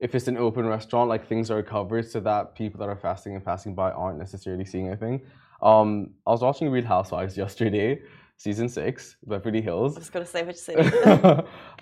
if 0.00 0.14
it's 0.14 0.28
an 0.28 0.36
open 0.36 0.66
restaurant, 0.66 1.08
like 1.08 1.26
things 1.26 1.50
are 1.50 1.62
covered 1.62 2.10
so 2.10 2.20
that 2.20 2.54
people 2.54 2.78
that 2.80 2.88
are 2.88 2.96
fasting 2.96 3.36
and 3.36 3.44
passing 3.44 3.74
by 3.74 3.90
aren't 3.90 4.18
necessarily 4.18 4.64
seeing 4.64 4.88
anything. 4.88 5.22
Um, 5.62 6.10
I 6.26 6.30
was 6.30 6.42
watching 6.42 6.68
Real 6.70 6.84
Housewives 6.84 7.36
yesterday, 7.44 8.00
season 8.36 8.68
six, 8.68 9.16
Beverly 9.26 9.60
Hills. 9.60 9.96
I 9.96 10.00
was 10.00 10.10
gonna 10.10 10.26
say 10.26 10.42
which 10.42 10.56
city. 10.68 10.88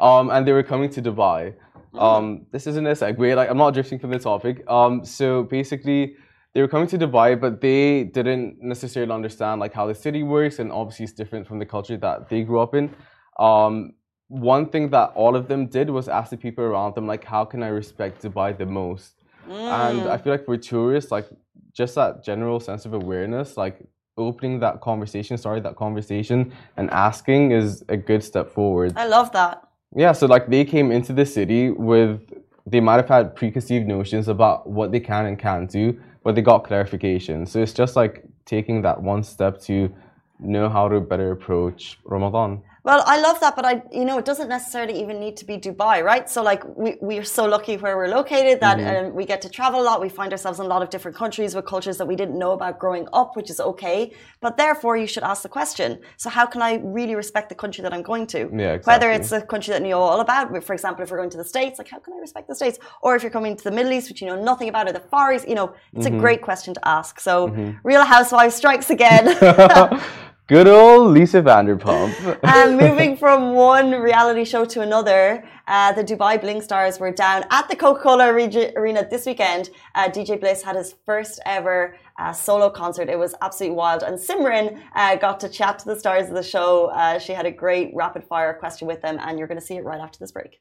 um, 0.00 0.30
and 0.30 0.46
they 0.46 0.52
were 0.52 0.62
coming 0.62 0.90
to 0.90 1.02
Dubai. 1.02 1.54
Mm. 1.94 2.00
Um, 2.00 2.46
this 2.52 2.66
isn't 2.66 2.86
a 2.86 2.92
segue. 2.92 3.36
Like 3.36 3.50
I'm 3.50 3.58
not 3.58 3.74
drifting 3.74 3.98
from 3.98 4.10
the 4.10 4.18
topic. 4.18 4.64
Um, 4.68 5.04
so 5.04 5.44
basically, 5.44 6.16
they 6.54 6.60
were 6.60 6.68
coming 6.68 6.88
to 6.88 6.98
Dubai, 6.98 7.38
but 7.38 7.60
they 7.60 8.04
didn't 8.04 8.62
necessarily 8.62 9.12
understand 9.12 9.60
like 9.60 9.72
how 9.72 9.86
the 9.86 9.94
city 9.94 10.22
works, 10.22 10.58
and 10.58 10.72
obviously 10.72 11.04
it's 11.04 11.12
different 11.12 11.46
from 11.46 11.58
the 11.58 11.66
culture 11.66 11.96
that 11.98 12.28
they 12.28 12.42
grew 12.42 12.60
up 12.60 12.74
in. 12.74 12.94
Um, 13.38 13.94
one 14.32 14.66
thing 14.66 14.88
that 14.88 15.12
all 15.14 15.36
of 15.36 15.46
them 15.46 15.66
did 15.66 15.90
was 15.90 16.08
ask 16.08 16.30
the 16.30 16.38
people 16.38 16.64
around 16.64 16.94
them 16.94 17.06
like 17.06 17.22
how 17.22 17.44
can 17.44 17.62
i 17.62 17.68
respect 17.68 18.22
dubai 18.22 18.56
the 18.56 18.64
most 18.64 19.22
mm. 19.46 19.52
and 19.52 20.08
i 20.08 20.16
feel 20.16 20.32
like 20.32 20.46
for 20.46 20.56
tourists 20.56 21.12
like 21.12 21.28
just 21.74 21.94
that 21.94 22.24
general 22.24 22.60
sense 22.60 22.84
of 22.84 22.94
awareness 22.94 23.56
like 23.56 23.80
opening 24.18 24.60
that 24.60 24.80
conversation 24.80 25.38
sorry, 25.38 25.60
that 25.60 25.76
conversation 25.76 26.52
and 26.76 26.90
asking 26.90 27.52
is 27.52 27.84
a 27.88 27.96
good 27.96 28.22
step 28.22 28.50
forward. 28.50 28.92
I 28.96 29.06
love 29.06 29.32
that. 29.32 29.62
Yeah 29.94 30.12
so 30.12 30.26
like 30.26 30.48
they 30.48 30.64
came 30.64 30.92
into 30.92 31.12
the 31.12 31.26
city 31.26 31.70
with 31.70 32.20
they 32.66 32.80
might 32.80 32.96
have 32.96 33.08
had 33.08 33.34
preconceived 33.34 33.86
notions 33.86 34.28
about 34.28 34.68
what 34.68 34.92
they 34.92 35.00
can 35.00 35.26
and 35.26 35.38
can't 35.38 35.70
do 35.70 35.98
but 36.24 36.34
they 36.34 36.42
got 36.42 36.64
clarification. 36.64 37.46
So 37.46 37.60
it's 37.60 37.72
just 37.72 37.96
like 37.96 38.24
taking 38.44 38.82
that 38.82 39.00
one 39.02 39.22
step 39.22 39.60
to 39.62 39.92
know 40.38 40.68
how 40.68 40.88
to 40.88 41.00
better 41.00 41.30
approach 41.30 41.98
ramadan 42.04 42.60
well, 42.84 43.04
I 43.06 43.20
love 43.20 43.38
that, 43.38 43.54
but 43.54 43.64
I, 43.64 43.80
you 43.92 44.04
know, 44.04 44.18
it 44.18 44.24
doesn't 44.24 44.48
necessarily 44.48 45.00
even 45.00 45.20
need 45.20 45.36
to 45.36 45.44
be 45.44 45.56
Dubai, 45.56 46.02
right? 46.02 46.28
So, 46.28 46.42
like, 46.42 46.64
we, 46.76 46.96
we 47.00 47.16
are 47.16 47.24
so 47.24 47.44
lucky 47.44 47.76
where 47.76 47.96
we're 47.96 48.08
located 48.08 48.58
that 48.58 48.78
mm-hmm. 48.78 49.06
um, 49.06 49.14
we 49.14 49.24
get 49.24 49.40
to 49.42 49.48
travel 49.48 49.80
a 49.80 49.84
lot. 49.84 50.00
We 50.00 50.08
find 50.08 50.32
ourselves 50.32 50.58
in 50.58 50.66
a 50.66 50.68
lot 50.68 50.82
of 50.82 50.90
different 50.90 51.16
countries 51.16 51.54
with 51.54 51.64
cultures 51.64 51.96
that 51.98 52.06
we 52.06 52.16
didn't 52.16 52.36
know 52.36 52.50
about 52.50 52.80
growing 52.80 53.06
up, 53.12 53.36
which 53.36 53.50
is 53.50 53.60
okay. 53.60 54.12
But 54.40 54.56
therefore, 54.56 54.96
you 54.96 55.06
should 55.06 55.22
ask 55.22 55.42
the 55.44 55.48
question: 55.48 56.00
So, 56.16 56.28
how 56.28 56.44
can 56.44 56.60
I 56.60 56.80
really 56.82 57.14
respect 57.14 57.50
the 57.50 57.54
country 57.54 57.82
that 57.82 57.92
I'm 57.92 58.02
going 58.02 58.26
to? 58.28 58.38
Yeah, 58.52 58.72
exactly. 58.72 58.92
Whether 58.92 59.10
it's 59.12 59.30
a 59.30 59.42
country 59.42 59.70
that 59.74 59.82
you 59.82 59.90
know 59.90 60.00
all 60.00 60.20
about, 60.20 60.64
for 60.64 60.72
example, 60.72 61.04
if 61.04 61.12
we're 61.12 61.18
going 61.18 61.30
to 61.30 61.38
the 61.38 61.44
States, 61.44 61.78
like, 61.78 61.88
how 61.88 62.00
can 62.00 62.14
I 62.14 62.18
respect 62.18 62.48
the 62.48 62.56
States? 62.56 62.80
Or 63.00 63.14
if 63.14 63.22
you're 63.22 63.30
coming 63.30 63.56
to 63.56 63.62
the 63.62 63.70
Middle 63.70 63.92
East, 63.92 64.08
which 64.10 64.20
you 64.20 64.26
know 64.26 64.42
nothing 64.42 64.68
about, 64.68 64.88
or 64.88 64.92
the 64.92 65.06
Far 65.12 65.32
East, 65.34 65.48
you 65.48 65.54
know, 65.54 65.72
it's 65.92 66.06
mm-hmm. 66.06 66.16
a 66.16 66.20
great 66.20 66.42
question 66.42 66.74
to 66.74 66.88
ask. 66.88 67.20
So, 67.20 67.46
mm-hmm. 67.46 67.78
Real 67.84 68.04
Housewives 68.04 68.56
strikes 68.56 68.90
again. 68.90 69.24
Good 70.52 70.68
old 70.68 71.14
Lisa 71.14 71.40
Vanderpump. 71.40 72.38
and 72.42 72.76
moving 72.76 73.16
from 73.16 73.54
one 73.54 73.92
reality 73.92 74.44
show 74.44 74.66
to 74.66 74.82
another, 74.82 75.42
uh, 75.66 75.92
the 75.92 76.04
Dubai 76.04 76.38
Bling 76.38 76.60
Stars 76.60 77.00
were 77.00 77.10
down 77.10 77.44
at 77.50 77.70
the 77.70 77.74
Coca-Cola 77.74 78.26
Arena 78.28 79.08
this 79.08 79.24
weekend. 79.24 79.70
Uh, 79.94 80.10
DJ 80.10 80.38
Bliss 80.38 80.62
had 80.62 80.76
his 80.76 80.94
first 81.06 81.40
ever 81.46 81.96
uh, 82.18 82.34
solo 82.34 82.68
concert. 82.68 83.08
It 83.08 83.18
was 83.18 83.34
absolutely 83.40 83.76
wild. 83.76 84.02
And 84.02 84.18
Simran 84.18 84.78
uh, 84.94 85.16
got 85.16 85.40
to 85.40 85.48
chat 85.48 85.78
to 85.78 85.86
the 85.86 85.98
stars 85.98 86.28
of 86.28 86.34
the 86.34 86.42
show. 86.42 86.88
Uh, 86.88 87.18
she 87.18 87.32
had 87.32 87.46
a 87.46 87.50
great 87.50 87.90
rapid 87.94 88.22
fire 88.22 88.52
question 88.52 88.86
with 88.86 89.00
them, 89.00 89.16
and 89.22 89.38
you're 89.38 89.48
going 89.48 89.58
to 89.58 89.64
see 89.64 89.76
it 89.76 89.84
right 89.84 90.02
after 90.02 90.18
this 90.18 90.32
break. 90.32 90.60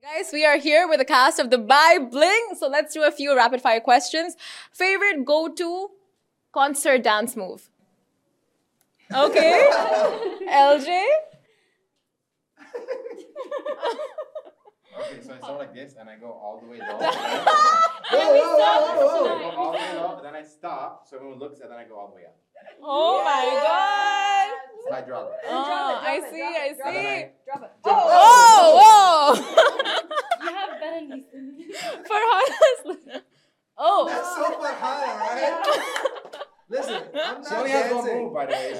Guys, 0.00 0.30
we 0.32 0.46
are 0.46 0.56
here 0.56 0.88
with 0.88 1.00
the 1.00 1.04
cast 1.04 1.38
of 1.38 1.50
Dubai 1.50 2.10
Bling. 2.10 2.54
So 2.58 2.66
let's 2.66 2.94
do 2.94 3.02
a 3.02 3.12
few 3.12 3.36
rapid 3.36 3.60
fire 3.60 3.80
questions. 3.80 4.36
Favorite 4.72 5.26
go-to 5.26 5.90
concert 6.54 7.02
dance 7.02 7.36
move? 7.36 7.69
Okay. 9.12 9.68
LJ? 10.48 11.04
Okay, 15.00 15.22
so 15.22 15.32
I 15.32 15.38
start 15.38 15.58
like 15.58 15.74
this 15.74 15.94
and 15.98 16.08
I 16.08 16.16
go 16.16 16.26
all 16.26 16.60
the 16.62 16.70
way 16.70 16.78
low. 16.78 16.86
whoa, 16.86 17.06
whoa, 18.10 18.56
whoa, 18.58 18.94
whoa, 18.94 19.22
whoa. 19.22 19.34
I 19.34 19.40
go 19.40 19.56
all 19.56 19.72
the 19.72 19.78
way 19.78 19.94
low, 19.96 20.20
then 20.22 20.34
I 20.34 20.42
stop, 20.42 21.06
so 21.08 21.16
everyone 21.16 21.38
looks 21.38 21.60
and 21.60 21.70
then 21.70 21.78
I 21.78 21.84
go 21.84 21.98
all 21.98 22.08
the 22.08 22.16
way 22.16 22.26
up. 22.26 22.36
Oh 22.82 23.24
my 23.24 23.44
god! 23.64 24.50
So 24.86 24.94
I 24.94 25.00
drop 25.00 25.32
it. 25.32 25.38
Oh, 25.48 25.64
drop 25.66 26.02
it, 26.02 26.08
I 26.08 26.30
see, 26.30 26.42
I 26.42 26.68
see. 26.68 27.30
Drop 27.46 27.62
it. 27.64 27.70
Oh, 27.84 27.94
whoa! 28.80 29.34
you 30.44 30.54
have 30.54 30.80
better 30.80 31.00
knees 31.06 31.24
than 31.32 31.56
me. 31.56 31.66
Farhana's. 32.08 33.22
Oh. 33.76 34.06
That's 34.08 34.34
so 34.34 34.42
Farhana, 34.60 35.18
right? 35.18 36.40
Listen, 36.70 37.02
I'm 37.14 37.42
not 37.42 37.48
she 37.48 37.54
only 37.54 37.70
dancing. 37.70 37.96
has 37.96 38.04
one 38.04 38.22
move, 38.22 38.34
by 38.34 38.46
the 38.46 38.52
way 38.52 38.58
it's 38.68 38.78
such 38.78 38.79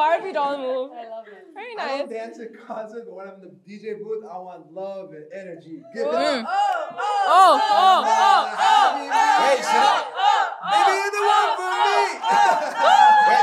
Barbie 0.00 0.32
doll 0.32 0.56
move. 0.56 0.92
I 0.92 1.08
love 1.10 1.26
it. 1.28 1.44
Very 1.52 1.74
nice. 1.74 1.90
I 1.90 1.98
don't 1.98 2.08
dance 2.10 2.40
at 2.40 2.66
concerts, 2.66 3.04
but 3.06 3.14
when 3.14 3.28
I'm 3.28 3.34
in 3.34 3.40
the 3.42 3.52
DJ 3.68 3.98
booth, 3.98 4.24
I 4.24 4.38
want 4.38 4.72
love 4.72 5.12
and 5.12 5.26
energy. 5.30 5.82
Give 5.92 6.06
oh, 6.06 6.10
it 6.10 6.14
mm. 6.14 6.44
oh, 6.48 6.88
oh, 6.88 7.60
oh, 7.60 7.68
oh, 7.68 8.06
oh, 8.08 8.56
oh, 8.58 8.96
oh, 8.96 9.44
Wait, 9.44 9.60
shut 9.60 9.76
up. 9.76 10.08
Maybe 10.72 10.92
you're 10.96 11.12
the 11.18 11.24
one 11.36 11.52
for 11.60 11.68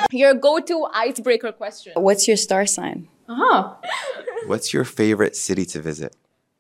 me. 0.10 0.18
Your 0.20 0.34
go-to 0.34 0.88
icebreaker 0.96 1.52
question. 1.52 1.94
What's 1.96 2.28
your 2.28 2.38
star 2.38 2.66
sign? 2.66 3.08
Uh-huh. 3.30 3.76
What's 4.48 4.74
your 4.74 4.84
favorite 4.84 5.36
city 5.36 5.66
to 5.66 5.80
visit? 5.80 6.16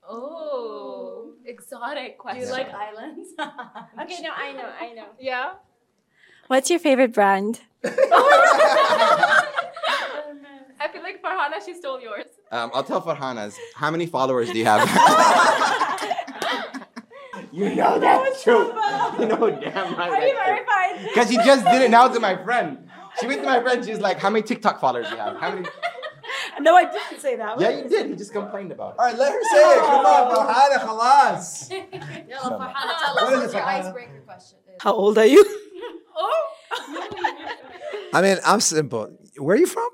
Oh, 0.07 1.31
exotic 1.43 2.19
question. 2.19 2.41
Do 2.41 2.47
you 2.47 2.53
like 2.53 2.69
islands? 2.71 3.29
okay, 3.39 4.21
no, 4.21 4.29
I 4.29 4.51
know, 4.53 4.69
I 4.79 4.93
know. 4.93 5.07
Yeah. 5.19 5.53
What's 6.47 6.69
your 6.69 6.79
favorite 6.79 7.13
brand? 7.13 7.61
I 10.79 10.87
feel 10.89 11.01
like 11.01 11.21
Farhana, 11.21 11.63
she 11.65 11.73
stole 11.73 11.99
yours. 12.01 12.25
Um, 12.51 12.71
I'll 12.73 12.83
tell 12.83 13.01
Farhana's. 13.01 13.57
How 13.75 13.91
many 13.91 14.05
followers 14.05 14.49
do 14.51 14.57
you 14.57 14.65
have? 14.65 14.87
you 17.51 17.75
know 17.75 17.99
that's 17.99 18.43
true. 18.43 18.67
You 19.19 19.25
know 19.27 19.59
damn 19.61 19.95
right. 19.95 20.11
Are 20.11 20.27
you 20.27 20.33
verified? 20.35 21.07
Because 21.07 21.29
she 21.29 21.35
just 21.37 21.65
did 21.65 21.81
it 21.81 21.91
now 21.91 22.07
to 22.07 22.19
my 22.19 22.35
friend. 22.43 22.87
She 23.19 23.27
went 23.27 23.41
to 23.41 23.47
my 23.47 23.61
friend. 23.61 23.83
She's 23.83 23.99
like, 23.99 24.19
"How 24.19 24.29
many 24.29 24.43
TikTok 24.43 24.79
followers 24.79 25.07
do 25.09 25.15
you 25.15 25.21
have? 25.21 25.37
How 25.37 25.53
many?" 25.53 25.67
No, 26.59 26.75
I 26.75 26.85
didn't 26.85 27.19
say 27.19 27.35
that. 27.35 27.59
Yeah, 27.61 27.69
you 27.69 27.87
did. 27.87 28.09
He 28.09 28.15
just 28.15 28.33
complained 28.33 28.71
about 28.71 28.93
it. 28.95 28.99
All 28.99 29.05
right, 29.05 29.15
let 29.17 29.31
her 29.31 29.43
say 29.43 29.75
it. 29.75 29.79
Come 29.79 30.05
on, 30.05 30.35
Farhana, 30.35 30.79
khalas. 30.79 31.71
Yalla, 32.29 32.57
Farhana, 32.57 33.05
tell 33.05 33.19
us 33.19 33.21
What 33.21 33.33
is 33.33 33.39
what 33.39 33.53
your 33.53 33.63
icebreaker 33.63 34.21
question 34.25 34.57
is. 34.67 34.81
How 34.81 34.93
old 34.93 35.17
are 35.19 35.25
you? 35.25 35.43
oh. 36.17 36.47
I 38.13 38.21
mean, 38.21 38.37
I'm 38.45 38.59
simple. 38.59 39.09
Where 39.37 39.55
are 39.55 39.59
you 39.59 39.67
from? 39.67 39.87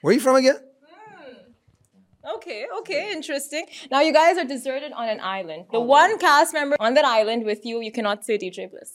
Where 0.00 0.10
are 0.10 0.14
you 0.14 0.20
from 0.20 0.36
again? 0.36 0.56
Hmm. 0.88 2.36
Okay, 2.36 2.66
okay, 2.80 3.12
interesting. 3.12 3.66
Now 3.90 4.00
you 4.00 4.12
guys 4.12 4.38
are 4.38 4.44
deserted 4.44 4.92
on 4.92 5.08
an 5.08 5.20
island. 5.20 5.66
The 5.70 5.78
oh, 5.78 5.82
one 5.82 6.18
cast 6.18 6.54
member 6.54 6.76
on 6.80 6.94
that 6.94 7.04
island 7.04 7.44
with 7.44 7.64
you, 7.66 7.80
you 7.80 7.92
cannot 7.92 8.24
say 8.24 8.38
DJ 8.38 8.70
Bliss. 8.70 8.92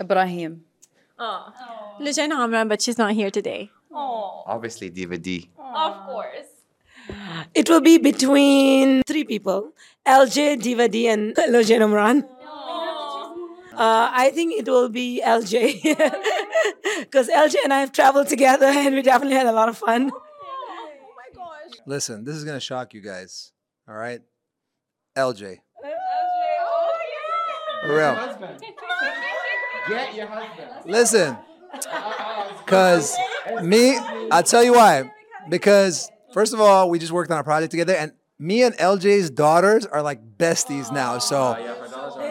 Ibrahim. 0.00 0.62
Oh, 1.18 1.52
Lujan 2.00 2.30
Hamran, 2.30 2.68
but 2.68 2.82
she's 2.82 2.98
not 2.98 3.12
here 3.12 3.30
today. 3.30 3.70
oh, 3.92 4.42
Obviously, 4.46 4.90
Diva 4.90 5.16
D. 5.16 5.48
of 5.58 6.06
course. 6.06 6.50
It 7.54 7.70
will 7.70 7.80
be 7.80 7.98
between 7.98 9.02
three 9.04 9.24
people 9.24 9.72
LJ, 10.06 10.60
Diva 10.60 10.88
D, 10.88 11.08
and 11.08 11.34
Lojan 11.36 11.80
Umran. 11.86 12.28
Uh, 13.76 14.08
I 14.10 14.30
think 14.30 14.54
it 14.58 14.66
will 14.66 14.88
be 14.88 15.22
LJ. 15.24 15.82
Because 17.00 17.28
LJ 17.44 17.56
and 17.64 17.72
I 17.74 17.80
have 17.80 17.92
traveled 17.92 18.26
together 18.28 18.66
and 18.66 18.94
we 18.94 19.02
definitely 19.02 19.36
had 19.36 19.46
a 19.46 19.52
lot 19.52 19.68
of 19.68 19.76
fun. 19.76 20.10
Oh 20.14 20.20
my 21.14 21.28
gosh. 21.34 21.78
Listen, 21.86 22.24
this 22.24 22.36
is 22.36 22.44
gonna 22.44 22.58
shock 22.60 22.94
you 22.94 23.02
guys. 23.02 23.52
All 23.86 23.94
right, 23.94 24.20
LJ. 25.16 25.42
LJ. 25.42 25.58
Oh, 25.84 26.92
For 27.82 27.96
real. 27.96 28.14
Get 29.88 30.14
your 30.14 30.26
husband. 30.26 30.70
Listen, 30.86 31.36
because 32.64 33.14
me, 33.62 33.96
I'll 34.32 34.42
tell 34.42 34.64
you 34.64 34.72
why. 34.72 35.12
Because 35.48 36.10
first 36.32 36.54
of 36.54 36.60
all, 36.60 36.88
we 36.90 36.98
just 36.98 37.12
worked 37.12 37.30
on 37.30 37.38
a 37.38 37.44
project 37.44 37.70
together, 37.70 37.94
and 37.94 38.12
me 38.38 38.62
and 38.62 38.74
LJ's 38.76 39.30
daughters 39.30 39.86
are 39.86 40.02
like 40.02 40.36
besties 40.36 40.92
now. 40.92 41.18
So 41.18 41.54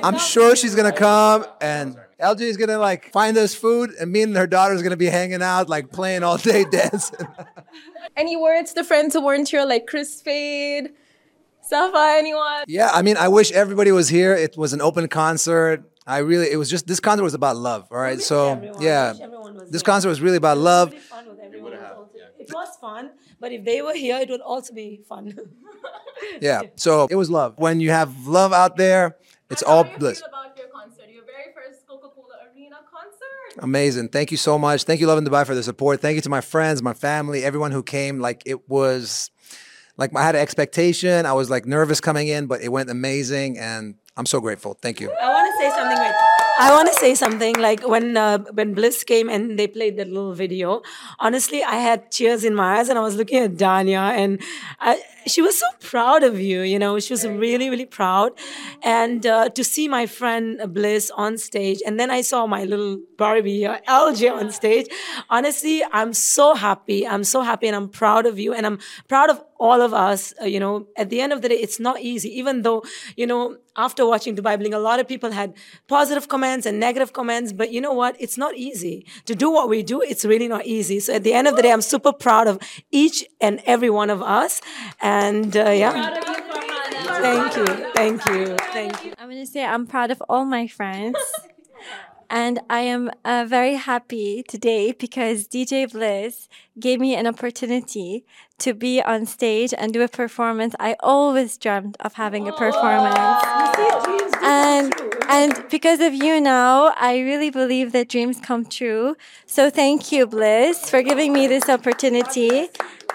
I'm 0.04 0.18
sure 0.18 0.56
she's 0.56 0.76
gonna 0.76 0.92
come, 0.92 1.46
and 1.62 1.98
LJ 2.20 2.42
is 2.42 2.58
gonna 2.58 2.78
like 2.78 3.12
find 3.12 3.38
us 3.38 3.56
food, 3.56 3.92
and 4.00 4.12
me 4.12 4.22
and 4.22 4.36
her 4.36 4.48
daughter's 4.48 4.82
gonna 4.82 4.98
be 4.98 5.08
hanging 5.08 5.42
out, 5.42 5.70
like 5.70 5.92
playing 5.92 6.24
all 6.24 6.38
day, 6.38 6.66
dancing. 6.72 7.28
Any 8.16 8.38
words 8.38 8.74
to 8.74 8.84
friends 8.84 9.14
who 9.14 9.24
weren't 9.24 9.50
here, 9.50 9.66
like 9.66 9.88
Kris 9.88 10.22
Fade, 10.22 10.92
Safa, 11.62 12.16
anyone? 12.18 12.64
Yeah, 12.68 12.90
I 12.94 13.02
mean, 13.02 13.18
I 13.18 13.28
wish 13.28 13.52
everybody 13.52 13.92
was 13.92 14.08
here. 14.10 14.34
It 14.34 14.56
was 14.58 14.74
an 14.74 14.82
open 14.82 15.08
concert. 15.08 15.84
I 16.08 16.20
really, 16.20 16.52
it 16.52 16.58
was 16.58 16.70
just 16.70 16.86
this 16.86 17.00
concert 17.00 17.24
was 17.24 17.34
about 17.34 17.58
love. 17.58 17.88
All 17.92 17.98
right, 17.98 18.22
so 18.22 18.62
yeah, 18.80 19.14
this 19.72 19.82
concert 19.82 20.10
was 20.10 20.22
really 20.22 20.38
about 20.38 20.60
love. 20.60 20.94
Fun 20.94 21.28
with 21.28 21.40
everyone 21.40 21.74
also. 21.74 22.10
It 22.38 22.52
was 22.54 22.78
fun, 22.80 23.10
but 23.46 23.52
if 23.52 23.64
they 23.64 23.80
were 23.84 23.94
here, 23.94 24.18
it 24.18 24.28
would 24.32 24.42
also 24.42 24.74
be 24.74 25.02
fun. 25.08 25.38
Yeah, 26.42 26.62
so 26.76 27.08
it 27.12 27.16
was 27.16 27.30
love. 27.30 27.54
When 27.58 27.80
you 27.80 27.92
have 27.92 28.26
love 28.26 28.52
out 28.54 28.78
there, 28.78 29.18
it's 29.52 29.62
all 29.62 29.84
bliss. 29.84 30.24
about 30.28 30.58
your 30.58 30.68
concert, 30.68 31.10
your 31.12 31.26
very 31.26 31.54
first 31.54 31.86
Coca-Cola 31.86 32.36
Arena 32.48 32.78
concert. 32.92 33.62
Amazing. 33.62 34.10
Thank 34.10 34.32
you 34.32 34.38
so 34.38 34.58
much. 34.58 34.86
Thank 34.86 35.02
you, 35.02 35.08
Lovin 35.08 35.26
Dubai, 35.26 35.46
for 35.46 35.54
the 35.54 35.62
support. 35.62 36.02
Thank 36.02 36.16
you 36.16 36.22
to 36.22 36.30
my 36.30 36.42
friends, 36.42 36.82
my 36.82 36.94
family, 36.94 37.44
everyone 37.44 37.72
who 37.72 37.84
came. 37.84 38.20
Like 38.20 38.42
it 38.46 38.68
was, 38.70 39.30
like 39.98 40.16
I 40.16 40.24
had 40.24 40.36
an 40.36 40.42
expectation. 40.42 41.26
I 41.26 41.34
was 41.34 41.50
like 41.50 41.66
nervous 41.66 42.00
coming 42.02 42.30
in, 42.30 42.48
but 42.48 42.62
it 42.62 42.70
went 42.70 42.90
amazing, 42.90 43.60
and 43.60 43.96
I'm 44.18 44.26
so 44.26 44.40
grateful. 44.40 44.74
Thank 44.82 45.02
you. 45.02 45.12
I 45.12 45.30
want 45.30 45.46
to 45.52 45.64
say 45.64 45.70
something. 45.78 45.98
Like, 45.98 46.16
I 46.58 46.72
want 46.72 46.88
to 46.88 46.94
say 46.94 47.16
something. 47.16 47.56
Like 47.56 47.88
when 47.88 48.16
uh, 48.18 48.40
when 48.54 48.74
Bliss 48.74 49.04
came 49.04 49.30
and 49.30 49.60
they 49.60 49.68
played 49.68 49.98
that 49.98 50.08
little 50.08 50.34
video. 50.34 50.82
Honestly, 51.20 51.64
I 51.64 51.76
had 51.76 52.12
tears 52.12 52.44
in 52.46 52.56
my 52.56 52.78
eyes, 52.80 52.90
and 52.90 52.98
I 52.98 53.02
was 53.02 53.16
looking 53.16 53.40
at 53.40 53.56
Danya, 53.56 54.12
and 54.16 54.42
I, 54.80 55.02
she 55.28 55.42
was 55.42 55.60
so 55.60 55.66
proud 55.82 56.24
of 56.24 56.40
you. 56.40 56.62
You 56.62 56.80
know, 56.80 57.00
she 57.00 57.14
was 57.14 57.28
really 57.28 57.70
really 57.70 57.86
proud, 57.86 58.32
and 58.84 59.26
uh, 59.26 59.50
to 59.50 59.64
see 59.64 59.88
my 59.88 60.06
friend 60.06 60.62
Bliss 60.74 61.12
on 61.12 61.38
stage, 61.38 61.82
and 61.86 62.00
then 62.00 62.10
I 62.10 62.22
saw 62.22 62.48
my 62.48 62.64
little 62.64 63.00
Barbie 63.18 63.66
uh, 63.66 63.80
LJ 63.88 64.32
on 64.32 64.52
stage. 64.52 64.88
Honestly, 65.30 65.84
I'm 65.92 66.14
so 66.14 66.56
happy. 66.56 67.06
I'm 67.08 67.24
so 67.24 67.42
happy, 67.42 67.68
and 67.68 67.76
I'm 67.76 67.90
proud 67.90 68.26
of 68.26 68.40
you, 68.40 68.54
and 68.54 68.66
I'm 68.66 68.80
proud 69.10 69.30
of 69.30 69.42
all 69.60 69.82
of 69.82 69.94
us. 69.94 70.34
Uh, 70.42 70.46
you 70.46 70.60
know, 70.60 70.88
at 70.98 71.10
the 71.10 71.22
end 71.22 71.34
of 71.34 71.42
the 71.42 71.50
day, 71.50 71.56
it's 71.56 71.80
not 71.80 72.02
easy. 72.02 72.30
Even 72.38 72.62
though 72.62 72.84
you 73.16 73.28
know, 73.28 73.58
after 73.76 74.06
watching 74.06 74.36
Dubai 74.36 74.58
Bling, 74.58 74.74
a 74.74 74.80
lot 74.80 75.00
of 75.00 75.08
people 75.08 75.32
had 75.32 75.54
positive 75.88 76.28
comments 76.28 76.66
and 76.66 76.80
negative 76.80 77.14
comments. 77.14 77.54
But 77.54 77.72
you 77.72 77.82
know 77.82 77.94
what? 77.94 78.16
It's 78.20 78.38
not 78.38 78.56
easy 78.56 79.06
to 79.26 79.36
do 79.36 79.50
what 79.52 79.70
we 79.70 79.84
do. 79.84 80.02
It's 80.02 80.26
really 80.26 80.48
not 80.48 80.66
easy. 80.66 81.00
So 81.00 81.14
at 81.14 81.24
the 81.24 81.34
end 81.34 81.48
of 81.48 81.56
the 81.56 81.62
day, 81.62 81.72
I'm 81.72 81.82
super 81.82 82.14
proud 82.14 82.48
of 82.48 82.60
each 82.92 83.26
and 83.42 83.62
every 83.66 83.90
one 83.90 84.10
of 84.10 84.22
us. 84.22 84.62
And 85.02 85.56
uh, 85.56 85.70
yeah, 85.70 86.20
thank 87.22 87.56
you, 87.58 87.66
thank 87.94 88.26
you, 88.26 88.58
thank 88.74 89.06
you. 89.06 89.14
I'm 89.18 89.30
going 89.30 89.44
to 89.46 89.52
say 89.52 89.64
I'm 89.64 89.88
proud 89.88 90.12
of 90.12 90.22
all 90.30 90.46
my 90.46 90.68
friends. 90.68 91.18
and 92.30 92.60
I 92.70 92.82
am 92.82 93.12
uh, 93.24 93.46
very 93.48 93.76
happy 93.76 94.44
today 94.44 94.92
because 94.92 95.48
DJ 95.48 95.92
Bliss 95.92 96.48
gave 96.80 97.00
me 97.00 97.16
an 97.16 97.28
opportunity 97.28 98.26
to 98.60 98.74
be 98.74 99.02
on 99.02 99.26
stage 99.26 99.74
and 99.78 99.94
do 99.94 100.02
a 100.02 100.08
performance. 100.08 100.76
I 100.80 100.96
always 101.02 101.58
dreamt 101.58 101.98
of 102.00 102.14
having 102.14 102.48
a 102.48 102.54
performance. 102.54 103.18
And 104.42 104.94
and 105.28 105.66
because 105.70 106.00
of 106.00 106.14
you 106.14 106.40
now, 106.40 106.94
I 106.98 107.20
really 107.20 107.50
believe 107.50 107.92
that 107.94 108.10
dreams 108.10 108.40
come 108.40 108.66
true. 108.66 109.16
So 109.46 109.70
thank 109.70 110.12
you, 110.12 110.28
Bliss, 110.28 110.90
for 110.90 111.02
giving 111.02 111.34
me 111.34 111.48
this 111.48 111.68
opportunity. 111.68 112.70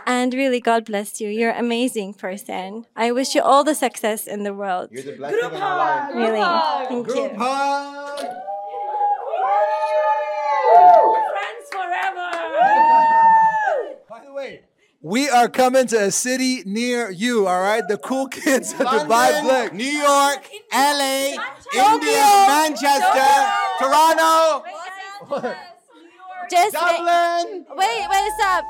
And 0.07 0.35
really, 0.35 0.61
God 0.61 0.87
bless 0.87 1.21
you. 1.21 1.29
You're 1.29 1.51
an 1.51 1.65
amazing 1.65 2.15
person. 2.15 2.87
I 2.97 3.13
wish 3.13 3.35
you 3.35 3.43
all 3.43 3.63
the 3.63 3.75
success 3.75 4.27
in 4.27 4.43
the 4.43 4.53
world. 4.53 4.89
You're 4.91 5.05
the 5.05 5.13
blessing 5.13 5.39
in 5.39 5.63
our 5.63 5.77
life. 5.77 6.15
Really. 6.15 6.89
Thank 6.89 7.07
you. 7.09 7.15
Group 7.15 7.37
hug. 7.37 8.27
Friends 11.35 11.67
forever. 11.71 12.31
By 14.09 14.25
the 14.25 14.33
way, 14.33 14.61
we 15.03 15.29
are 15.31 15.49
coming 15.49 15.87
to 15.89 15.97
a 16.05 16.11
city 16.11 16.63
near 16.67 17.11
you. 17.11 17.47
All 17.47 17.61
right, 17.63 17.87
the 17.87 17.97
cool 17.99 18.29
kids 18.29 18.73
at 18.75 18.87
Dubai 18.87 19.09
London, 19.09 19.45
Blick. 19.45 19.73
New 19.75 19.85
York, 19.85 20.49
LA, 20.73 21.37
India, 21.75 22.27
Manchester, 22.49 23.33
Toronto, 23.79 24.65
Just 26.51 26.75
wait, 26.75 26.83
Dublin. 26.99 27.67
wait, 27.77 28.07
wait, 28.11 28.31
stop. 28.39 28.65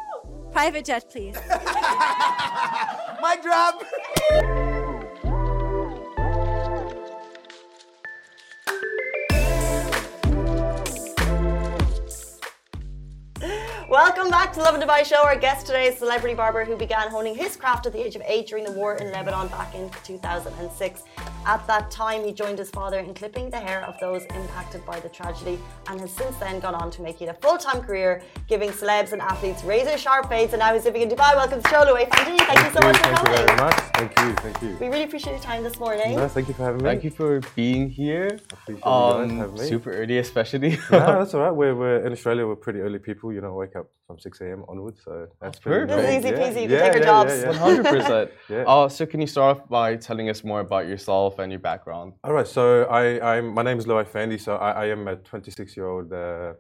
Private 0.53 0.85
jet, 0.85 1.05
please. 1.11 1.35
Mic 3.23 3.43
drop. 3.43 3.83
Welcome 13.91 14.31
back 14.31 14.53
to 14.53 14.61
Lovin 14.61 14.81
Dubai 14.81 15.05
Show. 15.05 15.21
Our 15.25 15.35
guest 15.35 15.67
today 15.67 15.87
is 15.89 15.99
celebrity 15.99 16.37
barber 16.37 16.65
who 16.65 16.77
began 16.77 17.11
honing 17.11 17.35
his 17.35 17.57
craft 17.57 17.87
at 17.87 17.93
the 17.93 17.99
age 18.07 18.15
of 18.15 18.23
eight 18.25 18.47
during 18.47 18.63
the 18.63 18.71
war 18.71 18.95
in 18.95 19.11
Lebanon 19.11 19.49
back 19.49 19.75
in 19.75 19.91
2006. 20.05 21.03
At 21.45 21.67
that 21.67 21.91
time, 21.91 22.23
he 22.23 22.33
joined 22.33 22.57
his 22.61 22.71
father 22.71 23.01
in 23.01 23.13
clipping 23.15 23.51
the 23.51 23.57
hair 23.59 23.83
of 23.85 23.99
those 23.99 24.23
impacted 24.27 24.87
by 24.87 25.01
the 25.01 25.09
tragedy 25.09 25.59
and 25.89 25.99
has 26.01 26.13
since 26.13 26.37
then 26.37 26.61
gone 26.61 26.77
on 26.77 26.93
to 26.93 27.03
make 27.03 27.21
it 27.21 27.27
a 27.29 27.35
full 27.35 27.59
time 27.59 27.81
career, 27.83 28.23
giving 28.47 28.71
celebs 28.71 29.11
and 29.13 29.21
athletes 29.21 29.65
razor 29.65 29.99
sharp 29.99 30.29
fades. 30.29 30.53
And 30.53 30.61
now 30.61 30.73
he's 30.73 30.85
living 30.85 31.03
in 31.03 31.09
Dubai. 31.09 31.35
Welcome 31.35 31.59
to 31.61 31.63
the 31.65 31.69
show, 31.69 31.83
Luay 31.83 32.09
Fandi. 32.11 32.39
Thank 32.47 32.61
you 32.67 32.81
so 32.81 32.87
much 32.87 32.97
for 32.99 33.03
Thank 33.03 33.19
you 33.19 33.25
coming. 33.25 33.47
very 33.47 33.57
much. 33.57 33.81
Thank 33.99 34.19
you. 34.21 34.35
Thank 34.45 34.63
you. 34.63 34.77
We 34.81 34.87
really 34.87 35.03
appreciate 35.05 35.33
your 35.33 35.43
time 35.43 35.65
this 35.65 35.81
morning. 35.81 36.15
No, 36.15 36.29
thank 36.29 36.47
you 36.47 36.55
for 36.55 36.63
having 36.63 36.81
me. 36.83 36.89
Thank 36.91 37.03
you 37.03 37.11
for 37.11 37.41
being 37.57 37.91
here. 37.91 38.39
Appreciate 38.53 38.69
you 38.69 38.75
guys 38.85 39.31
Um, 39.31 39.39
having 39.39 39.55
me. 39.55 39.67
super 39.69 39.91
early, 39.91 40.19
especially. 40.19 40.79
no, 40.93 40.99
that's 41.19 41.35
all 41.35 41.41
right. 41.41 41.51
We're, 41.61 41.75
we're 41.75 42.07
in 42.07 42.13
Australia. 42.13 42.47
We're 42.47 42.55
pretty 42.67 42.79
early 42.81 43.01
people. 43.01 43.33
You 43.33 43.41
know, 43.41 43.55
wake 43.55 43.75
up 43.77 43.80
from 44.07 44.19
six 44.19 44.41
a.m. 44.41 44.65
onwards. 44.69 45.01
So 45.05 45.27
that's 45.41 45.59
pretty. 45.59 45.87
perfect. 45.87 46.07
This 46.07 46.11
is 46.11 46.25
easy 46.25 46.35
peasy. 46.43 46.63
You 46.69 46.77
Yeah, 46.77 46.83
take 46.85 46.93
our 46.95 46.99
yeah, 46.99 47.05
jobs. 47.05 47.33
yeah, 47.33 47.41
yeah. 47.41 47.47
One 47.49 47.57
hundred 47.57 47.87
percent. 47.87 48.31
Yeah. 48.49 48.65
Uh, 48.73 48.89
so 48.89 49.07
can 49.07 49.21
you 49.21 49.27
start 49.27 49.59
off 49.59 49.69
by 49.69 49.97
telling 49.97 50.29
us 50.31 50.43
more 50.45 50.61
about 50.61 50.87
yourself 50.89 51.39
and 51.39 51.53
your 51.53 51.61
background? 51.61 52.15
All 52.25 52.33
right. 52.33 52.47
So 52.47 52.85
I, 52.85 53.37
I'm. 53.37 53.53
My 53.55 53.63
name 53.63 53.79
is 53.79 53.87
Luay 53.87 54.05
Fandi. 54.07 54.39
So 54.41 54.57
I, 54.57 54.71
I 54.85 54.87
am 54.87 55.07
a 55.09 55.17
26 55.17 55.77
year 55.77 55.87
old 55.87 56.13
uh, 56.13 56.17
uh, 56.17 56.55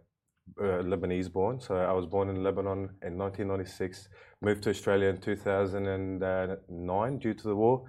Lebanese 0.83 1.31
born. 1.33 1.61
So 1.61 1.77
I 1.77 1.93
was 1.93 2.07
born 2.07 2.29
in 2.29 2.43
Lebanon 2.43 2.91
in 3.03 3.17
1996. 3.19 4.09
Moved 4.43 4.63
to 4.65 4.71
Australia 4.71 5.09
in 5.09 5.19
2009 5.19 7.19
due 7.19 7.35
to 7.35 7.43
the 7.49 7.55
war, 7.55 7.85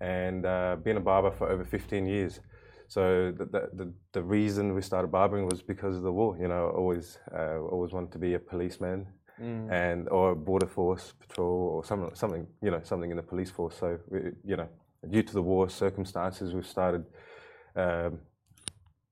and 0.00 0.46
uh, 0.46 0.76
been 0.82 0.96
a 0.96 1.00
barber 1.00 1.30
for 1.30 1.48
over 1.48 1.64
15 1.64 2.06
years. 2.06 2.40
So 2.88 3.32
the, 3.36 3.44
the, 3.44 3.92
the, 4.12 4.22
reason 4.22 4.74
we 4.74 4.80
started 4.80 5.08
barbering 5.08 5.46
was 5.46 5.60
because 5.60 5.94
of 5.96 6.02
the 6.02 6.12
war. 6.12 6.38
You 6.40 6.48
know, 6.48 6.70
always 6.70 7.18
uh, 7.32 7.58
always 7.60 7.92
wanted 7.92 8.12
to 8.12 8.18
be 8.18 8.34
a 8.34 8.38
policeman 8.38 9.06
and 9.70 10.08
or 10.08 10.34
border 10.34 10.66
force 10.66 11.12
patrol 11.20 11.68
or 11.74 11.84
something 11.84 12.12
something 12.14 12.46
you 12.60 12.70
know 12.70 12.80
something 12.82 13.10
in 13.10 13.16
the 13.16 13.22
police 13.22 13.50
force. 13.50 13.76
So 13.78 13.98
we, 14.08 14.32
you 14.44 14.56
know, 14.56 14.68
due 15.10 15.22
to 15.22 15.32
the 15.32 15.42
war 15.42 15.68
circumstances, 15.68 16.54
we 16.54 16.62
started 16.62 17.04
um, 17.76 18.18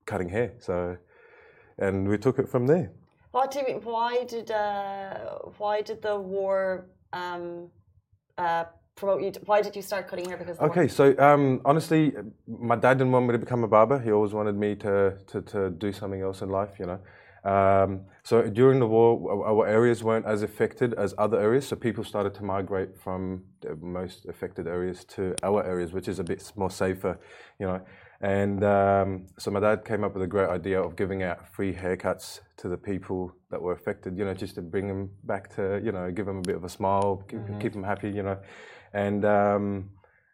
cutting 0.05 0.29
hair. 0.29 0.53
So 0.59 0.97
and 1.77 2.07
we 2.07 2.17
took 2.17 2.39
it 2.39 2.49
from 2.49 2.67
there. 2.67 2.91
What 3.31 3.51
do 3.51 3.59
you 3.59 3.65
mean? 3.65 3.81
Why 3.81 4.23
did 4.23 4.51
uh, 4.51 5.13
why 5.57 5.81
did 5.81 6.01
the 6.01 6.19
war 6.19 6.87
um, 7.13 7.69
uh, 8.37 8.65
promote 8.97 9.21
you? 9.23 9.31
To, 9.31 9.39
why 9.45 9.61
did 9.61 9.75
you 9.75 9.81
start 9.81 10.07
cutting 10.09 10.25
hair? 10.25 10.37
Because 10.37 10.59
Okay, 10.59 10.87
so 10.89 11.17
um, 11.19 11.61
honestly, 11.63 12.13
my 12.47 12.75
dad 12.75 12.97
didn't 12.97 13.13
want 13.13 13.27
me 13.27 13.31
to 13.33 13.37
become 13.39 13.63
a 13.63 13.67
barber. 13.67 13.99
He 13.99 14.11
always 14.11 14.33
wanted 14.33 14.57
me 14.57 14.75
to, 14.75 15.17
to, 15.27 15.41
to 15.43 15.69
do 15.69 15.93
something 15.93 16.21
else 16.21 16.41
in 16.41 16.49
life, 16.49 16.71
you 16.79 16.87
know. 16.87 16.99
Um, 17.43 18.01
so 18.23 18.41
during 18.49 18.79
the 18.79 18.87
war, 18.87 19.45
our- 19.47 19.67
areas 19.67 20.03
weren't 20.03 20.25
as 20.25 20.41
affected 20.43 20.93
as 20.95 21.13
other 21.17 21.39
areas, 21.39 21.67
so 21.67 21.75
people 21.77 22.03
started 22.03 22.33
to 22.33 22.43
migrate 22.43 22.97
from 22.97 23.43
the 23.61 23.75
most 23.77 24.25
affected 24.25 24.67
areas 24.67 25.05
to 25.15 25.33
our 25.43 25.63
areas, 25.63 25.93
which 25.93 26.07
is 26.09 26.19
a 26.19 26.23
bit 26.23 26.51
more 26.57 26.71
safer, 26.71 27.17
you 27.59 27.67
know. 27.67 27.79
And 28.19 28.63
um, 28.63 29.27
so 29.37 29.51
my 29.51 29.59
dad 29.59 29.85
came 29.85 30.03
up 30.03 30.13
with 30.15 30.23
a 30.23 30.27
great 30.27 30.49
idea 30.49 30.81
of 30.81 30.95
giving 30.95 31.21
out 31.21 31.47
free 31.53 31.71
haircuts 31.71 32.39
to 32.57 32.67
the 32.67 32.77
people 32.77 33.31
that 33.51 33.61
were 33.61 33.73
affected, 33.73 34.17
you 34.17 34.25
know, 34.25 34.33
just 34.33 34.55
to 34.55 34.61
bring 34.63 34.87
them 34.87 35.11
back 35.23 35.55
to, 35.55 35.79
you 35.85 35.91
know, 35.91 36.09
give 36.11 36.25
them 36.25 36.39
a 36.39 36.41
bit 36.41 36.55
of 36.55 36.63
a 36.63 36.69
smile, 36.69 37.23
keep, 37.29 37.39
Mhm. 37.41 37.61
keep 37.61 37.73
them 37.73 37.83
happy, 37.83 38.09
you 38.09 38.23
know. 38.23 38.37
And 38.97 39.23
um, 39.25 39.89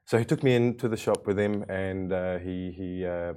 so 0.05 0.17
he 0.17 0.23
took 0.23 0.41
me 0.41 0.55
into 0.55 0.87
the 0.87 0.95
shop 0.95 1.27
with 1.27 1.37
him, 1.37 1.65
and 1.67 2.13
uh, 2.13 2.37
he 2.37 2.71
he 2.79 3.05
uh, 3.05 3.33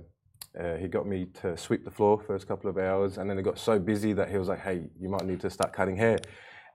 uh, 0.59 0.77
he 0.77 0.87
got 0.87 1.05
me 1.07 1.27
to 1.41 1.57
sweep 1.57 1.85
the 1.85 1.91
floor 1.91 2.23
first 2.31 2.47
couple 2.47 2.71
of 2.71 2.79
hours, 2.79 3.19
and 3.19 3.29
then 3.29 3.37
it 3.37 3.43
got 3.43 3.59
so 3.59 3.79
busy 3.79 4.13
that 4.13 4.29
he 4.31 4.39
was 4.39 4.49
like, 4.49 4.61
"Hey, 4.61 4.79
you 5.01 5.09
might 5.09 5.27
need 5.27 5.41
to 5.41 5.51
start 5.51 5.73
cutting 5.73 5.97
hair." 5.97 6.19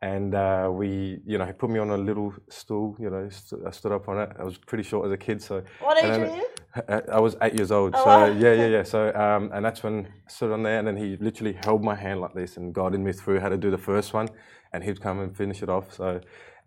And 0.03 0.33
uh, 0.33 0.67
we, 0.71 1.19
you 1.25 1.37
know, 1.37 1.45
he 1.45 1.53
put 1.53 1.69
me 1.69 1.79
on 1.79 1.91
a 1.91 1.97
little 1.97 2.33
stool. 2.49 2.97
You 2.99 3.09
know, 3.09 3.29
st- 3.29 3.61
I 3.65 3.71
stood 3.71 3.93
up 3.93 4.09
on 4.09 4.19
it. 4.19 4.29
I 4.37 4.43
was 4.43 4.57
pretty 4.57 4.83
short 4.83 5.05
as 5.05 5.11
a 5.13 5.17
kid, 5.17 5.41
so. 5.41 5.63
What 5.79 6.03
age 6.03 6.19
were 6.19 6.35
you? 6.35 6.47
I 6.89 7.01
I 7.17 7.19
was 7.21 7.37
eight 7.41 7.55
years 7.55 7.71
old. 7.71 7.95
Oh, 7.95 8.03
so 8.03 8.09
wow. 8.09 8.25
yeah, 8.25 8.53
yeah, 8.53 8.67
yeah. 8.67 8.83
So 8.83 9.13
um, 9.25 9.49
and 9.53 9.63
that's 9.63 9.81
when 9.83 9.95
I 10.27 10.29
stood 10.29 10.51
on 10.51 10.63
there, 10.63 10.79
and 10.79 10.87
then 10.87 10.97
he 10.97 11.15
literally 11.27 11.55
held 11.65 11.83
my 11.83 11.95
hand 11.95 12.19
like 12.19 12.33
this 12.33 12.57
and 12.57 12.73
guided 12.73 12.99
me 12.99 13.13
through 13.13 13.39
how 13.39 13.49
to 13.49 13.57
do 13.57 13.71
the 13.71 13.83
first 13.91 14.13
one, 14.13 14.27
and 14.73 14.83
he'd 14.83 14.99
come 14.99 15.19
and 15.19 15.35
finish 15.35 15.63
it 15.63 15.69
off. 15.69 15.93
So, 15.93 16.19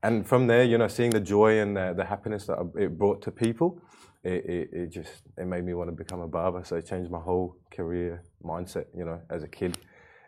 and 0.05 0.27
from 0.29 0.47
there, 0.47 0.65
you 0.65 0.77
know, 0.77 0.87
seeing 0.87 1.11
the 1.11 1.21
joy 1.21 1.61
and 1.61 1.75
the, 1.75 1.95
the 1.97 2.05
happiness 2.05 2.45
that 2.47 2.59
it 2.77 2.99
brought 2.99 3.23
to 3.23 3.31
people, 3.31 3.81
it, 4.23 4.45
it, 4.45 4.69
it 4.73 4.91
just 4.91 5.23
it 5.39 5.47
made 5.47 5.65
me 5.65 5.73
want 5.73 5.89
to 5.89 5.97
become 5.97 6.21
a 6.21 6.29
barber. 6.29 6.63
So 6.63 6.77
it 6.77 6.87
changed 6.87 7.11
my 7.11 7.21
whole 7.21 7.57
career 7.71 8.23
mindset, 8.45 8.85
you 8.95 9.07
know, 9.07 9.21
as 9.31 9.43
a 9.43 9.49
kid, 9.49 9.79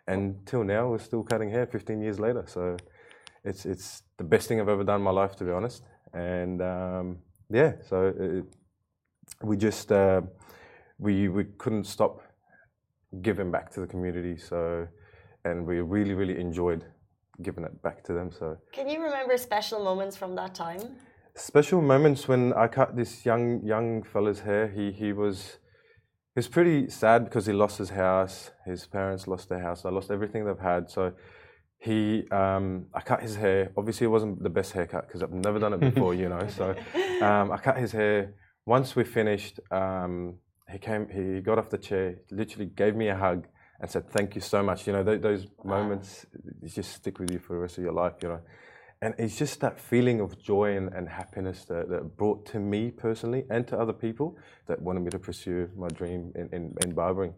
and 0.07 0.35
till 0.47 0.63
now 0.63 0.89
we're 0.89 0.97
still 0.97 1.21
cutting 1.23 1.51
hair 1.51 1.67
15 1.67 2.01
years 2.01 2.19
later. 2.19 2.43
So 2.47 2.75
it's 3.43 3.67
it's 3.67 4.01
the 4.17 4.23
best 4.23 4.47
thing 4.47 4.59
I've 4.59 4.67
ever 4.67 4.83
done 4.83 5.01
in 5.01 5.03
my 5.03 5.11
life, 5.11 5.35
to 5.35 5.43
be 5.43 5.51
honest. 5.51 5.83
And 6.11 6.59
um, 6.59 7.19
yeah, 7.51 7.73
so 7.87 8.13
it, 8.19 8.45
we 9.43 9.57
just 9.57 9.91
uh, 9.91 10.21
we 10.97 11.27
we 11.27 11.43
couldn't 11.59 11.85
stop 11.85 12.23
giving 13.21 13.51
back 13.51 13.71
to 13.73 13.79
the 13.81 13.87
community. 13.87 14.37
So, 14.37 14.87
and 15.45 15.67
we 15.67 15.81
really 15.81 16.15
really 16.15 16.39
enjoyed 16.39 16.83
giving 17.41 17.63
it 17.63 17.81
back 17.81 18.03
to 18.05 18.13
them. 18.13 18.31
So 18.31 18.57
Can 18.71 18.87
you 18.89 19.01
remember 19.03 19.37
special 19.37 19.83
moments 19.83 20.15
from 20.15 20.35
that 20.35 20.55
time? 20.55 20.81
special 21.35 21.81
moments 21.83 22.27
when 22.27 22.51
I 22.53 22.67
cut 22.67 22.95
this 22.95 23.23
young 23.25 23.63
young 23.63 24.03
fella's 24.03 24.39
hair. 24.39 24.67
He 24.67 24.91
he 24.91 25.13
was 25.13 25.57
he 26.33 26.39
was 26.39 26.47
pretty 26.47 26.89
sad 26.89 27.25
because 27.25 27.45
he 27.45 27.53
lost 27.53 27.77
his 27.77 27.91
house. 27.91 28.51
His 28.65 28.87
parents 28.87 29.27
lost 29.27 29.49
their 29.49 29.59
house. 29.59 29.85
I 29.85 29.89
lost 29.89 30.11
everything 30.11 30.45
they've 30.45 30.59
had. 30.59 30.89
So 30.89 31.13
he 31.79 32.27
um, 32.31 32.87
I 32.93 33.01
cut 33.01 33.21
his 33.21 33.35
hair. 33.35 33.71
Obviously, 33.77 34.05
it 34.05 34.09
wasn't 34.09 34.41
the 34.41 34.49
best 34.49 34.71
haircut 34.73 35.07
because 35.07 35.21
I've 35.23 35.31
never 35.31 35.59
done 35.59 35.73
it 35.73 35.79
before, 35.79 36.13
you 36.13 36.29
know. 36.29 36.47
So 36.47 36.75
um, 37.21 37.51
I 37.51 37.57
cut 37.57 37.77
his 37.77 37.91
hair. 37.91 38.33
Once 38.65 38.95
we 38.95 39.03
finished, 39.03 39.59
um, 39.71 40.35
he 40.71 40.77
came. 40.79 41.07
He 41.09 41.39
got 41.41 41.57
off 41.59 41.69
the 41.69 41.77
chair, 41.77 42.15
literally 42.31 42.65
gave 42.65 42.95
me 42.95 43.07
a 43.09 43.15
hug, 43.15 43.47
and 43.79 43.89
said, 43.89 44.09
"Thank 44.09 44.35
you 44.35 44.41
so 44.41 44.63
much." 44.63 44.87
You 44.87 44.93
know, 44.93 45.03
th- 45.03 45.21
those 45.21 45.47
moments 45.63 46.25
just 46.65 46.93
stick 46.93 47.19
with 47.19 47.31
you 47.31 47.39
for 47.39 47.53
the 47.53 47.59
rest 47.59 47.77
of 47.77 47.83
your 47.83 47.93
life. 47.93 48.13
You 48.23 48.29
know, 48.29 48.41
and 49.01 49.13
it's 49.17 49.37
just 49.37 49.59
that 49.61 49.79
feeling 49.79 50.19
of 50.19 50.41
joy 50.41 50.75
and, 50.75 50.93
and 50.93 51.07
happiness 51.07 51.65
that, 51.65 51.89
that 51.89 52.17
brought 52.17 52.45
to 52.47 52.59
me 52.59 52.91
personally 52.91 53.45
and 53.49 53.67
to 53.67 53.77
other 53.77 53.93
people 53.93 54.37
that 54.67 54.81
wanted 54.81 55.01
me 55.01 55.11
to 55.11 55.19
pursue 55.19 55.69
my 55.77 55.87
dream 55.89 56.31
in, 56.35 56.49
in, 56.51 56.73
in 56.83 56.93
barbering. 56.93 57.33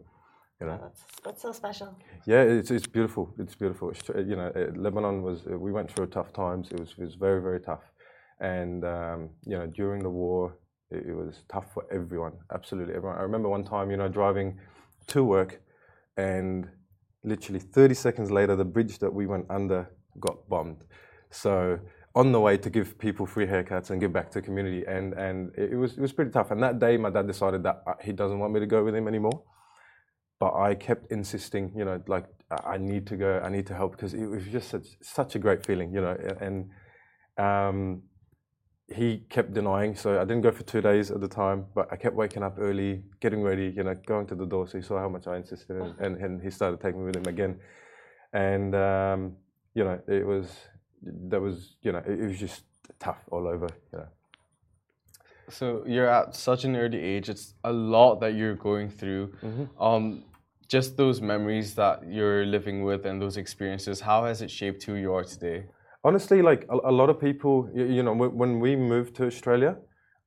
You 0.60 0.66
know. 0.66 0.78
That's, 0.82 1.02
that's 1.24 1.42
so 1.42 1.52
special. 1.52 1.98
Yeah, 2.26 2.42
it's, 2.42 2.70
it's 2.70 2.86
beautiful. 2.86 3.34
It's 3.38 3.54
beautiful. 3.54 3.90
It's, 3.90 4.02
you 4.08 4.36
know, 4.36 4.52
uh, 4.54 4.78
Lebanon 4.78 5.22
was. 5.22 5.46
Uh, 5.46 5.58
we 5.58 5.72
went 5.72 5.90
through 5.90 6.06
tough 6.08 6.32
times. 6.34 6.68
It 6.70 6.78
was 6.78 6.90
it 6.98 7.04
was 7.04 7.14
very 7.14 7.40
very 7.40 7.60
tough, 7.60 7.84
and 8.40 8.84
um, 8.84 9.30
you 9.46 9.56
know 9.56 9.66
during 9.66 10.02
the 10.02 10.10
war, 10.10 10.56
it, 10.90 11.06
it 11.08 11.14
was 11.14 11.44
tough 11.50 11.72
for 11.72 11.84
everyone. 11.90 12.32
Absolutely 12.52 12.94
everyone. 12.94 13.16
I 13.18 13.22
remember 13.22 13.48
one 13.48 13.64
time, 13.64 13.90
you 13.90 13.96
know, 13.96 14.08
driving 14.08 14.58
to 15.08 15.24
work, 15.24 15.62
and 16.28 16.68
literally 17.32 17.60
30 17.60 17.94
seconds 17.94 18.30
later, 18.30 18.54
the 18.56 18.70
bridge 18.76 18.98
that 18.98 19.12
we 19.12 19.26
went 19.26 19.46
under 19.50 19.80
got 20.18 20.36
bombed. 20.48 20.84
So 21.30 21.78
on 22.14 22.32
the 22.32 22.40
way 22.40 22.56
to 22.56 22.70
give 22.70 22.98
people 22.98 23.24
free 23.34 23.46
haircuts 23.46 23.90
and 23.90 24.00
give 24.00 24.12
back 24.12 24.28
to 24.32 24.40
the 24.40 24.44
community, 24.48 24.82
and 24.86 25.06
and 25.26 25.36
it, 25.56 25.76
was 25.82 25.90
it 25.98 26.02
was 26.06 26.12
pretty 26.12 26.32
tough. 26.32 26.50
And 26.50 26.62
that 26.62 26.78
day, 26.86 26.96
my 26.96 27.10
dad 27.10 27.26
decided 27.26 27.62
that 27.62 27.76
uh, 27.86 27.94
he 28.06 28.12
doesn't 28.12 28.38
want 28.42 28.52
me 28.52 28.60
to 28.60 28.66
go 28.66 28.80
with 28.84 28.94
him 28.94 29.06
anymore 29.08 29.38
but 30.40 30.54
I 30.54 30.74
kept 30.74 31.12
insisting, 31.12 31.70
you 31.76 31.84
know, 31.84 32.02
like 32.08 32.24
I 32.50 32.74
I 32.74 32.78
need 32.78 33.06
to 33.08 33.16
go, 33.16 33.40
I 33.44 33.50
need 33.50 33.66
to 33.66 33.74
help 33.74 33.92
because 33.92 34.14
it 34.14 34.26
was 34.26 34.44
just 34.46 34.70
such, 34.70 34.86
such 35.02 35.34
a 35.36 35.38
great 35.38 35.64
feeling, 35.64 35.92
you 35.92 36.00
know, 36.00 36.16
and 36.40 36.70
um, 37.46 38.02
he 38.92 39.18
kept 39.28 39.52
denying. 39.52 39.94
So 39.94 40.20
I 40.20 40.24
didn't 40.24 40.42
go 40.42 40.50
for 40.50 40.62
two 40.64 40.80
days 40.80 41.10
at 41.10 41.20
the 41.20 41.28
time, 41.28 41.66
but 41.74 41.88
I 41.92 41.96
kept 41.96 42.16
waking 42.16 42.42
up 42.42 42.56
early, 42.58 43.02
getting 43.20 43.42
ready, 43.42 43.72
you 43.76 43.84
know, 43.84 43.94
going 44.06 44.26
to 44.28 44.34
the 44.34 44.46
door. 44.46 44.66
So 44.68 44.78
he 44.78 44.82
saw 44.84 44.98
how 44.98 45.08
much 45.08 45.26
I 45.26 45.36
insisted, 45.36 45.76
and, 45.76 45.94
and, 46.00 46.16
and 46.16 46.42
he 46.42 46.50
started 46.50 46.80
taking 46.80 47.00
me 47.00 47.06
with 47.06 47.16
him 47.16 47.26
again, 47.26 47.60
and 48.32 48.74
um, 48.74 49.36
you 49.74 49.84
know, 49.84 50.00
it 50.08 50.26
was 50.26 50.46
that 51.28 51.40
was 51.40 51.76
you 51.82 51.92
know, 51.92 51.98
it, 51.98 52.20
it 52.20 52.26
was 52.26 52.38
just 52.38 52.64
tough 52.98 53.22
all 53.30 53.46
over, 53.46 53.68
you 53.92 53.98
know. 53.98 54.08
So 55.48 55.82
you're 55.86 56.08
at 56.08 56.36
such 56.36 56.64
an 56.64 56.76
early 56.76 57.00
age. 57.00 57.28
It's 57.28 57.54
a 57.64 57.72
lot 57.72 58.20
that 58.20 58.34
you're 58.34 58.54
going 58.54 58.88
through. 58.88 59.32
Um, 59.80 60.24
just 60.68 60.96
those 60.96 61.20
memories 61.20 61.74
that 61.74 62.04
you're 62.08 62.46
living 62.46 62.84
with 62.84 63.04
and 63.04 63.20
those 63.20 63.36
experiences. 63.36 64.00
How 64.00 64.24
has 64.26 64.40
it 64.42 64.50
shaped 64.50 64.84
who 64.84 64.94
you 64.94 65.12
are 65.12 65.24
today? 65.24 65.64
Honestly, 66.02 66.40
like 66.40 66.66
a, 66.70 66.76
a 66.88 66.92
lot 66.92 67.10
of 67.10 67.20
people, 67.20 67.70
you, 67.74 67.84
you 67.84 68.02
know, 68.02 68.14
when, 68.14 68.58
we 68.58 68.74
moved 68.74 69.14
to 69.16 69.26
Australia, 69.26 69.76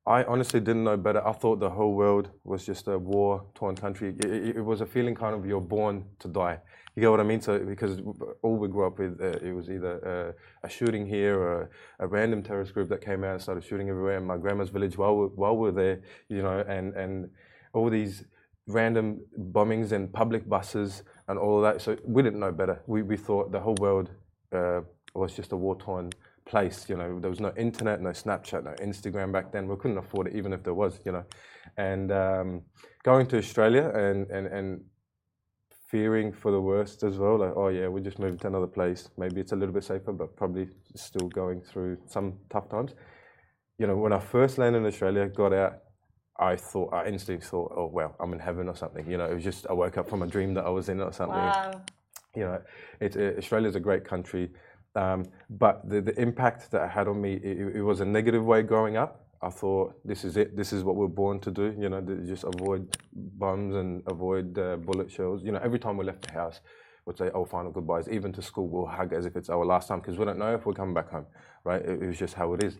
I 0.06 0.22
honestly 0.24 0.60
didn't 0.60 0.84
know 0.84 0.96
better. 0.96 1.26
I 1.26 1.32
thought 1.32 1.58
the 1.58 1.70
whole 1.70 1.94
world 1.94 2.30
was 2.44 2.64
just 2.64 2.86
a 2.86 2.96
war-torn 2.98 3.74
country. 3.74 4.14
It, 4.18 4.24
it, 4.24 4.56
it 4.58 4.64
was 4.64 4.82
a 4.82 4.86
feeling 4.86 5.14
kind 5.14 5.34
of 5.34 5.46
you're 5.46 5.60
born 5.60 6.04
to 6.20 6.28
die. 6.28 6.60
You 6.94 7.00
get 7.00 7.10
what 7.10 7.18
I 7.18 7.24
mean? 7.24 7.40
So 7.40 7.58
because 7.58 8.00
all 8.42 8.56
we 8.56 8.68
grew 8.68 8.86
up 8.86 9.00
with, 9.00 9.20
uh, 9.20 9.38
it 9.44 9.52
was 9.52 9.68
either 9.68 10.34
uh, 10.36 10.66
a 10.66 10.68
shooting 10.68 11.06
here 11.06 11.40
or 11.40 11.70
a, 11.98 12.06
random 12.06 12.42
terrorist 12.42 12.72
group 12.72 12.88
that 12.90 13.00
came 13.00 13.24
out 13.24 13.32
and 13.32 13.42
started 13.42 13.64
shooting 13.64 13.88
everywhere. 13.88 14.18
In 14.18 14.26
my 14.26 14.36
grandma's 14.36 14.70
village, 14.70 14.96
while 14.96 15.16
we, 15.16 15.26
while 15.26 15.56
we 15.56 15.62
were 15.62 15.72
there, 15.72 16.02
you 16.28 16.42
know, 16.42 16.60
and 16.68 16.94
and 16.94 17.30
all 17.72 17.90
these 17.90 18.24
random 18.68 19.20
bombings 19.50 19.90
and 19.90 20.12
public 20.12 20.48
buses 20.48 21.02
and 21.26 21.36
all 21.36 21.60
that. 21.62 21.80
So 21.80 21.96
we 22.04 22.22
didn't 22.22 22.38
know 22.38 22.52
better. 22.52 22.80
We 22.86 23.02
we 23.02 23.16
thought 23.16 23.50
the 23.50 23.60
whole 23.60 23.76
world 23.80 24.10
uh, 24.52 24.82
was 25.18 25.34
just 25.34 25.52
a 25.52 25.56
war-torn 25.56 26.10
place. 26.46 26.86
You 26.88 26.96
know, 26.96 27.18
there 27.20 27.30
was 27.30 27.40
no 27.40 27.52
internet, 27.56 28.00
no 28.00 28.10
Snapchat, 28.10 28.64
no 28.64 28.72
Instagram 28.72 29.32
back 29.32 29.52
then. 29.52 29.68
We 29.68 29.76
couldn't 29.76 29.98
afford 29.98 30.28
it, 30.28 30.34
even 30.36 30.52
if 30.52 30.62
there 30.62 30.74
was. 30.74 31.00
You 31.04 31.12
know, 31.12 31.24
and 31.76 32.12
um, 32.12 32.62
going 33.02 33.26
to 33.28 33.38
Australia 33.38 33.90
and 33.94 34.30
and 34.30 34.46
and 34.46 34.80
fearing 35.90 36.32
for 36.32 36.50
the 36.50 36.60
worst 36.60 37.04
as 37.04 37.18
well. 37.18 37.38
Like, 37.38 37.52
oh 37.56 37.68
yeah, 37.68 37.88
we 37.88 38.00
just 38.00 38.18
moved 38.18 38.40
to 38.40 38.48
another 38.48 38.66
place. 38.66 39.10
Maybe 39.16 39.40
it's 39.40 39.52
a 39.52 39.56
little 39.56 39.72
bit 39.72 39.84
safer, 39.84 40.12
but 40.12 40.36
probably 40.36 40.68
still 40.96 41.28
going 41.28 41.60
through 41.60 41.98
some 42.06 42.34
tough 42.50 42.68
times. 42.68 42.94
You 43.78 43.86
know, 43.86 43.96
when 43.96 44.12
I 44.12 44.18
first 44.18 44.58
landed 44.58 44.78
in 44.78 44.86
Australia, 44.86 45.28
got 45.28 45.52
out, 45.52 45.78
I 46.38 46.56
thought, 46.56 46.92
I 46.92 47.06
instantly 47.06 47.44
thought, 47.44 47.72
oh 47.76 47.86
well, 47.86 48.16
I'm 48.18 48.32
in 48.32 48.40
heaven 48.40 48.68
or 48.68 48.74
something. 48.74 49.08
You 49.08 49.18
know, 49.18 49.26
it 49.26 49.34
was 49.34 49.44
just 49.44 49.66
I 49.68 49.72
woke 49.72 49.96
up 49.96 50.08
from 50.08 50.22
a 50.22 50.26
dream 50.26 50.54
that 50.54 50.64
I 50.64 50.70
was 50.70 50.88
in 50.88 51.00
or 51.00 51.12
something. 51.12 51.36
Wow. 51.36 51.82
You 52.34 52.42
know, 52.42 52.62
it, 53.00 53.14
it, 53.14 53.38
Australia's 53.38 53.76
a 53.76 53.80
great 53.80 54.04
country, 54.04 54.50
um, 54.94 55.24
but 55.50 55.88
the, 55.88 56.00
the 56.00 56.18
impact 56.20 56.70
that 56.70 56.84
it 56.84 56.90
had 56.90 57.08
on 57.08 57.20
me, 57.20 57.34
it, 57.34 57.76
it 57.76 57.82
was 57.82 58.00
a 58.00 58.04
negative 58.04 58.44
way 58.44 58.62
growing 58.62 58.96
up. 58.96 59.24
I 59.42 59.50
thought 59.50 59.94
this 60.04 60.24
is 60.24 60.36
it. 60.36 60.56
This 60.56 60.72
is 60.72 60.84
what 60.84 60.96
we're 60.96 61.06
born 61.06 61.38
to 61.40 61.50
do. 61.50 61.74
You 61.78 61.88
know, 61.90 62.00
just 62.26 62.44
avoid 62.44 62.96
bombs 63.12 63.74
and 63.74 64.02
avoid 64.06 64.58
uh, 64.58 64.76
bullet 64.76 65.10
shells. 65.10 65.42
You 65.42 65.52
know, 65.52 65.60
every 65.62 65.78
time 65.78 65.96
we 65.96 66.04
left 66.04 66.26
the 66.26 66.32
house, 66.32 66.60
we'd 67.04 67.18
say, 67.18 67.30
"Oh, 67.34 67.44
final 67.44 67.70
goodbyes." 67.70 68.08
Even 68.08 68.32
to 68.32 68.42
school, 68.42 68.68
we'll 68.68 68.86
hug 68.86 69.12
as 69.12 69.26
if 69.26 69.36
it's 69.36 69.50
our 69.50 69.64
last 69.66 69.88
time 69.88 70.00
because 70.00 70.16
we 70.16 70.24
don't 70.24 70.38
know 70.38 70.54
if 70.54 70.64
we're 70.64 70.72
coming 70.72 70.94
back 70.94 71.10
home. 71.10 71.26
Right? 71.64 71.82
It, 71.82 72.02
it 72.02 72.06
was 72.06 72.18
just 72.18 72.34
how 72.34 72.54
it 72.54 72.62
is, 72.62 72.78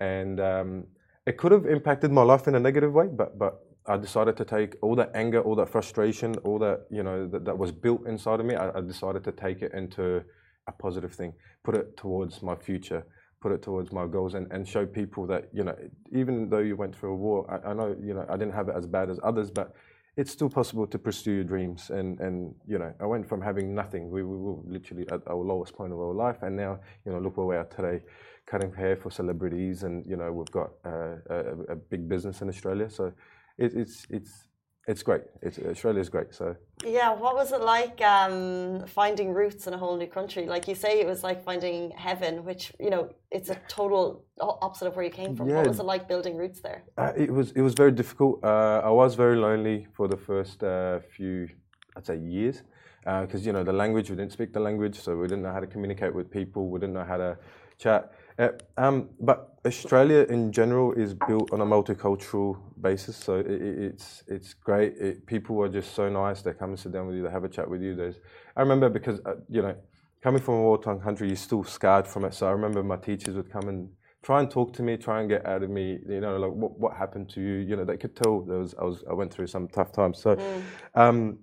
and 0.00 0.38
um, 0.40 0.84
it 1.24 1.38
could 1.38 1.52
have 1.52 1.64
impacted 1.64 2.12
my 2.12 2.22
life 2.22 2.46
in 2.46 2.56
a 2.56 2.60
negative 2.60 2.92
way. 2.92 3.06
But 3.06 3.38
but 3.38 3.64
I 3.86 3.96
decided 3.96 4.36
to 4.36 4.44
take 4.44 4.76
all 4.82 4.94
that 4.96 5.12
anger, 5.14 5.40
all 5.40 5.54
that 5.56 5.70
frustration, 5.70 6.34
all 6.44 6.58
that 6.58 6.86
you 6.90 7.02
know 7.02 7.26
that, 7.28 7.46
that 7.46 7.56
was 7.56 7.72
built 7.72 8.06
inside 8.06 8.38
of 8.40 8.44
me. 8.44 8.54
I, 8.54 8.78
I 8.78 8.80
decided 8.82 9.24
to 9.24 9.32
take 9.32 9.62
it 9.62 9.72
into 9.72 10.24
a 10.66 10.72
positive 10.72 11.14
thing, 11.14 11.32
put 11.64 11.74
it 11.74 11.96
towards 11.96 12.42
my 12.42 12.54
future 12.54 13.04
put 13.40 13.50
it 13.50 13.60
towards 13.60 13.90
my 13.90 14.06
goals 14.06 14.34
and, 14.34 14.46
and 14.52 14.68
show 14.68 14.86
people 14.86 15.26
that 15.26 15.48
you 15.52 15.64
know 15.64 15.74
even 16.12 16.48
though 16.48 16.60
you 16.60 16.76
went 16.76 16.94
through 16.94 17.10
a 17.10 17.16
war 17.16 17.44
I, 17.50 17.70
I 17.70 17.74
know 17.74 17.96
you 18.00 18.14
know 18.14 18.24
I 18.28 18.36
didn't 18.36 18.54
have 18.54 18.68
it 18.68 18.76
as 18.76 18.86
bad 18.86 19.10
as 19.10 19.18
others 19.24 19.50
but 19.50 19.74
it's 20.16 20.30
still 20.30 20.50
possible 20.50 20.86
to 20.86 20.98
pursue 20.98 21.32
your 21.32 21.44
dreams. 21.44 21.90
And, 21.90 22.20
and 22.20 22.54
you 22.66 22.78
know, 22.78 22.92
I 23.00 23.06
went 23.06 23.26
from 23.26 23.40
having 23.40 23.74
nothing. 23.74 24.10
We, 24.10 24.22
we 24.22 24.36
were 24.36 24.56
literally 24.66 25.06
at 25.10 25.26
our 25.26 25.36
lowest 25.36 25.74
point 25.74 25.92
of 25.92 25.98
our 25.98 26.12
life, 26.12 26.42
and 26.42 26.56
now, 26.56 26.80
you 27.06 27.12
know, 27.12 27.18
look 27.18 27.36
where 27.38 27.46
we 27.46 27.56
are 27.56 27.64
today, 27.64 28.04
cutting 28.46 28.72
hair 28.72 28.96
for 28.96 29.10
celebrities, 29.10 29.84
and 29.84 30.04
you 30.06 30.16
know, 30.16 30.30
we've 30.30 30.50
got 30.50 30.70
uh, 30.84 31.16
a, 31.30 31.72
a 31.72 31.76
big 31.76 32.08
business 32.08 32.42
in 32.42 32.48
Australia. 32.48 32.90
So 32.90 33.12
it, 33.56 33.74
it's 33.74 34.06
it's 34.10 34.48
it's 34.88 35.02
great. 35.02 35.22
It's, 35.42 35.58
is 35.58 36.08
great. 36.08 36.34
So 36.34 36.56
yeah, 36.84 37.12
what 37.12 37.36
was 37.36 37.52
it 37.52 37.60
like 37.60 38.00
um, 38.02 38.84
finding 38.86 39.32
roots 39.32 39.66
in 39.68 39.74
a 39.74 39.78
whole 39.78 39.96
new 39.96 40.08
country? 40.08 40.46
Like 40.46 40.66
you 40.66 40.74
say, 40.74 41.00
it 41.00 41.06
was 41.06 41.22
like 41.22 41.44
finding 41.44 41.92
heaven, 41.92 42.44
which 42.44 42.72
you 42.80 42.90
know 42.90 43.14
it's 43.30 43.50
a 43.50 43.56
total 43.68 44.24
opposite 44.40 44.88
of 44.88 44.96
where 44.96 45.04
you 45.04 45.10
came 45.10 45.36
from. 45.36 45.48
Yeah. 45.48 45.58
What 45.58 45.68
was 45.68 45.78
it 45.78 45.84
like 45.84 46.08
building 46.08 46.36
roots 46.36 46.60
there? 46.60 46.82
Uh, 46.98 47.12
it 47.16 47.30
was 47.30 47.52
it 47.52 47.60
was 47.60 47.74
very 47.74 47.92
difficult. 47.92 48.42
Uh, 48.42 48.80
I 48.84 48.90
was 48.90 49.14
very 49.14 49.36
lonely 49.36 49.86
for 49.92 50.08
the 50.08 50.16
first 50.16 50.64
uh, 50.64 50.98
few, 51.16 51.48
I'd 51.96 52.04
say, 52.04 52.16
years, 52.16 52.62
because 53.04 53.46
you 53.46 53.52
know 53.52 53.62
the 53.62 53.72
language 53.72 54.10
we 54.10 54.16
didn't 54.16 54.32
speak 54.32 54.52
the 54.52 54.60
language, 54.60 54.98
so 54.98 55.16
we 55.16 55.28
didn't 55.28 55.44
know 55.44 55.52
how 55.52 55.60
to 55.60 55.68
communicate 55.68 56.12
with 56.12 56.28
people. 56.28 56.68
We 56.68 56.80
didn't 56.80 56.94
know 56.94 57.04
how 57.04 57.18
to 57.18 57.38
chat. 57.78 58.12
Uh, 58.38 58.48
um, 58.76 59.10
but 59.20 59.58
Australia 59.66 60.26
in 60.28 60.52
general 60.52 60.92
is 60.92 61.14
built 61.14 61.52
on 61.52 61.60
a 61.60 61.66
multicultural 61.66 62.56
basis, 62.80 63.16
so 63.16 63.36
it, 63.36 63.46
it, 63.46 63.78
it's 63.78 64.24
it's 64.26 64.54
great. 64.54 64.96
It, 64.98 65.26
people 65.26 65.62
are 65.62 65.68
just 65.68 65.94
so 65.94 66.08
nice. 66.08 66.42
They 66.42 66.52
come 66.52 66.70
and 66.70 66.78
sit 66.78 66.92
down 66.92 67.06
with 67.06 67.16
you. 67.16 67.22
They 67.22 67.30
have 67.30 67.44
a 67.44 67.48
chat 67.48 67.68
with 67.68 67.82
you. 67.82 67.94
There's, 67.94 68.16
I 68.56 68.60
remember 68.60 68.88
because 68.88 69.20
uh, 69.26 69.34
you 69.48 69.62
know, 69.62 69.76
coming 70.22 70.40
from 70.40 70.54
a 70.54 70.62
war-torn 70.62 71.00
country, 71.00 71.28
you're 71.28 71.36
still 71.36 71.64
scarred 71.64 72.06
from 72.08 72.24
it. 72.24 72.34
So 72.34 72.46
I 72.48 72.50
remember 72.50 72.82
my 72.82 72.96
teachers 72.96 73.36
would 73.36 73.50
come 73.50 73.68
and 73.68 73.88
try 74.22 74.40
and 74.40 74.50
talk 74.50 74.72
to 74.74 74.82
me, 74.82 74.96
try 74.96 75.20
and 75.20 75.28
get 75.28 75.46
out 75.46 75.62
of 75.62 75.70
me. 75.70 75.98
You 76.08 76.20
know, 76.20 76.38
like 76.38 76.52
what 76.52 76.78
what 76.78 76.96
happened 76.96 77.28
to 77.30 77.40
you? 77.40 77.54
You 77.54 77.76
know, 77.76 77.84
they 77.84 77.96
could 77.98 78.16
tell 78.16 78.40
there 78.40 78.58
was 78.58 78.74
I 78.80 78.84
was 78.84 79.04
I 79.08 79.12
went 79.12 79.32
through 79.32 79.48
some 79.48 79.68
tough 79.68 79.92
times. 79.92 80.18
So. 80.18 80.36
Mm. 80.36 80.62
Um, 80.94 81.38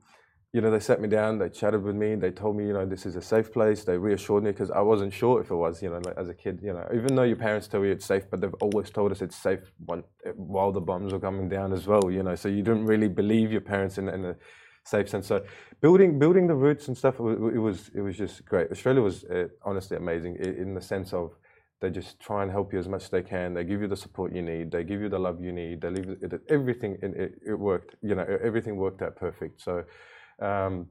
you 0.52 0.62
know, 0.62 0.72
they 0.72 0.80
sat 0.80 1.00
me 1.00 1.08
down, 1.08 1.38
they 1.38 1.50
chatted 1.50 1.84
with 1.84 1.96
me, 1.96 2.16
they 2.16 2.32
told 2.32 2.58
me, 2.58 2.66
you 2.66 2.74
know, 2.74 2.86
this 2.86 3.06
is 3.06 3.16
a 3.16 3.22
safe 3.22 3.54
place. 3.54 3.84
They 3.84 3.98
reassured 3.98 4.44
me 4.44 4.52
because 4.52 4.72
I 4.72 4.82
wasn't 4.82 5.14
sure 5.14 5.40
if 5.42 5.52
it 5.52 5.56
was, 5.56 5.84
you 5.84 5.90
know, 5.92 6.00
like 6.00 6.18
as 6.18 6.28
a 6.30 6.34
kid, 6.34 6.60
you 6.64 6.74
know, 6.74 6.88
even 6.94 7.16
though 7.16 7.24
your 7.24 7.36
parents 7.36 7.68
tell 7.68 7.86
you 7.86 7.92
it's 7.92 8.06
safe, 8.06 8.24
but 8.32 8.42
they've 8.42 8.56
always 8.62 8.90
told 8.90 9.12
us 9.12 9.22
it's 9.22 9.36
safe 9.36 9.72
when, 9.86 10.04
while 10.36 10.72
the 10.72 10.82
bombs 10.82 11.14
were 11.14 11.20
coming 11.20 11.50
down 11.50 11.72
as 11.72 11.86
well, 11.86 12.10
you 12.10 12.24
know, 12.24 12.34
so 12.34 12.50
you 12.50 12.64
didn't 12.64 12.86
really 12.86 13.08
believe 13.08 13.52
your 13.52 13.62
parents 13.62 14.00
in, 14.00 14.10
in 14.10 14.26
a 14.26 14.36
safe 14.86 15.08
sense. 15.10 15.28
So 15.28 15.44
building 15.82 16.18
building 16.18 16.48
the 16.48 16.56
roots 16.56 16.88
and 16.88 16.98
stuff, 16.98 17.20
it 17.20 17.24
was 17.60 17.92
it 17.94 18.02
was 18.02 18.18
just 18.18 18.44
great. 18.46 18.72
Australia 18.72 19.02
was 19.04 19.24
uh, 19.26 19.50
honestly 19.64 19.98
amazing 19.98 20.38
in 20.38 20.74
the 20.74 20.82
sense 20.82 21.14
of 21.14 21.34
they 21.82 21.90
just 21.90 22.20
try 22.20 22.42
and 22.44 22.52
help 22.52 22.74
you 22.74 22.80
as 22.80 22.88
much 22.90 23.04
as 23.04 23.10
they 23.10 23.22
can. 23.22 23.54
They 23.54 23.64
give 23.64 23.82
you 23.82 23.88
the 23.88 23.96
support 23.96 24.34
you 24.34 24.42
need. 24.42 24.72
They 24.72 24.84
give 24.84 25.00
you 25.02 25.10
the 25.10 25.20
love 25.20 25.42
you 25.42 25.52
need. 25.52 25.82
They 25.82 25.90
leave 25.92 26.10
it, 26.10 26.42
everything. 26.50 26.98
It, 27.02 27.40
it 27.46 27.58
worked. 27.58 27.96
You 28.02 28.16
know, 28.16 28.26
everything 28.44 28.76
worked 28.78 29.02
out 29.02 29.16
perfect. 29.16 29.62
So 29.62 29.86
um, 30.42 30.88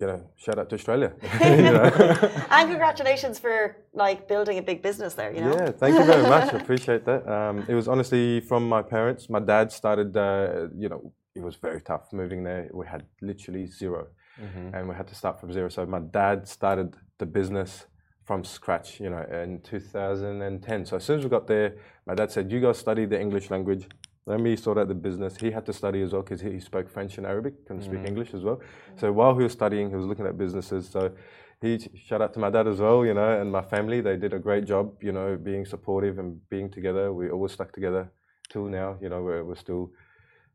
you 0.00 0.06
know, 0.08 0.20
shout 0.36 0.58
out 0.58 0.68
to 0.70 0.74
Australia. 0.74 1.12
you 1.40 1.62
know? 1.62 1.84
and 2.50 2.68
congratulations 2.68 3.38
for 3.38 3.76
like 3.92 4.26
building 4.28 4.58
a 4.58 4.62
big 4.62 4.82
business 4.82 5.14
there. 5.14 5.32
You 5.32 5.42
know. 5.42 5.54
Yeah, 5.54 5.70
thank 5.70 5.98
you 5.98 6.04
very 6.04 6.22
much. 6.22 6.52
I 6.52 6.58
appreciate 6.58 7.04
that. 7.06 7.26
Um, 7.28 7.64
it 7.68 7.74
was 7.74 7.86
honestly 7.88 8.40
from 8.40 8.68
my 8.68 8.82
parents. 8.82 9.30
My 9.30 9.40
dad 9.40 9.70
started. 9.72 10.16
Uh, 10.16 10.68
you 10.76 10.88
know, 10.88 11.12
it 11.34 11.42
was 11.42 11.56
very 11.56 11.80
tough 11.80 12.12
moving 12.12 12.42
there. 12.44 12.68
We 12.72 12.86
had 12.86 13.04
literally 13.20 13.66
0 13.66 14.06
Mhm. 14.40 14.74
and 14.74 14.88
we 14.88 14.94
had 14.96 15.06
to 15.08 15.14
start 15.14 15.38
from 15.40 15.52
zero. 15.52 15.68
So 15.68 15.86
my 15.86 16.00
dad 16.00 16.48
started 16.48 16.96
the 17.18 17.26
business 17.26 17.86
from 18.24 18.42
scratch. 18.42 18.98
You 18.98 19.10
know, 19.10 19.22
in 19.42 19.60
2010. 19.62 20.86
So 20.86 20.96
as 20.96 21.04
soon 21.04 21.18
as 21.18 21.24
we 21.24 21.30
got 21.30 21.46
there, 21.46 21.76
my 22.04 22.14
dad 22.14 22.32
said, 22.32 22.50
"You 22.50 22.60
guys 22.60 22.78
study 22.78 23.04
the 23.06 23.20
English 23.20 23.48
language." 23.50 23.86
Let 24.26 24.40
me 24.40 24.56
sort 24.56 24.78
out 24.78 24.88
the 24.88 24.94
business. 24.94 25.36
He 25.36 25.50
had 25.50 25.66
to 25.66 25.72
study 25.72 26.00
as 26.00 26.12
well 26.12 26.22
because 26.22 26.40
he, 26.40 26.52
he 26.52 26.60
spoke 26.60 26.88
French 26.88 27.18
and 27.18 27.26
Arabic, 27.26 27.66
couldn't 27.66 27.82
speak 27.82 28.00
Mhm. 28.00 28.08
English 28.08 28.32
as 28.32 28.42
well. 28.42 28.60
So 28.96 29.12
while 29.12 29.36
he 29.36 29.42
was 29.42 29.52
studying, 29.52 29.90
he 29.90 29.96
was 29.96 30.06
looking 30.06 30.26
at 30.26 30.38
businesses. 30.38 30.88
So 30.88 31.12
he 31.60 31.78
shout 31.94 32.22
out 32.22 32.32
to 32.34 32.40
my 32.40 32.48
dad 32.48 32.66
as 32.66 32.80
well, 32.80 33.04
you 33.04 33.12
know, 33.12 33.38
and 33.40 33.52
my 33.52 33.60
family. 33.62 34.00
They 34.00 34.16
did 34.16 34.32
a 34.32 34.38
great 34.38 34.64
job, 34.64 34.96
you 35.02 35.12
know, 35.12 35.36
being 35.36 35.66
supportive 35.66 36.18
and 36.18 36.40
being 36.48 36.70
together. 36.70 37.12
We 37.12 37.28
always 37.28 37.52
stuck 37.52 37.72
together 37.72 38.10
till 38.48 38.64
now. 38.64 38.96
You 39.02 39.10
know, 39.10 39.22
we're, 39.22 39.44
we're 39.44 39.56
still 39.56 39.92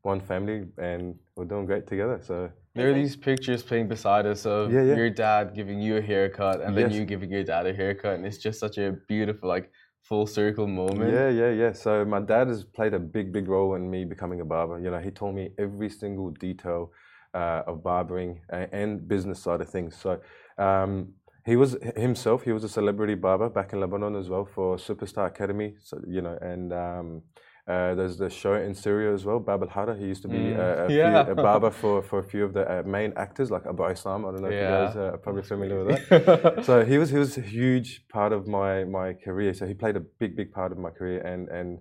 one 0.02 0.20
family 0.20 0.66
and 0.78 1.14
we're 1.36 1.44
doing 1.44 1.66
great 1.66 1.86
together. 1.86 2.18
So 2.22 2.50
There 2.74 2.90
are 2.90 2.94
these 2.94 3.16
pictures 3.16 3.62
playing 3.62 3.86
beside 3.88 4.26
us 4.26 4.46
of 4.46 4.72
Yeah, 4.72 4.82
yeah. 4.82 4.96
your 4.96 5.10
dad 5.10 5.54
giving 5.54 5.80
you 5.80 5.96
a 5.98 6.00
haircut 6.00 6.60
and 6.60 6.76
then 6.76 6.90
Yes. 6.90 6.98
you 6.98 7.04
giving 7.04 7.30
your 7.30 7.44
dad 7.44 7.66
a 7.66 7.74
haircut, 7.74 8.14
and 8.16 8.26
it's 8.26 8.38
just 8.38 8.58
such 8.58 8.78
a 8.78 8.92
beautiful, 9.06 9.48
like, 9.48 9.70
full 10.02 10.26
circle 10.26 10.66
moment. 10.66 11.12
Yeah, 11.12 11.28
yeah, 11.28 11.50
yeah. 11.50 11.72
So 11.72 12.04
my 12.04 12.20
dad 12.20 12.48
has 12.48 12.64
played 12.64 12.94
a 12.94 12.98
big, 12.98 13.32
big 13.32 13.48
role 13.48 13.74
in 13.74 13.90
me 13.90 14.04
becoming 14.04 14.40
a 14.40 14.44
barber. 14.44 14.78
You 14.80 14.90
know, 14.90 14.98
he 14.98 15.10
told 15.10 15.34
me 15.34 15.50
every 15.58 15.90
single 15.90 16.30
detail 16.30 16.92
uh, 17.34 17.62
of 17.66 17.82
barbering 17.82 18.40
and, 18.48 19.06
business 19.06 19.40
side 19.40 19.60
of 19.60 19.68
things. 19.68 19.96
So 19.96 20.20
um, 20.58 21.14
he 21.44 21.56
was 21.56 21.76
himself. 21.96 22.42
He 22.42 22.52
was 22.52 22.64
a 22.64 22.68
celebrity 22.68 23.14
barber 23.14 23.48
back 23.48 23.72
in 23.72 23.80
Lebanon 23.80 24.16
as 24.16 24.28
well 24.28 24.44
for 24.44 24.76
Superstar 24.76 25.26
Academy. 25.26 25.74
So 25.82 26.00
you 26.06 26.22
know, 26.22 26.36
and 26.40 26.72
um, 26.72 27.22
uh, 27.68 27.94
there's 27.94 28.16
the 28.16 28.30
show 28.30 28.54
in 28.54 28.74
Syria 28.74 29.12
as 29.14 29.24
well, 29.24 29.38
Bab 29.38 29.62
al 29.62 29.68
Hara. 29.68 29.96
He 29.96 30.06
used 30.06 30.22
to 30.22 30.28
be 30.28 30.34
Mm. 30.52 30.58
a, 30.58 30.86
a, 30.86 30.92
Yeah. 30.92 31.24
few, 31.24 31.32
a 31.32 31.34
barber 31.36 31.70
for, 31.70 32.02
for 32.02 32.18
a 32.18 32.22
few 32.24 32.44
of 32.44 32.52
the 32.52 32.64
uh, 32.70 32.82
main 32.84 33.12
actors, 33.16 33.50
like 33.50 33.64
Abu 33.66 33.82
Issam. 33.84 34.20
I 34.26 34.32
don't 34.32 34.42
know 34.42 34.48
if 34.48 34.54
Yeah. 34.54 34.80
you 34.80 34.86
guys 34.86 34.96
uh, 34.96 35.14
are 35.14 35.18
probably 35.18 35.42
familiar 35.42 35.84
with 35.84 35.88
that. 36.08 36.64
so 36.68 36.84
he 36.84 36.98
was 36.98 37.10
he 37.10 37.18
was 37.18 37.36
a 37.38 37.42
huge 37.42 38.06
part 38.08 38.32
of 38.32 38.46
my 38.46 38.84
my 38.84 39.12
career. 39.12 39.52
So 39.54 39.66
he 39.66 39.74
played 39.74 39.96
a 39.96 40.04
big 40.20 40.36
big 40.36 40.52
part 40.52 40.72
of 40.72 40.78
my 40.78 40.90
career, 40.90 41.20
and 41.32 41.48
and 41.48 41.78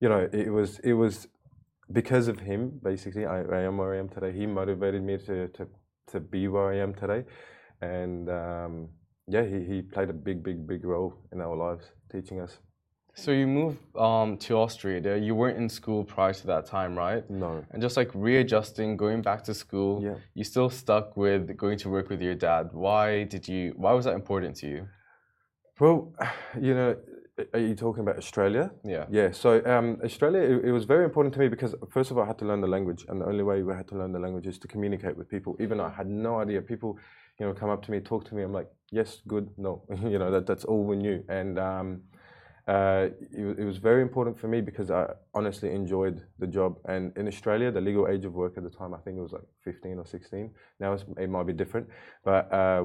you 0.00 0.08
know 0.08 0.28
it 0.32 0.50
was 0.58 0.78
it 0.80 0.92
was 0.92 1.26
because 1.92 2.26
of 2.28 2.40
him 2.40 2.80
basically 2.82 3.24
I, 3.26 3.38
I 3.42 3.60
am 3.68 3.78
where 3.78 3.94
I 3.94 3.98
am 3.98 4.08
today. 4.08 4.32
He 4.32 4.46
motivated 4.46 5.02
me 5.02 5.16
to 5.28 5.48
to 5.56 5.62
to 6.12 6.20
be 6.20 6.46
where 6.48 6.68
I 6.72 6.76
am 6.84 6.92
today, 6.94 7.24
and 7.80 8.28
um, 8.28 8.88
yeah, 9.34 9.44
he 9.52 9.58
he 9.64 9.82
played 9.82 10.10
a 10.10 10.18
big 10.28 10.42
big 10.42 10.66
big 10.66 10.84
role 10.84 11.14
in 11.32 11.40
our 11.40 11.56
lives, 11.56 11.84
teaching 12.12 12.40
us. 12.40 12.58
So 13.18 13.30
you 13.30 13.46
moved 13.46 13.78
um, 13.96 14.36
to 14.38 14.58
Austria. 14.58 15.16
You 15.16 15.34
weren't 15.34 15.56
in 15.56 15.70
school 15.70 16.04
prior 16.04 16.34
to 16.34 16.46
that 16.48 16.66
time, 16.66 16.94
right? 16.94 17.28
No. 17.30 17.64
And 17.70 17.80
just 17.80 17.96
like 17.96 18.10
readjusting, 18.14 18.98
going 18.98 19.22
back 19.22 19.42
to 19.44 19.54
school, 19.54 20.02
Yeah. 20.02 20.16
you 20.34 20.44
still 20.44 20.68
stuck 20.68 21.16
with 21.16 21.56
going 21.56 21.78
to 21.78 21.88
work 21.88 22.10
with 22.10 22.20
your 22.20 22.34
dad. 22.34 22.68
Why 22.72 23.24
did 23.24 23.48
you? 23.48 23.72
Why 23.76 23.92
was 23.94 24.04
that 24.04 24.14
important 24.14 24.54
to 24.56 24.66
you? 24.68 24.88
Well, 25.80 26.12
you 26.60 26.74
know, 26.74 26.96
are 27.54 27.58
you 27.58 27.74
talking 27.74 28.02
about 28.02 28.18
Australia? 28.18 28.70
Yeah. 28.84 29.06
Yeah. 29.10 29.30
So 29.32 29.64
um, 29.64 29.98
Australia, 30.04 30.40
it, 30.42 30.66
it 30.66 30.72
was 30.72 30.84
very 30.84 31.04
important 31.04 31.32
to 31.36 31.40
me 31.40 31.48
because 31.48 31.74
first 31.88 32.10
of 32.10 32.18
all, 32.18 32.24
I 32.24 32.26
had 32.26 32.38
to 32.40 32.44
learn 32.44 32.60
the 32.60 32.72
language, 32.76 33.06
and 33.08 33.22
the 33.22 33.26
only 33.26 33.44
way 33.44 33.62
we 33.62 33.72
had 33.72 33.88
to 33.88 33.96
learn 33.96 34.12
the 34.12 34.18
language 34.26 34.46
is 34.46 34.58
to 34.58 34.68
communicate 34.68 35.16
with 35.16 35.30
people. 35.30 35.56
Even 35.58 35.78
though 35.78 35.86
I 35.86 35.94
had 36.02 36.06
no 36.06 36.38
idea, 36.40 36.60
people, 36.60 36.98
you 37.40 37.46
know, 37.46 37.54
come 37.54 37.70
up 37.70 37.82
to 37.86 37.90
me, 37.92 38.00
talk 38.00 38.26
to 38.28 38.34
me. 38.34 38.42
I'm 38.42 38.52
like, 38.52 38.68
yes, 38.90 39.22
good, 39.26 39.48
no, 39.56 39.82
you 40.04 40.18
know, 40.18 40.30
that 40.30 40.46
that's 40.46 40.66
all 40.66 40.84
we 40.84 40.96
knew, 40.96 41.24
and 41.30 41.58
um, 41.58 42.02
uh, 42.66 43.10
it, 43.32 43.58
it 43.60 43.64
was 43.64 43.76
very 43.76 44.02
important 44.02 44.38
for 44.38 44.48
me 44.48 44.60
because 44.60 44.90
I 44.90 45.06
honestly 45.34 45.70
enjoyed 45.72 46.22
the 46.38 46.48
job. 46.48 46.78
And 46.86 47.16
in 47.16 47.28
Australia, 47.28 47.70
the 47.70 47.80
legal 47.80 48.08
age 48.08 48.24
of 48.24 48.34
work 48.34 48.54
at 48.56 48.64
the 48.64 48.70
time, 48.70 48.92
I 48.92 48.98
think 48.98 49.18
it 49.18 49.22
was 49.22 49.32
like 49.32 49.44
15 49.64 49.98
or 49.98 50.06
16. 50.06 50.50
Now 50.80 50.96
it 51.16 51.30
might 51.30 51.46
be 51.46 51.52
different, 51.52 51.88
but 52.24 52.52
uh, 52.52 52.84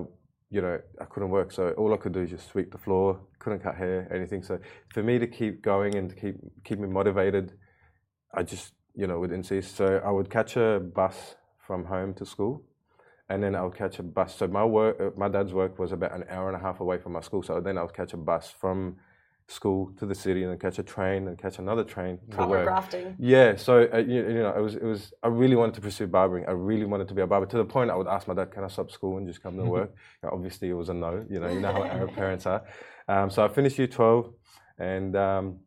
you 0.51 0.61
know, 0.61 0.79
I 0.99 1.05
couldn't 1.05 1.29
work. 1.29 1.51
So 1.51 1.71
all 1.71 1.93
I 1.93 1.97
could 1.97 2.11
do 2.11 2.21
is 2.21 2.29
just 2.29 2.49
sweep 2.49 2.71
the 2.71 2.77
floor, 2.77 3.19
couldn't 3.39 3.61
cut 3.63 3.75
hair, 3.75 4.07
anything. 4.13 4.43
So 4.43 4.59
for 4.93 5.01
me 5.01 5.17
to 5.17 5.25
keep 5.25 5.63
going 5.63 5.95
and 5.95 6.09
to 6.09 6.15
keep 6.15 6.35
keep 6.63 6.77
me 6.77 6.87
motivated, 6.87 7.53
I 8.35 8.43
just 8.43 8.73
you 8.93 9.07
know 9.07 9.19
would 9.19 9.31
insist. 9.31 9.77
So 9.77 10.01
I 10.05 10.11
would 10.11 10.29
catch 10.29 10.57
a 10.57 10.79
bus 10.79 11.35
from 11.65 11.85
home 11.85 12.13
to 12.15 12.25
school, 12.25 12.63
and 13.29 13.41
then 13.41 13.55
I 13.55 13.63
would 13.63 13.75
catch 13.75 13.97
a 13.97 14.03
bus. 14.03 14.35
So 14.35 14.47
my 14.47 14.65
work, 14.65 14.97
uh, 14.99 15.09
my 15.17 15.29
dad's 15.29 15.53
work 15.53 15.79
was 15.79 15.91
about 15.91 16.13
an 16.13 16.25
hour 16.29 16.49
and 16.49 16.57
a 16.57 16.59
half 16.59 16.81
away 16.81 16.99
from 16.99 17.13
my 17.13 17.21
school. 17.21 17.41
So 17.41 17.61
then 17.61 17.79
I 17.79 17.81
would 17.81 17.95
catch 17.95 18.13
a 18.13 18.17
bus 18.17 18.53
from 18.59 18.97
school 19.51 19.91
to 19.99 20.05
the 20.05 20.15
city 20.15 20.43
and 20.43 20.51
then 20.51 20.59
catch 20.59 20.79
a 20.79 20.83
train 20.83 21.27
and 21.27 21.37
catch 21.37 21.59
another 21.59 21.83
train 21.83 22.17
to 22.29 22.35
Proper 22.37 22.49
work. 22.51 22.65
grafting. 22.65 23.15
Yeah, 23.19 23.55
so 23.55 23.87
uh, 23.93 23.97
you, 23.97 24.21
you 24.35 24.41
know, 24.45 24.53
it 24.55 24.61
was 24.61 24.75
it 24.75 24.83
was. 24.83 25.13
I 25.23 25.27
really 25.27 25.55
wanted 25.55 25.75
to 25.75 25.81
pursue 25.81 26.07
barbering. 26.07 26.45
I 26.47 26.51
really 26.51 26.85
wanted 26.85 27.07
to 27.09 27.13
be 27.13 27.21
a 27.21 27.27
barber 27.27 27.45
to 27.47 27.57
the 27.57 27.65
point 27.65 27.91
I 27.91 27.95
would 27.95 28.07
ask 28.07 28.27
my 28.27 28.33
dad, 28.33 28.51
"Can 28.51 28.63
I 28.63 28.67
stop 28.67 28.91
school 28.91 29.17
and 29.17 29.27
just 29.27 29.43
come 29.43 29.57
to 29.57 29.63
work?" 29.63 29.91
Know, 30.23 30.29
obviously, 30.31 30.69
it 30.69 30.73
was 30.73 30.89
a 30.89 30.93
no. 30.93 31.25
You 31.29 31.39
know, 31.41 31.49
you 31.49 31.59
know 31.59 31.73
how 31.73 31.83
Arab 31.83 32.13
parents 32.23 32.45
are. 32.45 32.63
Um, 33.07 33.29
so 33.29 33.43
I 33.43 33.47
finished 33.49 33.77
year 33.77 33.87
twelve, 33.87 34.33
and 34.79 35.15
um, 35.15 35.59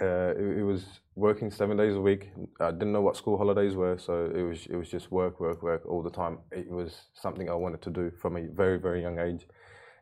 uh, 0.00 0.32
it, 0.36 0.58
it 0.60 0.62
was 0.62 0.84
working 1.16 1.50
seven 1.50 1.76
days 1.76 1.94
a 1.94 2.00
week. 2.00 2.30
I 2.60 2.70
didn't 2.70 2.92
know 2.92 3.02
what 3.02 3.16
school 3.16 3.36
holidays 3.36 3.74
were, 3.74 3.98
so 3.98 4.30
it 4.34 4.42
was 4.42 4.66
it 4.66 4.76
was 4.76 4.88
just 4.88 5.10
work, 5.10 5.40
work, 5.40 5.62
work 5.62 5.82
all 5.86 6.02
the 6.02 6.10
time. 6.10 6.38
It 6.52 6.70
was 6.70 6.92
something 7.14 7.50
I 7.50 7.54
wanted 7.54 7.82
to 7.82 7.90
do 7.90 8.10
from 8.22 8.36
a 8.36 8.46
very 8.46 8.78
very 8.78 9.02
young 9.02 9.18
age, 9.18 9.46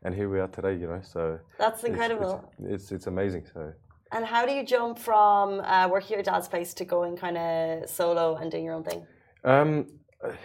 and 0.03 0.15
here 0.15 0.29
we 0.29 0.39
are 0.39 0.47
today. 0.47 0.73
You 0.75 0.87
know, 0.87 1.01
so 1.03 1.39
That's 1.57 1.83
it's- 1.83 1.83
it's- 1.83 1.89
incredible. 2.11 2.51
It's 2.63 2.91
it's, 2.91 3.07
amazing. 3.07 3.45
So. 3.53 3.73
And 4.11 4.25
how 4.25 4.45
do 4.45 4.51
you 4.53 4.65
jump 4.65 4.97
from 4.97 5.59
uh, 5.61 5.87
working 5.87 6.17
at 6.17 6.25
your 6.25 6.33
dad's 6.33 6.47
place 6.47 6.73
to 6.75 6.85
going 6.85 7.15
kind 7.17 7.37
of 7.37 7.89
solo 7.89 8.35
and 8.37 8.49
doing 8.51 8.65
your 8.65 8.73
own 8.73 8.83
thing? 8.83 9.05
Um, 9.43 9.87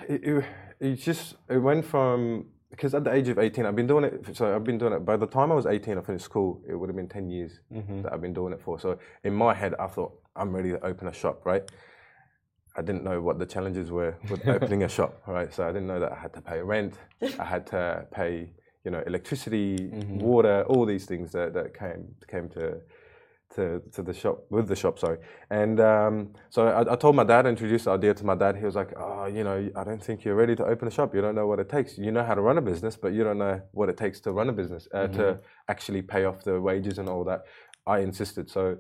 it, 0.09 0.23
it, 0.23 0.45
it 0.81 0.95
just 0.97 1.37
it 1.49 1.59
went 1.59 1.85
from 1.85 2.47
because 2.71 2.93
at 2.95 3.05
the 3.05 3.13
age 3.13 3.29
of 3.29 3.39
eighteen, 3.39 3.65
I've 3.67 3.77
been 3.77 3.87
doing 3.87 4.05
it. 4.05 4.37
So 4.37 4.55
I've 4.55 4.65
been 4.65 4.79
doing 4.79 4.93
it. 4.93 5.05
By 5.05 5.17
the 5.17 5.27
time 5.27 5.51
I 5.51 5.55
was 5.55 5.67
eighteen, 5.67 5.97
I 5.99 6.03
finished 6.03 6.25
school. 6.25 6.61
It 6.69 6.75
would 6.75 6.89
have 6.89 6.97
been 6.97 7.09
ten 7.09 7.31
years 7.31 7.61
Mhm. 7.73 8.03
that 8.03 8.13
I've 8.13 8.21
been 8.21 8.35
doing 8.35 8.53
it 8.53 8.61
for. 8.61 8.79
So 8.79 8.99
in 9.23 9.33
my 9.35 9.55
head, 9.55 9.75
I 9.79 9.87
thought 9.87 10.13
I'm 10.37 10.55
ready 10.55 10.71
to 10.71 10.85
open 10.85 11.09
a 11.09 11.13
shop, 11.13 11.47
right? 11.47 11.63
I 12.77 12.83
didn't 12.83 13.05
know 13.05 13.21
what 13.23 13.39
the 13.39 13.47
challenges 13.47 13.93
were 13.93 14.17
with 14.29 14.47
opening 14.57 14.83
a 14.83 14.89
shop, 14.89 15.23
right? 15.29 15.53
So 15.55 15.63
I 15.65 15.69
didn't 15.69 15.87
know 15.87 16.01
that 16.01 16.11
I 16.13 16.17
had 16.17 16.33
to 16.35 16.41
pay 16.41 16.61
rent, 16.61 16.95
I 17.39 17.45
had 17.45 17.69
to 17.69 18.05
pay, 18.11 18.51
you 18.85 18.91
know, 18.91 19.03
electricity, 19.07 19.91
Mm-hmm. 19.93 20.19
water, 20.21 20.65
all 20.69 20.85
these 20.87 21.07
things 21.07 21.33
that, 21.33 21.55
that 21.55 21.69
came 21.79 22.15
came 22.29 22.49
to 22.51 22.81
to 23.55 23.81
to 23.93 24.03
the 24.03 24.13
shop 24.13 24.45
with 24.51 24.67
the 24.69 24.77
shop, 24.77 24.99
sorry. 24.99 25.19
And 25.51 25.79
um, 25.81 26.31
so 26.51 26.67
I, 26.67 26.93
I 26.93 26.97
told 26.97 27.15
my 27.15 27.25
dad, 27.25 27.47
introduced 27.47 27.85
the 27.85 27.93
idea 27.93 28.13
to 28.15 28.25
my 28.25 28.35
dad. 28.35 28.57
He 28.57 28.65
was 28.65 28.75
like, 28.75 28.93
"Oh, 28.97 29.27
you 29.27 29.45
know, 29.45 29.71
I 29.77 29.85
don't 29.85 30.03
think 30.03 30.25
you're 30.25 30.35
ready 30.35 30.57
to 30.57 30.65
open 30.65 30.89
a 30.89 30.91
shop. 30.91 31.15
You 31.15 31.21
don't 31.21 31.35
know 31.35 31.47
what 31.47 31.61
it 31.61 31.69
takes. 31.69 31.97
You 31.97 32.11
know 32.11 32.25
how 32.25 32.35
to 32.35 32.41
run 32.41 32.59
a 32.59 32.63
business, 32.63 32.97
but 32.97 33.13
you 33.13 33.23
don't 33.25 33.39
know 33.39 33.61
what 33.73 33.89
it 33.89 33.97
takes 33.97 34.21
to 34.21 34.33
run 34.33 34.49
a 34.49 34.53
business 34.53 34.89
uh, 34.93 35.07
to 35.09 35.23
Mhm. 35.23 35.41
actually 35.69 36.03
pay 36.03 36.25
off 36.25 36.43
the 36.45 36.61
wages 36.61 36.99
and 36.99 37.09
all 37.09 37.25
that." 37.25 37.43
I 37.87 37.99
insisted. 38.01 38.51
So 38.51 38.79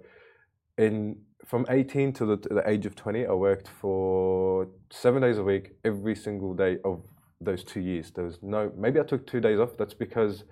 in 0.79 1.17
from 1.45 1.67
18 1.69 2.13
to 2.15 2.25
the, 2.27 2.37
to 2.39 2.55
the 2.55 2.69
age 2.69 2.87
of 2.87 2.95
20, 2.97 3.27
I 3.27 3.33
worked 3.35 3.69
for 3.69 4.67
seven 4.91 5.21
days 5.23 5.37
a 5.39 5.45
week, 5.45 5.73
every 5.85 6.17
single 6.17 6.55
day 6.55 6.79
of 6.85 7.03
those 7.45 7.65
two 7.65 7.81
years. 7.81 8.11
There 8.11 8.25
was 8.25 8.39
no, 8.43 8.73
maybe 8.77 8.99
I 9.01 9.05
took 9.05 9.27
two 9.27 9.41
days 9.41 9.59
off. 9.59 9.77
That's 9.77 9.95
because 9.95 10.45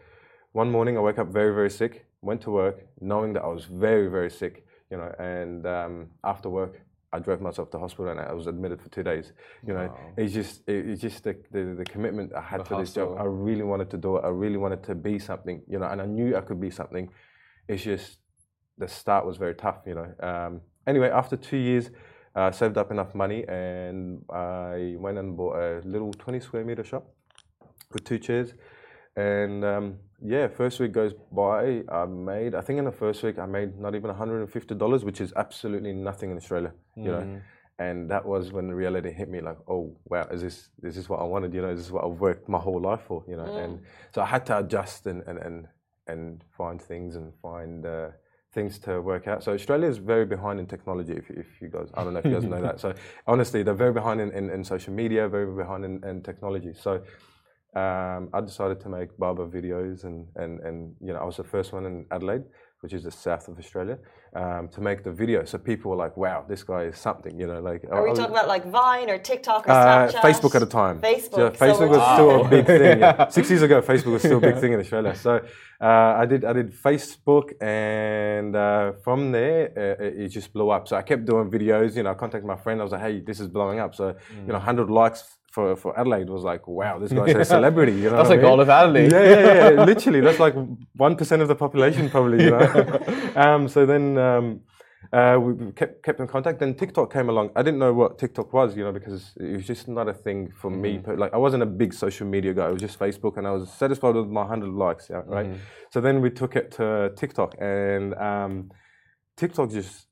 one 0.53 0.71
morning 0.71 0.97
I 0.97 1.01
woke 1.01 1.19
up 1.19 1.29
very, 1.29 1.55
very 1.55 1.71
sick, 1.71 2.07
went 2.21 2.41
to 2.43 2.51
work, 2.51 2.87
knowing 3.01 3.33
that 3.35 3.43
I 3.43 3.49
was 3.49 3.65
very, 3.65 4.09
very 4.09 4.31
sick, 4.31 4.67
you 4.91 4.97
know, 4.97 5.13
and 5.19 5.67
um, 5.67 6.09
after 6.25 6.49
work, 6.49 6.81
I 7.15 7.19
drove 7.19 7.41
myself 7.43 7.71
to 7.73 7.79
hospital 7.79 8.11
and 8.11 8.21
I 8.21 8.33
was 8.33 8.47
admitted 8.47 8.81
for 8.81 8.89
two 8.89 9.03
days. 9.03 9.33
You 9.67 9.75
know, 9.75 9.87
Wow. 9.89 9.99
it's 10.17 10.33
just, 10.33 10.67
it, 10.67 10.89
it's 10.89 11.03
just 11.03 11.25
the, 11.25 11.37
the, 11.51 11.75
the 11.81 11.85
commitment 11.85 12.33
I 12.35 12.41
had 12.41 12.61
The 12.61 12.65
for 12.65 12.81
this 12.81 12.95
job. 12.95 13.17
I 13.19 13.25
really 13.25 13.65
wanted 13.65 13.91
to 13.91 13.99
do 13.99 14.17
it. 14.17 14.25
I 14.25 14.29
really 14.29 14.57
wanted 14.57 14.83
to 14.85 14.95
be 14.95 15.19
something, 15.19 15.63
you 15.69 15.79
know, 15.79 15.87
and 15.87 16.01
I 16.01 16.07
knew 16.07 16.37
I 16.37 16.41
could 16.41 16.61
be 16.61 16.71
something. 16.71 17.11
It's 17.69 17.83
just, 17.83 18.19
the 18.79 18.89
start 18.89 19.27
was 19.27 19.37
very 19.37 19.55
tough, 19.55 19.81
you 19.87 19.95
know. 19.95 20.11
Um, 20.21 20.63
anyway, 20.87 21.11
after 21.11 21.37
two 21.37 21.59
years, 21.59 21.91
I 22.35 22.51
saved 22.51 22.79
up 22.79 22.91
enough 22.91 23.15
money 23.15 23.45
and 23.47 24.25
I 24.31 24.95
went 24.99 25.19
and 25.19 25.37
bought 25.37 25.57
a 25.57 25.81
little 25.85 26.13
20 26.13 26.41
square 26.41 26.65
meter 26.65 26.85
shop 26.85 27.05
with 27.93 28.05
two 28.05 28.19
chairs. 28.19 28.55
And 29.17 29.63
um, 29.65 29.99
yeah, 30.23 30.49
first 30.49 30.81
week 30.81 30.93
goes 30.93 31.13
by, 31.31 31.83
I 31.91 32.07
made, 32.07 32.55
I 32.55 32.63
think 32.63 32.79
in 32.79 32.87
the 32.87 32.93
first 32.93 33.23
week, 33.23 33.39
I 33.39 33.45
made 33.45 33.79
not 33.79 33.95
even 33.95 34.11
$150, 34.11 35.05
which 35.05 35.21
is 35.21 35.33
absolutely 35.37 35.93
nothing 35.93 36.31
in 36.31 36.37
Australia, 36.39 36.73
you 36.97 37.11
know. 37.11 37.21
Mhm. 37.21 37.43
And 37.79 38.11
that 38.11 38.25
was 38.25 38.53
when 38.53 38.69
the 38.69 38.75
reality 38.75 39.11
hit 39.11 39.29
me 39.29 39.41
like, 39.41 39.59
oh, 39.69 39.97
wow, 40.05 40.27
is 40.31 40.41
this, 40.41 40.71
is 40.83 40.95
this 40.95 41.09
what 41.09 41.21
I 41.21 41.25
wanted? 41.25 41.53
You 41.53 41.63
know, 41.63 41.71
is 41.71 41.81
this 41.81 41.91
what 41.91 42.05
I've 42.05 42.21
worked 42.21 42.49
my 42.49 42.59
whole 42.59 42.81
life 42.81 43.03
for, 43.09 43.25
you 43.27 43.37
know? 43.37 43.45
And 43.57 43.81
so 44.15 44.23
I 44.23 44.27
had 44.27 44.47
to 44.47 44.59
adjust 44.59 45.07
and, 45.07 45.23
and, 45.27 45.39
and, 45.39 45.67
and 46.07 46.45
find 46.57 46.81
things 46.81 47.17
and 47.17 47.33
find 47.43 47.85
uh, 47.85 48.09
things 48.53 48.79
to 48.81 49.01
work 49.01 49.27
out. 49.27 49.43
So 49.43 49.53
Australia 49.53 49.89
is 49.89 49.99
very 49.99 50.27
behind 50.27 50.61
in 50.61 50.67
technology. 50.67 51.15
If, 51.15 51.31
if 51.31 51.47
you 51.61 51.69
guys, 51.69 51.89
I 51.95 52.05
don't 52.05 52.13
know 52.13 52.21
if 52.21 52.27
you 52.27 52.33
guys 52.33 52.45
know 52.45 52.61
that. 52.61 52.81
So 52.81 52.95
honestly, 53.27 53.63
they're 53.63 53.75
very 53.75 53.93
behind 53.93 54.21
in, 54.21 54.31
in, 54.33 54.51
in 54.51 54.65
social 54.65 54.93
media, 54.93 55.29
very 55.29 55.47
behind 55.55 55.85
in, 55.85 56.05
in 56.05 56.23
technology. 56.23 56.73
So 56.75 57.03
um, 57.75 58.29
I 58.35 58.41
decided 58.43 58.81
to 58.81 58.89
make 58.89 59.17
barber 59.17 59.47
videos, 59.47 60.05
and, 60.05 60.27
and, 60.37 60.61
and 60.61 60.95
you 61.01 61.13
know 61.15 61.21
I 61.21 61.25
was 61.25 61.39
the 61.39 61.45
first 61.45 61.73
one 61.73 61.87
in 61.87 62.05
Adelaide, 62.11 62.45
which 62.83 62.93
is 62.93 63.05
the 63.05 63.11
south 63.13 63.47
of 63.47 63.57
Australia, 63.63 63.97
um, 64.35 64.69
to 64.75 64.81
make 64.81 65.05
the 65.05 65.13
video. 65.13 65.45
So 65.45 65.57
people 65.57 65.93
were 65.93 65.97
like, 66.05 66.17
"Wow, 66.17 66.45
this 66.49 66.63
guy 66.65 66.83
is 66.91 66.99
something," 66.99 67.39
you 67.41 67.47
know. 67.47 67.61
Like, 67.61 67.85
Are 67.85 67.99
I 67.99 68.03
we 68.03 68.11
was- 68.11 68.19
talking 68.19 68.35
about 68.37 68.49
like 68.49 68.65
Vine 68.67 69.09
or 69.09 69.19
TikTok 69.19 69.69
or 69.69 69.71
uh, 69.71 69.85
Snapchat? 69.87 70.21
Facebook 70.29 70.55
at 70.57 70.63
the 70.67 70.73
time. 70.83 71.01
Facebook. 71.01 71.41
So 71.41 71.53
So 71.53 71.65
Facebook 71.67 71.91
we're 71.91 71.99
was 71.99 72.13
still 72.17 72.45
a 72.45 72.49
big 72.49 72.67
thing. 72.67 72.99
Yeah. 73.05 73.29
Six 73.29 73.45
years 73.51 73.63
ago, 73.63 73.81
Facebook 73.83 74.13
was 74.19 74.23
still 74.23 74.39
a 74.39 74.47
big 74.51 74.59
thing 74.63 74.73
in 74.73 74.81
Australia. 74.85 75.15
So 75.15 75.33
uh, 75.81 76.23
I 76.23 76.27
did 76.27 76.45
I 76.45 76.53
did 76.61 76.69
Facebook, 76.89 77.47
and 77.63 78.57
uh, 78.57 78.93
from 79.05 79.31
there 79.39 79.61
uh, 79.77 80.05
it, 80.07 80.13
it 80.25 80.29
just 80.39 80.53
blew 80.53 80.69
up. 80.71 80.89
So 80.89 80.97
I 80.97 81.03
kept 81.03 81.25
doing 81.25 81.47
videos. 81.57 81.95
You 81.97 82.03
know, 82.03 82.11
I 82.11 82.15
contacted 82.15 82.49
my 82.55 82.57
friend. 82.65 82.81
I 82.81 82.85
was 82.89 82.93
like, 82.93 83.03
"Hey, 83.09 83.21
this 83.21 83.39
is 83.39 83.47
blowing 83.57 83.79
up." 83.85 83.95
So 83.95 84.05
you 84.47 84.53
know, 84.53 84.59
Mm. 84.59 84.67
100 84.67 84.91
likes. 84.91 85.21
For, 85.55 85.77
for 85.77 85.91
Adelaide 86.01 86.31
was 86.37 86.45
like 86.53 86.63
wow 86.67 86.99
this 86.99 87.13
guy's 87.13 87.35
a 87.35 87.45
celebrity 87.45 87.93
you 87.93 88.09
know 88.11 88.17
That's 88.17 88.31
I 88.31 88.37
like 88.37 88.45
all 88.51 88.61
of 88.61 88.69
Adelaide. 88.71 89.13
yeah 89.13 89.23
yeah 89.23 89.71
yeah 89.71 89.85
literally 89.85 90.21
that's 90.27 90.41
like 90.47 90.55
one 91.07 91.15
percent 91.21 91.43
of 91.43 91.49
the 91.49 91.55
population 91.65 92.09
probably 92.09 92.45
you 92.45 92.51
know 92.57 92.63
um, 93.37 93.69
so 93.69 93.85
then 93.93 94.05
um, 94.29 94.47
uh, 95.13 95.37
we 95.39 95.73
kept 95.73 96.03
kept 96.03 96.21
in 96.21 96.27
contact. 96.27 96.59
Then 96.59 96.75
TikTok 96.75 97.13
came 97.13 97.29
along. 97.29 97.51
I 97.55 97.63
didn't 97.63 97.81
know 97.81 97.93
what 97.93 98.19
TikTok 98.19 98.53
was, 98.53 98.77
you 98.77 98.85
know, 98.85 98.93
because 98.93 99.33
it 99.37 99.57
was 99.57 99.67
just 99.67 99.89
not 99.89 100.09
a 100.09 100.15
thing 100.15 100.51
for 100.61 100.71
me. 100.71 100.99
Mhm. 100.99 101.05
But 101.05 101.19
like, 101.19 101.35
I 101.35 101.37
wasn't 101.37 101.63
a 101.63 101.67
big 101.67 101.93
social 101.93 102.27
media 102.27 102.55
guy. 102.55 102.69
It 102.69 102.73
was 102.73 102.81
just 102.83 102.99
Facebook, 102.99 103.37
and 103.37 103.47
I 103.47 103.51
was 103.51 103.71
satisfied 103.71 104.15
with 104.15 104.29
my 104.29 104.47
hundred 104.47 104.71
likes, 104.71 105.11
yeah, 105.11 105.23
right? 105.27 105.47
Mhm. 105.51 105.59
So 105.91 106.01
then 106.01 106.21
we 106.23 106.31
took 106.31 106.57
it 106.57 106.71
to 106.73 107.13
TikTok, 107.17 107.57
and 107.61 108.15
um, 108.15 108.71
TikTok 109.37 109.71
just 109.71 110.07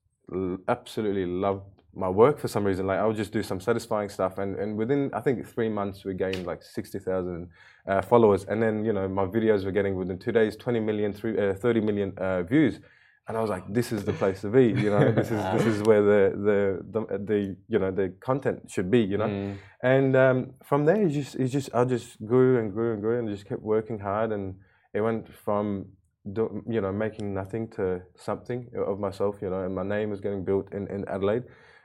absolutely 0.68 1.26
loved 1.26 1.79
my 1.94 2.08
work 2.08 2.38
for 2.38 2.48
some 2.48 2.64
reason. 2.64 2.86
Like 2.86 2.98
I 2.98 3.06
would 3.06 3.16
just 3.16 3.32
do 3.32 3.42
some 3.42 3.60
satisfying 3.60 4.08
stuff, 4.08 4.38
and, 4.38 4.56
and 4.56 4.76
within 4.76 5.10
I 5.12 5.20
think 5.20 5.46
three 5.46 5.68
months 5.68 6.04
we 6.04 6.14
gained 6.14 6.46
like 6.46 6.62
sixty 6.62 6.98
thousand 6.98 7.48
uh, 7.88 8.02
followers, 8.02 8.44
and 8.44 8.62
then 8.62 8.84
you 8.84 8.92
know 8.92 9.08
my 9.08 9.24
videos 9.26 9.64
were 9.64 9.72
getting 9.72 9.96
within 9.96 10.18
two 10.18 10.32
days 10.32 10.56
twenty 10.56 10.80
million, 10.80 11.12
three, 11.12 11.36
uh, 11.38 11.54
30 11.54 11.80
million 11.80 12.12
uh, 12.18 12.42
views, 12.42 12.78
and 13.26 13.36
I 13.36 13.40
was 13.40 13.50
like, 13.50 13.64
this 13.72 13.90
is 13.92 14.04
the 14.04 14.12
place 14.12 14.40
to 14.42 14.48
be. 14.48 14.66
You 14.68 14.90
know, 14.90 15.12
this 15.20 15.30
is 15.30 15.42
this 15.54 15.66
is 15.66 15.82
where 15.82 16.02
the 16.02 16.22
the 16.48 17.00
the, 17.00 17.18
the 17.18 17.56
you 17.68 17.78
know 17.78 17.90
the 17.90 18.14
content 18.20 18.70
should 18.70 18.90
be. 18.90 19.00
You 19.00 19.18
know, 19.18 19.28
Mm. 19.28 19.56
and 19.82 20.16
um, 20.16 20.50
from 20.64 20.84
there, 20.84 21.00
it 21.02 21.10
just 21.10 21.34
it 21.36 21.48
just 21.48 21.74
I 21.74 21.84
just 21.84 22.24
grew 22.24 22.58
and 22.60 22.72
grew 22.72 22.92
and 22.92 23.00
grew 23.02 23.18
and 23.18 23.28
just 23.28 23.46
kept 23.48 23.62
working 23.62 23.98
hard, 23.98 24.30
and 24.32 24.54
it 24.94 25.00
went 25.00 25.32
from 25.44 25.86
do, 26.32 26.62
you 26.68 26.80
know 26.80 26.92
making 26.92 27.32
nothing 27.32 27.66
to 27.76 28.02
something 28.16 28.68
of 28.86 28.98
myself. 29.00 29.36
You 29.42 29.50
know, 29.50 29.62
and 29.64 29.74
my 29.74 29.82
name 29.84 30.10
was 30.10 30.20
getting 30.20 30.44
built 30.44 30.72
in, 30.72 30.86
in 30.88 31.04
Adelaide, 31.08 31.44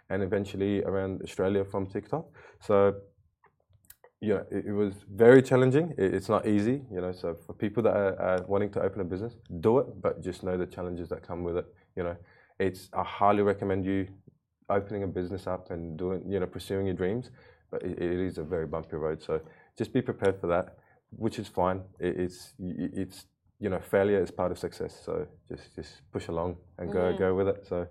and 0.09 0.23
eventually 0.23 0.83
around 0.83 1.21
Australia 1.23 1.63
from 1.65 1.87
TikTok. 1.87 2.25
So 2.61 2.95
yeah, 4.21 4.41
it, 4.51 4.65
it 4.67 4.71
was 4.71 4.93
very 5.13 5.41
challenging. 5.41 5.93
It, 5.97 6.13
it's 6.13 6.29
not 6.29 6.47
easy, 6.47 6.81
you 6.91 7.01
know. 7.01 7.11
So 7.11 7.35
for 7.45 7.53
people 7.53 7.83
that 7.83 7.95
are, 7.95 8.19
are 8.19 8.45
wanting 8.47 8.71
to 8.71 8.81
open 8.81 9.01
a 9.01 9.03
business, 9.03 9.33
do 9.59 9.79
it, 9.79 10.01
but 10.01 10.21
just 10.21 10.43
know 10.43 10.57
the 10.57 10.65
challenges 10.65 11.09
that 11.09 11.21
come 11.27 11.43
with 11.43 11.57
it. 11.57 11.65
You 11.95 12.03
know, 12.03 12.15
it's 12.59 12.89
I 12.93 13.03
highly 13.03 13.43
recommend 13.43 13.85
you 13.85 14.07
opening 14.69 15.03
a 15.03 15.07
business 15.07 15.47
up 15.47 15.69
and 15.69 15.97
doing, 15.97 16.23
you 16.31 16.39
know, 16.39 16.47
pursuing 16.47 16.87
your 16.87 16.95
dreams. 16.95 17.29
But 17.71 17.83
it, 17.83 18.01
it 18.01 18.19
is 18.19 18.37
a 18.37 18.43
very 18.43 18.67
bumpy 18.67 18.95
road. 18.95 19.21
So 19.21 19.41
just 19.77 19.91
be 19.93 20.01
prepared 20.01 20.39
for 20.39 20.47
that, 20.47 20.77
which 21.11 21.39
is 21.39 21.47
fine. 21.47 21.81
It, 21.99 22.17
it's 22.19 22.53
it's 22.59 23.25
you 23.59 23.69
know, 23.69 23.79
failure 23.79 24.21
is 24.21 24.31
part 24.31 24.51
of 24.51 24.57
success. 24.59 24.99
So 25.05 25.27
just 25.49 25.75
just 25.75 26.01
push 26.11 26.27
along 26.29 26.57
and 26.77 26.91
go 26.91 27.13
Mhm. 27.13 27.19
go 27.19 27.35
with 27.35 27.47
it. 27.47 27.67
So. 27.67 27.87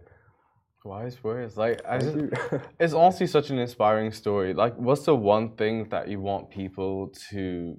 Wise 0.85 1.25
words. 1.25 1.57
Like, 1.57 1.81
I 1.89 1.97
just, 1.99 2.17
it's 2.79 2.93
honestly 2.93 3.27
such 3.27 3.49
an 3.49 3.59
inspiring 3.59 4.13
story. 4.13 4.53
Like, 4.53 4.77
what's 4.77 5.05
the 5.07 5.17
one 5.17 5.57
thing 5.57 5.89
that 5.89 6.09
you 6.09 6.21
want 6.21 6.51
people 6.51 7.11
to 7.31 7.77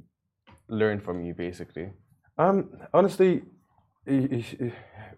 learn 0.69 0.99
from 0.99 1.21
you, 1.21 1.35
basically? 1.35 1.91
Um, 2.39 2.71
honestly, 2.95 3.43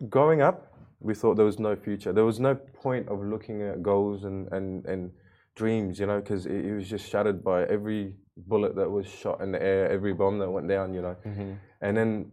growing 0.10 0.42
up, 0.42 0.74
we 1.00 1.16
thought 1.16 1.36
there 1.36 1.46
was 1.46 1.60
no 1.60 1.78
future. 1.78 2.12
There 2.12 2.26
was 2.26 2.42
no 2.42 2.56
point 2.56 3.08
of 3.08 3.24
looking 3.24 3.62
at 3.62 3.82
goals 3.82 4.26
and, 4.26 4.52
and, 4.52 4.86
and 4.86 5.12
dreams, 5.56 5.98
you 5.98 6.08
know, 6.08 6.20
because 6.20 6.46
it, 6.46 6.66
it 6.66 6.76
was 6.76 6.90
just 6.90 7.10
shattered 7.10 7.42
by 7.42 7.64
every 7.66 8.16
bullet 8.36 8.76
that 8.76 8.90
was 8.92 9.08
shot 9.08 9.40
in 9.40 9.54
the 9.54 9.64
air, 9.64 9.90
every 9.90 10.14
bomb 10.14 10.40
that 10.40 10.52
went 10.52 10.68
down, 10.68 10.94
you 10.94 11.02
know. 11.02 11.16
Mhm. 11.26 11.58
And 11.82 11.96
then 11.96 12.32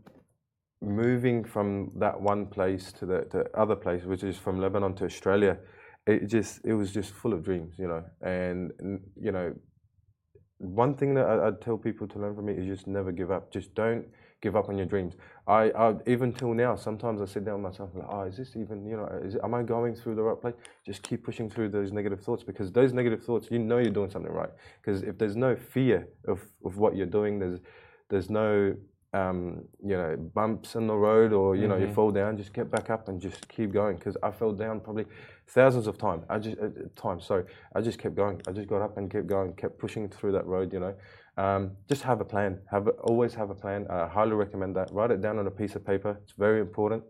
moving 0.85 1.45
from 1.45 1.91
that 1.97 2.21
one 2.21 2.47
place 2.47 2.93
to 2.93 3.07
the, 3.07 3.27
the 3.31 3.45
other 3.59 3.77
place, 3.77 4.05
which 4.05 4.23
is 4.23 4.37
from 4.37 4.61
Lebanon 4.61 4.95
to 4.97 5.05
Australia, 5.05 5.59
it 6.07 6.27
just 6.27 6.61
it 6.65 6.75
was 6.75 6.93
just 6.93 7.13
full 7.13 7.33
of 7.33 7.43
dreams, 7.43 7.75
you 7.79 7.89
know. 7.89 8.05
And 8.23 8.73
you 9.21 9.33
know, 9.33 9.55
one 10.59 10.95
thing 10.95 11.15
that 11.15 11.27
I, 11.27 11.49
I'd 11.49 11.61
tell 11.61 11.79
people 11.79 12.07
to 12.09 12.19
learn 12.19 12.35
from 12.35 12.47
me 12.47 12.55
is 12.55 12.67
just 12.67 12.87
never 12.87 13.13
give 13.13 13.31
up. 13.31 13.53
Just 13.53 13.75
don't 13.75 14.07
give 14.41 14.57
up 14.57 14.69
on 14.69 14.77
your 14.77 14.87
dreams. 14.87 15.15
I, 15.47 15.71
I 15.71 15.95
even 16.07 16.33
till 16.33 16.53
now, 16.53 16.77
sometimes 16.77 17.23
I 17.23 17.25
sit 17.25 17.45
down 17.45 17.63
with 17.63 17.73
myself 17.73 17.91
like, 17.95 18.07
oh, 18.09 18.23
is 18.25 18.37
this 18.37 18.55
even, 18.57 18.87
you 18.87 18.97
know, 18.97 19.09
is 19.25 19.37
am 19.43 19.55
I 19.55 19.63
going 19.63 19.95
through 19.95 20.17
the 20.17 20.23
right 20.23 20.41
place? 20.41 20.55
Just 20.85 21.03
keep 21.03 21.25
pushing 21.25 21.49
through 21.49 21.71
those 21.71 21.93
negative 21.93 22.21
thoughts 22.21 22.45
because 22.45 22.71
those 22.71 22.93
negative 22.93 23.25
thoughts, 23.25 23.49
you 23.51 23.59
know, 23.59 23.79
you're 23.79 23.91
doing 23.91 24.11
something 24.11 24.33
right. 24.33 24.51
Because 24.81 25.03
if 25.03 25.17
there's 25.19 25.37
no 25.37 25.57
fear 25.57 26.09
of, 26.29 26.41
of 26.65 26.77
what 26.77 26.95
you're 26.95 27.07
doing, 27.07 27.39
there's 27.39 27.61
there's 28.11 28.29
no 28.29 28.75
um, 29.15 29.65
you 29.91 29.97
know 30.01 30.17
bumps 30.35 30.75
in 30.75 30.85
the 30.93 30.99
road 31.09 31.33
or 31.33 31.55
you 31.61 31.67
know 31.69 31.77
you 31.77 31.87
Mhm. 31.87 31.95
fall 31.99 32.11
down. 32.11 32.37
Just 32.37 32.53
get 32.53 32.69
back 32.71 32.91
up 32.91 33.09
and 33.09 33.21
just 33.21 33.49
keep 33.49 33.71
going. 33.73 33.97
Because 33.97 34.17
I 34.23 34.31
fell 34.41 34.53
down 34.65 34.81
probably 34.81 35.07
thousands 35.47 35.87
of 35.87 35.97
times. 36.07 36.23
I 36.29 36.37
just 36.39 36.59
uh, 36.59 36.65
uh, 36.67 36.89
times. 37.05 37.25
Sorry, 37.25 37.45
I 37.77 37.81
just 37.81 37.99
kept 38.03 38.17
going. 38.17 38.37
I 38.49 38.51
just 38.53 38.69
got 38.69 38.83
up 38.83 38.97
and 38.99 39.11
kept 39.15 39.29
going, 39.37 39.55
kept 39.55 39.79
pushing 39.79 40.09
through 40.09 40.33
that 40.33 40.47
road. 40.55 40.73
You 40.75 40.81
know, 40.85 40.95
um, 41.45 41.63
just 41.89 42.03
have 42.03 42.21
a 42.21 42.29
plan. 42.35 42.53
Have 42.75 42.89
a, 42.89 42.93
always 43.11 43.35
have 43.35 43.51
a 43.51 43.55
plan. 43.65 43.87
I 43.89 44.09
highly 44.09 44.35
recommend 44.45 44.75
that. 44.77 44.89
Write 44.93 45.13
it 45.13 45.21
down 45.21 45.39
on 45.39 45.47
a 45.47 45.57
piece 45.61 45.75
of 45.77 45.83
paper. 45.93 46.19
It's 46.25 46.33
very 46.47 46.61
important. 46.61 47.03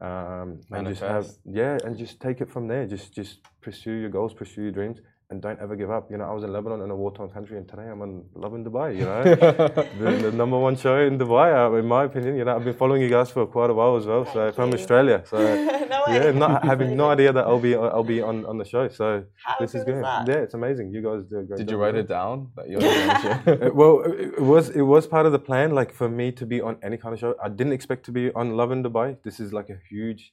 Um, 0.00 0.60
and 0.72 0.86
just 0.86 1.02
have 1.02 1.26
yeah, 1.44 1.76
and 1.84 1.94
just 2.04 2.20
take 2.20 2.40
it 2.40 2.48
from 2.48 2.68
there. 2.68 2.86
Just 2.86 3.12
just 3.20 3.40
pursue 3.60 3.96
your 4.02 4.08
goals, 4.08 4.32
pursue 4.32 4.62
your 4.62 4.72
dreams, 4.72 4.98
and 5.30 5.40
don't 5.40 5.60
ever 5.60 5.76
give 5.76 5.90
up. 5.90 6.10
You 6.10 6.18
know, 6.18 6.24
I 6.24 6.32
was 6.32 6.42
in 6.44 6.52
Lebanon 6.52 6.80
in 6.82 6.90
a 6.90 6.96
war-torn 6.96 7.30
country, 7.30 7.56
and 7.56 7.68
today 7.68 7.86
I'm 7.92 8.02
in 8.02 8.24
Lovin 8.34 8.64
Dubai. 8.64 8.96
You 8.96 9.04
know, 9.04 9.22
the, 10.00 10.30
the 10.30 10.32
number 10.32 10.58
one 10.58 10.76
show 10.76 10.98
in 10.98 11.18
Dubai, 11.18 11.48
uh, 11.54 11.76
in 11.76 11.86
my 11.86 12.04
opinion. 12.04 12.36
You 12.36 12.44
know, 12.44 12.56
I've 12.56 12.64
been 12.64 12.74
following 12.74 13.00
you 13.02 13.08
guys 13.08 13.30
for 13.30 13.46
quite 13.46 13.70
a 13.70 13.74
while 13.74 13.96
as 13.96 14.06
well. 14.06 14.24
so 14.32 14.50
from 14.52 14.72
Australia, 14.72 15.22
so 15.24 15.38
yeah, 16.08 16.32
not 16.32 16.64
having 16.72 16.96
no 16.96 17.10
idea 17.10 17.32
that 17.32 17.44
I'll 17.46 17.60
be 17.60 17.74
I'll 17.76 18.10
be 18.16 18.20
on, 18.20 18.44
on 18.46 18.58
the 18.58 18.64
show. 18.64 18.88
So 18.88 19.24
this 19.60 19.74
is 19.74 19.84
good 19.84 19.96
is 19.96 20.02
that? 20.02 20.28
Yeah, 20.28 20.46
it's 20.46 20.54
amazing. 20.54 20.92
You 20.92 21.02
guys 21.02 21.24
do 21.30 21.38
a 21.38 21.44
great. 21.44 21.58
Did 21.58 21.68
job 21.68 21.72
you 21.72 21.82
write 21.82 21.94
it. 21.94 22.00
it 22.00 22.08
down? 22.08 22.48
That 22.56 22.68
you 22.68 22.76
were 22.76 22.82
gonna 22.82 23.22
share? 23.22 23.64
Uh, 23.68 23.70
well, 23.72 23.94
it 24.00 24.30
it 24.38 24.42
was 24.42 24.70
it 24.70 24.86
was 24.94 25.06
part 25.06 25.26
of 25.26 25.32
the 25.32 25.38
plan. 25.38 25.70
Like 25.80 25.92
for 25.92 26.08
me 26.08 26.32
to 26.32 26.44
be 26.46 26.60
on 26.60 26.76
any 26.82 26.96
kind 26.96 27.12
of 27.14 27.20
show, 27.20 27.34
I 27.42 27.48
didn't 27.48 27.72
expect 27.72 28.04
to 28.06 28.12
be 28.12 28.32
on 28.32 28.56
Lovin 28.56 28.82
Dubai. 28.82 29.08
This 29.22 29.38
is 29.38 29.52
like 29.52 29.70
a 29.70 29.78
huge 29.90 30.32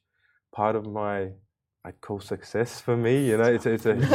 part 0.52 0.76
of 0.76 0.86
my. 0.86 1.18
I 1.88 1.92
call 1.92 2.20
success 2.20 2.82
for 2.82 2.98
me, 2.98 3.14
you 3.30 3.38
know. 3.38 3.50
It's 3.56 3.66
it's 3.66 3.86
a 3.86 3.96
huge, 3.96 4.08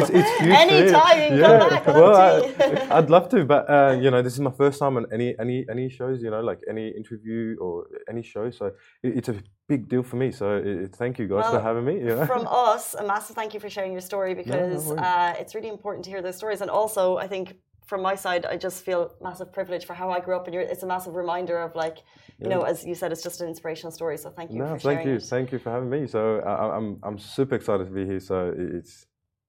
it's, 0.00 0.10
it's 0.18 0.30
huge. 0.40 0.54
Anytime 0.64 1.18
you 1.22 1.28
can 1.42 1.60
come 1.60 1.68
back, 1.70 1.86
well, 1.86 2.16
I'll 2.16 2.92
I, 2.92 2.98
I'd 2.98 3.08
love 3.16 3.26
to, 3.30 3.38
but 3.46 3.62
uh, 3.76 3.92
you 4.02 4.10
know, 4.10 4.20
this 4.20 4.34
is 4.34 4.40
my 4.40 4.50
first 4.62 4.78
time 4.78 4.94
on 4.98 5.06
any 5.16 5.28
any 5.44 5.64
any 5.74 5.88
shows, 5.88 6.22
you 6.22 6.30
know, 6.30 6.42
like 6.50 6.60
any 6.68 6.86
interview 7.00 7.56
or 7.60 7.86
any 8.12 8.22
show. 8.22 8.50
So 8.50 8.66
it, 9.02 9.10
it's 9.18 9.30
a 9.30 9.36
big 9.68 9.88
deal 9.88 10.02
for 10.02 10.16
me. 10.16 10.30
So 10.32 10.44
it, 10.58 10.66
it- 10.66 10.94
thank 10.96 11.18
you 11.18 11.26
guys 11.28 11.44
Well, 11.44 11.52
for 11.54 11.60
having 11.68 11.84
me. 11.90 11.94
You 12.06 12.14
know? 12.16 12.26
From 12.26 12.46
us, 12.46 12.94
a 12.94 13.04
massive 13.12 13.36
thank 13.36 13.54
you 13.54 13.60
for 13.60 13.70
sharing 13.70 13.92
your 13.92 14.02
story 14.12 14.34
because 14.34 14.84
worries. 14.86 15.00
uh, 15.00 15.34
it's 15.40 15.54
really 15.54 15.68
important 15.76 16.04
to 16.06 16.10
hear 16.10 16.20
those 16.20 16.36
stories. 16.36 16.60
And 16.60 16.70
also, 16.70 17.16
I 17.16 17.26
think 17.26 17.56
from 17.90 18.00
my 18.02 18.14
side, 18.24 18.42
I 18.54 18.56
just 18.66 18.78
feel 18.88 19.02
massive 19.28 19.48
privilege 19.58 19.84
for 19.88 19.94
how 20.00 20.08
I 20.16 20.20
grew 20.20 20.36
up. 20.38 20.44
And 20.46 20.52
you're, 20.54 20.62
it's 20.74 20.84
a 20.88 20.90
massive 20.94 21.14
reminder 21.24 21.56
of 21.66 21.70
like, 21.84 21.96
you 22.38 22.46
Yeah. 22.48 22.54
know, 22.56 22.62
as 22.72 22.76
you 22.88 22.94
said, 23.00 23.08
it's 23.14 23.24
just 23.28 23.38
an 23.40 23.48
inspirational 23.52 23.92
story. 24.00 24.16
So 24.22 24.28
thank 24.38 24.48
you 24.52 24.58
no, 24.58 24.78
thank 24.88 25.04
you, 25.08 25.14
it. 25.16 25.22
thank 25.34 25.46
you 25.52 25.58
for 25.64 25.70
having 25.76 25.90
me. 25.96 26.00
So 26.14 26.20
I, 26.50 26.52
I'm 26.76 26.88
I'm 27.06 27.18
super 27.36 27.54
excited 27.60 27.84
to 27.90 27.94
be 28.00 28.04
here. 28.10 28.20
So 28.30 28.36
it's 28.76 28.94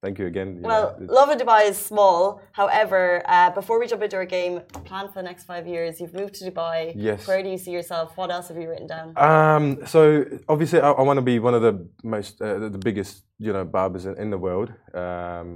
thank 0.03 0.15
you 0.21 0.27
again. 0.33 0.49
you 0.57 0.61
Well, 0.71 0.85
it's- 0.95 1.09
Love 1.19 1.29
in 1.33 1.37
Dubai 1.43 1.61
is 1.71 1.77
small. 1.91 2.19
However, 2.61 3.01
uh, 3.35 3.49
before 3.59 3.77
we 3.81 3.85
jump 3.91 4.01
into 4.07 4.15
our 4.21 4.29
game, 4.39 4.55
plan 4.89 5.05
for 5.11 5.17
the 5.21 5.27
next 5.31 5.43
five 5.51 5.65
years. 5.73 5.91
You've 5.99 6.15
moved 6.21 6.33
to 6.39 6.43
Dubai. 6.49 6.77
Yes. 6.95 7.19
Where 7.29 7.41
do 7.45 7.49
you 7.53 7.59
see 7.65 7.73
yourself? 7.79 8.07
What 8.19 8.29
else 8.35 8.47
have 8.51 8.57
you 8.61 8.69
written 8.71 8.87
down? 8.95 9.07
Um, 9.31 9.65
so 9.93 10.01
obviously, 10.53 10.79
I, 10.87 10.89
I 11.01 11.03
want 11.09 11.17
to 11.23 11.27
be 11.33 11.37
one 11.47 11.55
of 11.59 11.63
the 11.67 11.75
most, 12.15 12.33
uh, 12.41 12.57
the- 12.63 12.71
the 12.77 12.83
biggest, 12.89 13.13
you 13.45 13.51
know, 13.55 13.65
barbers 13.77 14.05
in, 14.09 14.13
in 14.23 14.29
the 14.35 14.41
world. 14.47 14.69
Um, 15.03 15.47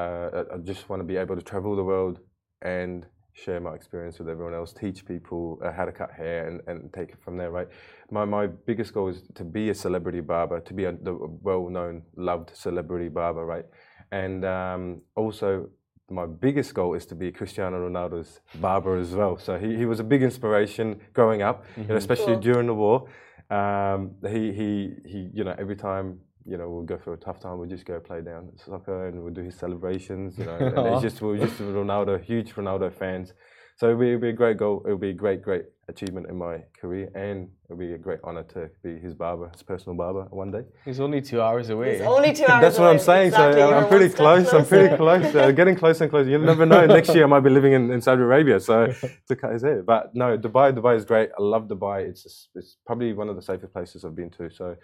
uh, 0.00 0.26
I- 0.38 0.48
I 0.54 0.56
just 0.72 0.82
want 0.88 1.00
to 1.04 1.08
be 1.12 1.16
able 1.24 1.36
to 1.40 1.44
travel 1.52 1.72
the 1.82 1.84
world 1.92 2.16
and 2.62 3.06
share 3.32 3.60
my 3.60 3.74
experience 3.74 4.18
with 4.18 4.28
everyone 4.28 4.54
else, 4.54 4.72
teach 4.72 5.06
people 5.06 5.58
uh, 5.64 5.72
how 5.72 5.84
to 5.84 5.92
cut 5.92 6.10
hair, 6.12 6.46
and, 6.48 6.60
and 6.66 6.92
take 6.92 7.10
it 7.10 7.18
from 7.24 7.36
there. 7.36 7.50
Right. 7.50 7.68
My 8.10 8.24
my 8.24 8.46
biggest 8.46 8.92
goal 8.92 9.08
is 9.08 9.22
to 9.34 9.44
be 9.44 9.70
a 9.70 9.74
celebrity 9.74 10.20
barber, 10.20 10.60
to 10.60 10.74
be 10.74 10.84
a 10.84 10.92
the 10.92 11.14
well-known, 11.42 12.02
loved 12.16 12.50
celebrity 12.54 13.08
barber. 13.08 13.46
Right. 13.46 13.64
And 14.12 14.44
um, 14.44 15.00
also, 15.14 15.70
my 16.10 16.26
biggest 16.26 16.74
goal 16.74 16.94
is 16.94 17.06
to 17.06 17.14
be 17.14 17.30
Cristiano 17.30 17.78
Ronaldo's 17.88 18.40
barber 18.56 18.96
as 18.98 19.14
well. 19.14 19.38
So 19.38 19.58
he, 19.58 19.76
he 19.76 19.86
was 19.86 20.00
a 20.00 20.04
big 20.04 20.22
inspiration 20.22 21.00
growing 21.12 21.42
up, 21.42 21.64
you 21.76 21.84
know, 21.84 21.94
Mhm. 21.94 21.98
especially 21.98 22.32
Cool. 22.34 22.40
during 22.40 22.66
the 22.66 22.74
war. 22.74 23.08
Um, 23.48 24.16
he, 24.28 24.52
he, 24.52 24.94
he, 25.06 25.30
you 25.32 25.44
know, 25.44 25.54
every 25.58 25.76
time, 25.76 26.20
you 26.50 26.56
know, 26.58 26.68
we'll 26.68 26.82
go 26.82 26.98
through 26.98 27.14
a 27.14 27.22
tough 27.28 27.38
time, 27.40 27.58
we'll 27.58 27.68
just 27.68 27.84
go 27.84 28.00
play 28.00 28.20
down 28.20 28.50
soccer 28.56 29.06
and 29.06 29.22
we'll 29.22 29.32
do 29.32 29.42
his 29.42 29.54
celebrations, 29.54 30.36
you 30.36 30.46
know. 30.46 30.56
and 30.56 30.86
it's 30.88 31.02
just, 31.08 31.22
we're 31.22 31.38
just 31.38 31.58
Ronaldo, 31.58 32.22
huge 32.22 32.54
Ronaldo 32.54 32.92
fans. 32.92 33.32
So 33.76 33.88
it'll 33.88 34.00
be, 34.00 34.08
it'll 34.08 34.20
be 34.20 34.28
a 34.28 34.32
great 34.34 34.58
goal. 34.58 34.82
It'll 34.84 34.98
be 34.98 35.08
a 35.08 35.14
great, 35.14 35.40
great 35.40 35.64
achievement 35.88 36.26
in 36.28 36.36
my 36.36 36.58
career. 36.78 37.08
And 37.14 37.48
it'll 37.64 37.78
be 37.78 37.92
a 37.94 37.98
great 37.98 38.18
honor 38.22 38.42
to 38.54 38.68
be 38.82 38.98
his 38.98 39.14
barber, 39.14 39.48
his 39.54 39.62
personal 39.62 39.96
barber 39.96 40.24
one 40.30 40.50
day. 40.50 40.64
He's 40.84 41.00
only 41.00 41.22
two 41.22 41.40
hours 41.40 41.70
away. 41.70 41.92
He's 41.92 42.02
only 42.02 42.34
two 42.34 42.44
hours 42.48 42.60
That's 42.60 42.78
what 42.78 42.90
I'm 42.90 42.98
saying. 42.98 43.28
Exactly, 43.28 43.60
So 43.60 43.68
you're 43.68 43.74
I'm 43.74 43.88
pretty 43.88 44.04
one 44.04 44.10
step 44.10 44.18
close. 44.18 44.52
I'm 44.52 44.66
pretty 44.66 44.96
close. 44.96 45.34
Uh, 45.34 45.50
getting 45.52 45.76
closer 45.76 46.04
and 46.04 46.10
closer. 46.10 46.28
You 46.28 46.38
never 46.38 46.66
know. 46.66 46.84
Next 46.98 47.14
year 47.14 47.24
I 47.24 47.26
might 47.26 47.40
be 47.40 47.48
living 47.48 47.72
in, 47.72 47.90
in 47.90 48.02
Saudi 48.02 48.20
Arabia, 48.20 48.60
so 48.60 48.92
to 49.28 49.34
cut 49.36 49.52
his 49.54 49.62
hair. 49.62 49.82
But 49.82 50.14
no, 50.14 50.36
Dubai. 50.36 50.74
Dubai 50.78 50.94
is 50.98 51.06
great. 51.06 51.30
I 51.38 51.42
love 51.42 51.66
Dubai. 51.66 52.06
It's 52.06 52.22
just, 52.24 52.48
it's 52.54 52.76
probably 52.84 53.14
one 53.14 53.30
of 53.30 53.36
the 53.36 53.42
safest 53.50 53.72
places 53.72 54.04
I've 54.04 54.14
been 54.14 54.30
to. 54.32 54.50
So 54.50 54.76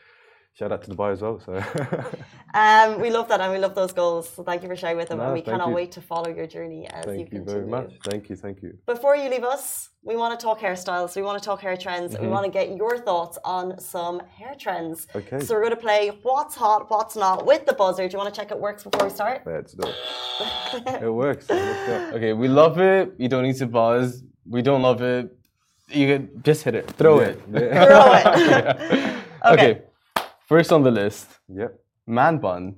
shout 0.59 0.73
out 0.73 0.83
to 0.85 0.91
Dubai 0.91 1.13
as 1.13 1.21
well. 1.23 1.39
So 1.45 1.53
Um, 2.55 3.03
we 3.03 3.11
love 3.11 3.29
that 3.29 3.41
and 3.43 3.53
we 3.53 3.59
love 3.59 3.75
those 3.75 3.93
goals. 3.93 4.25
So 4.31 4.43
thank 4.43 4.63
you 4.63 4.69
for 4.69 4.77
sharing 4.77 4.97
with 4.97 5.09
them. 5.11 5.19
No, 5.19 5.25
and 5.25 5.35
we 5.35 5.43
cannot 5.43 5.69
you. 5.69 5.75
wait 5.75 5.93
to 5.93 6.01
follow 6.01 6.29
your 6.35 6.47
journey 6.47 6.83
as 6.89 7.05
you 7.05 7.13
continue 7.13 7.27
thank 7.27 7.33
you 7.33 7.39
continue. 7.41 7.55
very 7.55 7.67
much. 7.77 7.91
Thank 8.11 8.31
you. 8.31 8.37
Thank 8.37 8.63
you. 8.63 8.71
Before 8.87 9.15
you 9.15 9.29
leave 9.29 9.45
us, 9.45 9.91
we 10.03 10.17
want 10.17 10.33
to 10.39 10.43
talk 10.47 10.59
hairstyles. 10.67 11.15
We 11.17 11.23
want 11.29 11.37
to 11.43 11.45
talk 11.51 11.61
hair 11.61 11.77
trends. 11.77 12.11
We 12.19 12.27
Mhm. 12.27 12.31
want 12.37 12.45
to 12.47 12.51
get 12.59 12.67
your 12.83 12.95
thoughts 13.09 13.37
on 13.57 13.79
some 13.79 14.17
hair 14.39 14.55
trends. 14.65 15.07
Okay. 15.21 15.41
So 15.41 15.49
we're 15.55 15.65
going 15.69 15.79
to 15.81 15.85
play 15.91 16.03
What's 16.23 16.55
Hot, 16.63 16.81
What's 16.91 17.15
Not 17.25 17.45
with 17.51 17.63
the 17.67 17.75
buzzer. 17.75 18.05
Do 18.09 18.13
you 18.15 18.19
want 18.23 18.33
to 18.33 18.41
check 18.41 18.51
it 18.51 18.59
works 18.69 18.83
before 18.89 19.03
we 19.09 19.13
start? 19.21 19.43
Let's 19.45 19.73
do 19.75 19.87
it. 19.93 19.97
It 21.07 21.13
works. 21.25 21.47
Okay, 22.17 22.33
we 22.43 22.49
love 22.49 22.79
it. 22.79 23.05
You 23.19 23.29
don't 23.33 23.43
need 23.49 23.57
to 23.65 23.67
buzz. 23.67 24.23
We 24.49 24.63
don't 24.69 24.81
love 24.89 25.03
it. 25.03 25.25
You 26.01 26.07
can 26.11 26.23
just 26.49 26.61
hit 26.65 26.75
it. 26.81 26.87
Throw 27.01 27.21
Yeah, 27.21 27.27
it. 27.31 27.39
yeah. 27.53 27.85
Throw 27.87 28.05
it. 28.15 29.53
okay. 29.55 29.73
First 30.47 30.73
on 30.73 30.83
the 30.85 30.91
list. 30.93 31.29
Yep. 31.49 31.79
Man 32.07 32.39
bun. 32.39 32.77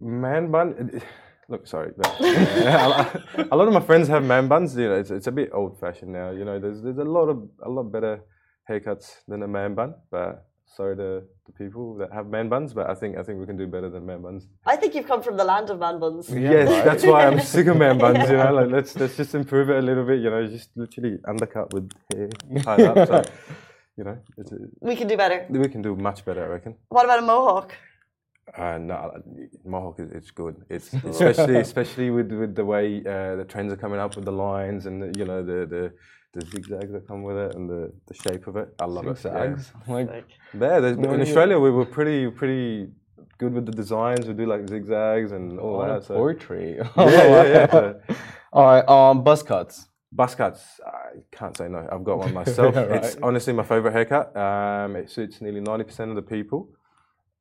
Man 0.00 0.50
bun. 0.50 1.02
Look, 1.48 1.66
sorry. 1.66 1.92
but, 1.96 2.16
a 2.20 3.48
a 3.52 3.56
lot 3.56 3.68
of 3.68 3.74
my 3.74 3.80
friends 3.80 4.08
have 4.08 4.24
man 4.24 4.48
buns. 4.48 4.74
You 4.74 4.88
know, 4.88 4.94
it's, 4.94 5.10
it's 5.10 5.26
a 5.26 5.32
bit 5.32 5.50
old 5.52 5.78
fashioned 5.78 6.12
now. 6.12 6.30
You 6.30 6.46
know, 6.46 6.58
there's 6.58 6.80
there's 6.82 6.96
a 6.98 7.04
lot 7.04 7.28
of 7.28 7.46
a 7.62 7.68
lot 7.68 7.84
better 7.92 8.20
haircuts 8.70 9.16
than 9.28 9.42
a 9.42 9.48
man 9.48 9.74
bun. 9.74 9.94
But 10.10 10.46
sorry 10.64 10.96
to 10.96 11.22
the 11.44 11.52
people 11.52 11.94
that 11.96 12.10
have 12.12 12.28
man 12.28 12.48
buns, 12.48 12.72
but 12.72 12.88
I 12.88 12.94
think 12.94 13.18
I 13.18 13.22
think 13.22 13.38
we 13.38 13.44
can 13.44 13.58
do 13.58 13.66
better 13.66 13.90
than 13.90 14.06
man 14.06 14.22
buns. 14.22 14.48
I 14.64 14.76
think 14.76 14.94
you've 14.94 15.06
come 15.06 15.22
from 15.22 15.36
the 15.36 15.44
land 15.44 15.68
of 15.68 15.78
man 15.78 16.00
buns. 16.00 16.30
yes, 16.30 16.68
that's 16.84 17.04
why 17.04 17.26
I'm 17.26 17.40
sick 17.40 17.66
of 17.66 17.76
man 17.76 17.98
buns. 17.98 18.30
You 18.30 18.36
know, 18.38 18.54
like 18.60 18.70
let's 18.70 18.96
let's 18.96 19.16
just 19.16 19.34
improve 19.34 19.68
it 19.68 19.76
a 19.76 19.82
little 19.82 20.06
bit. 20.06 20.20
You 20.20 20.30
know, 20.30 20.46
just 20.46 20.70
literally 20.74 21.18
undercut 21.28 21.72
with 21.74 21.90
hair 22.14 22.28
tied 22.62 22.80
up. 22.80 23.08
So, 23.08 23.22
you 23.96 24.04
know, 24.04 24.18
it's 24.38 24.52
a, 24.52 24.56
We 24.80 24.96
can 24.96 25.08
do 25.08 25.16
better. 25.16 25.46
we 25.50 25.68
can 25.68 25.82
do 25.82 25.94
much 25.96 26.24
better. 26.24 26.44
I 26.44 26.48
reckon. 26.48 26.76
What 26.88 27.04
about 27.04 27.18
a 27.18 27.22
mohawk? 27.22 27.74
Uh, 28.56 28.76
no, 28.78 28.96
Mohawk 29.64 30.00
is 30.00 30.10
it's 30.10 30.30
good. 30.32 30.56
It's 30.68 30.92
especially 31.14 31.56
especially 31.56 32.10
with 32.10 32.32
with 32.32 32.54
the 32.56 32.64
way 32.64 32.98
uh, 33.00 33.36
the 33.36 33.44
trends 33.52 33.72
are 33.72 33.76
coming 33.76 34.00
up 34.00 34.16
with 34.16 34.24
the 34.24 34.32
lines 34.32 34.86
and 34.86 35.00
the, 35.02 35.08
you 35.18 35.24
know 35.24 35.42
the, 35.44 35.58
the 35.74 35.92
the 36.34 36.46
zigzags 36.46 36.90
that 36.92 37.06
come 37.06 37.22
with 37.22 37.36
it 37.36 37.54
and 37.54 37.68
the, 37.70 37.92
the 38.08 38.14
shape 38.14 38.46
of 38.48 38.56
it. 38.56 38.68
I 38.80 38.86
love 38.86 39.04
Zigzags? 39.04 39.68
it. 39.68 39.74
Yeah. 39.86 39.94
Like 39.94 40.24
there, 40.54 40.80
No, 40.96 41.12
in 41.12 41.20
Australia 41.20 41.58
we 41.58 41.70
were 41.70 41.84
pretty 41.86 42.30
pretty 42.30 42.88
good 43.38 43.52
with 43.54 43.66
the 43.66 43.72
designs. 43.72 44.26
We 44.26 44.34
do 44.34 44.46
like 44.46 44.68
zigzags 44.68 45.30
and 45.32 45.58
all 45.60 45.76
What 45.78 45.90
a 45.90 45.94
that. 45.94 46.04
So. 46.04 46.14
poetry. 46.14 46.78
yeah, 46.96 47.06
yeah, 47.06 47.66
yeah. 47.72 48.16
All 48.52 48.64
right. 48.64 48.86
Um, 48.88 49.22
buzz 49.22 49.42
cuts. 49.42 49.88
Buzz 50.14 50.34
cuts, 50.34 50.78
I 50.86 51.20
can't 51.30 51.56
say 51.56 51.68
no. 51.68 51.88
I've 51.90 52.04
got 52.04 52.18
one 52.18 52.34
myself. 52.42 52.76
Right. 52.76 52.90
It's 53.04 53.16
honestly 53.22 53.52
my 53.54 53.62
favorite 53.62 53.92
haircut. 53.92 54.36
Um, 54.36 54.96
it 54.96 55.10
suits 55.10 55.40
nearly 55.40 55.60
ninety 55.60 55.84
percent 55.84 56.10
of 56.10 56.16
the 56.16 56.22
people, 56.36 56.68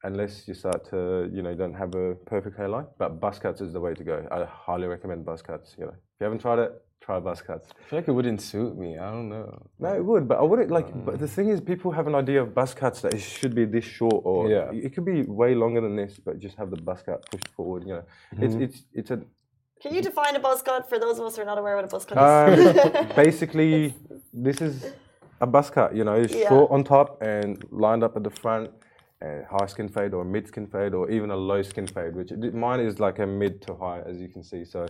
unless 0.03 0.47
you 0.47 0.53
start 0.53 0.89
to, 0.91 1.29
you 1.33 1.41
know, 1.41 1.53
don't 1.53 1.73
have 1.73 1.93
a 1.95 2.15
perfect 2.25 2.55
hairline. 2.57 2.87
But 2.97 3.19
buzz 3.19 3.39
cuts 3.39 3.59
is 3.61 3.73
the 3.73 3.79
way 3.81 3.93
to 3.93 4.03
go. 4.03 4.25
I 4.31 4.45
highly 4.45 4.87
recommend 4.87 5.25
buzz 5.25 5.41
cuts. 5.41 5.75
You 5.77 5.85
know, 5.87 5.91
if 5.91 6.19
you 6.21 6.23
haven't 6.25 6.39
tried 6.39 6.59
it, 6.59 6.71
try 7.01 7.19
buzz 7.19 7.41
cuts. 7.41 7.67
I 7.77 7.83
feel 7.89 7.99
like 7.99 8.07
it 8.07 8.13
wouldn't 8.13 8.41
suit 8.41 8.77
me. 8.77 8.97
I 8.97 9.11
don't 9.11 9.27
know. 9.27 9.67
No, 9.79 9.93
it 9.93 10.05
would, 10.05 10.29
but 10.29 10.37
I 10.39 10.43
wouldn't 10.43 10.71
like. 10.71 10.87
But 11.05 11.19
the 11.19 11.27
thing 11.27 11.49
is, 11.49 11.59
people 11.59 11.91
have 11.91 12.07
an 12.07 12.15
idea 12.15 12.41
of 12.41 12.55
buzz 12.55 12.73
cuts 12.73 13.01
that 13.01 13.13
it 13.13 13.19
should 13.19 13.53
be 13.53 13.65
this 13.65 13.83
short, 13.83 14.21
or 14.23 14.49
Yeah. 14.49 14.71
it 14.71 14.93
could 14.95 15.03
be 15.03 15.23
way 15.23 15.55
longer 15.55 15.81
than 15.81 15.97
this, 15.97 16.19
but 16.25 16.39
just 16.39 16.55
have 16.57 16.69
the 16.71 16.81
buzz 16.81 17.01
cut 17.01 17.29
pushed 17.29 17.49
forward. 17.49 17.83
You 17.85 17.95
know, 17.95 18.03
it's 18.39 18.55
Mhm. 18.55 18.61
it's 18.61 18.83
it's 18.93 19.11
a 19.11 19.19
Can 19.81 19.95
you 19.95 20.01
define 20.01 20.35
a 20.35 20.39
buzz 20.39 20.61
cut 20.61 20.87
for 20.87 20.99
those 20.99 21.17
of 21.19 21.25
us 21.25 21.35
who 21.35 21.41
are 21.41 21.45
not 21.45 21.57
aware 21.57 21.75
what 21.75 21.85
a 21.85 21.87
buzz 21.87 22.05
cut 22.05 22.17
Um, 22.17 22.53
is? 22.53 23.15
basically, 23.15 23.95
this 24.31 24.61
is 24.61 24.93
a 25.39 25.47
buzz 25.47 25.69
cut. 25.71 25.95
You 25.95 26.03
know, 26.03 26.13
it's 26.13 26.33
Yeah. 26.35 26.49
short 26.49 26.69
on 26.71 26.83
top 26.83 27.21
and 27.21 27.63
lined 27.71 28.03
up 28.03 28.15
at 28.15 28.23
the 28.23 28.29
front, 28.29 28.69
and 29.21 29.45
high 29.45 29.65
skin 29.67 29.89
fade 29.89 30.13
or 30.13 30.23
mid 30.23 30.47
skin 30.47 30.67
fade 30.67 30.93
or 30.93 31.09
even 31.09 31.31
a 31.31 31.35
low 31.35 31.61
skin 31.63 31.87
fade. 31.87 32.15
Which 32.15 32.31
mine 32.53 32.79
is 32.79 32.99
like 32.99 33.19
a 33.19 33.25
mid 33.25 33.61
to 33.63 33.75
high, 33.75 34.01
as 34.01 34.19
you 34.19 34.27
can 34.29 34.43
see. 34.43 34.65
So 34.65 34.85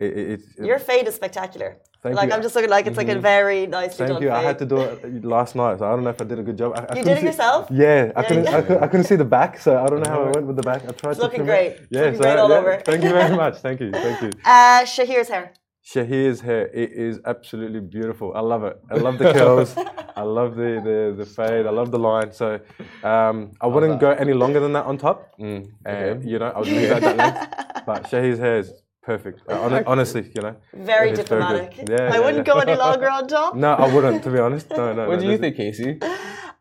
it, 0.00 0.12
it, 0.18 0.30
it's 0.32 0.58
Your 0.58 0.78
fade 0.78 1.06
is 1.08 1.14
spectacular. 1.14 1.76
Thank 2.02 2.16
like 2.16 2.28
you. 2.30 2.34
I'm 2.34 2.42
just 2.42 2.54
looking 2.54 2.70
like 2.70 2.86
it's 2.86 2.96
like 2.96 3.08
a 3.08 3.16
Mhm. 3.16 3.20
very 3.20 3.66
nicely 3.66 3.98
Thank 4.06 4.12
done 4.14 4.22
you. 4.22 4.28
fade. 4.30 4.38
I 4.38 4.42
had 4.42 4.58
to 4.60 4.66
do 4.66 4.78
it 4.80 5.24
last 5.24 5.54
night, 5.54 5.78
so 5.80 5.84
I 5.86 5.90
don't 5.94 6.02
know 6.04 6.10
if 6.16 6.20
I 6.20 6.24
did 6.24 6.38
a 6.38 6.42
good 6.42 6.56
job. 6.56 6.72
I, 6.74 6.86
I 6.94 6.96
You 6.96 7.02
did 7.04 7.18
it 7.18 7.20
see- 7.20 7.26
yourself? 7.26 7.68
Yeah, 7.70 8.10
I 8.16 8.20
Yeah, 8.22 8.28
couldn't. 8.28 8.44
yeah. 8.44 8.56
I, 8.56 8.62
could, 8.62 8.78
I 8.84 8.86
couldn't 8.86 9.04
see 9.12 9.16
the 9.16 9.24
back, 9.38 9.58
so 9.60 9.70
I 9.82 9.86
don't 9.86 10.00
know 10.02 10.10
how 10.10 10.22
I 10.22 10.30
went 10.30 10.46
with 10.46 10.56
the 10.56 10.62
back. 10.62 10.82
I 10.88 10.92
tried 10.92 11.10
It's 11.10 11.18
to 11.20 11.24
looking 11.26 11.44
trim 11.44 11.48
it. 11.48 11.52
great. 11.52 11.70
It's 11.72 11.86
Yeah, 11.90 12.00
looking 12.04 12.16
so, 12.16 12.22
great 12.22 12.38
all 12.38 12.48
yeah, 12.50 12.56
over. 12.58 12.82
Thank 12.90 13.02
you 13.04 13.10
very 13.10 13.36
much. 13.36 13.56
Thank 13.58 13.80
you. 13.80 13.90
Thank 13.92 14.22
you. 14.22 14.30
Uh, 14.46 14.80
Shahir's 14.94 15.28
hair. 15.28 15.52
Shahir's 15.84 16.40
hair, 16.40 16.66
it 16.82 16.92
is 16.92 17.20
absolutely 17.26 17.80
beautiful. 17.80 18.32
I 18.34 18.40
love 18.40 18.64
it. 18.64 18.76
I 18.90 18.94
love 18.96 19.18
the 19.18 19.32
curls. 19.38 19.74
I 20.16 20.22
love 20.22 20.54
the, 20.54 20.72
the, 20.88 21.14
the 21.20 21.26
fade. 21.26 21.66
I 21.66 21.70
love 21.70 21.90
the 21.90 21.98
line. 21.98 22.32
So 22.32 22.60
um, 23.02 23.52
I 23.60 23.66
wouldn't 23.66 23.98
go 24.00 24.10
any 24.10 24.32
longer 24.34 24.60
than 24.60 24.72
that 24.74 24.84
on 24.84 24.96
top. 24.98 25.18
Mm, 25.38 25.70
And, 25.84 26.24
you 26.30 26.38
know, 26.38 26.48
I 26.54 26.58
would 26.58 26.68
leave 26.78 26.92
at 26.92 27.02
that 27.02 27.16
length. 27.16 27.86
But 27.86 28.04
Shahir's 28.10 28.38
hair 28.38 28.58
is 28.58 28.72
perfect. 29.02 29.40
Uh, 29.48 29.68
hon- 29.68 29.84
honestly, 29.86 30.30
you 30.34 30.42
know. 30.42 30.56
Very 30.72 30.80
it's 30.82 30.86
very 30.86 31.08
good. 31.10 31.16
diplomatic. 31.16 31.70
Yeah, 31.88 31.96
I 31.96 32.14
yeah, 32.14 32.18
wouldn't 32.24 32.46
yeah. 32.46 32.52
go 32.54 32.60
any 32.60 32.76
longer 32.86 33.08
on 33.10 33.26
top. 33.28 33.54
No, 33.56 33.72
I 33.74 33.92
wouldn't, 33.94 34.22
to 34.24 34.30
be 34.30 34.38
honest. 34.38 34.70
No, 34.70 34.92
no. 34.92 35.08
What 35.08 35.16
no, 35.16 35.22
do 35.26 35.30
you 35.32 35.38
think, 35.38 35.56
Casey? 35.56 35.98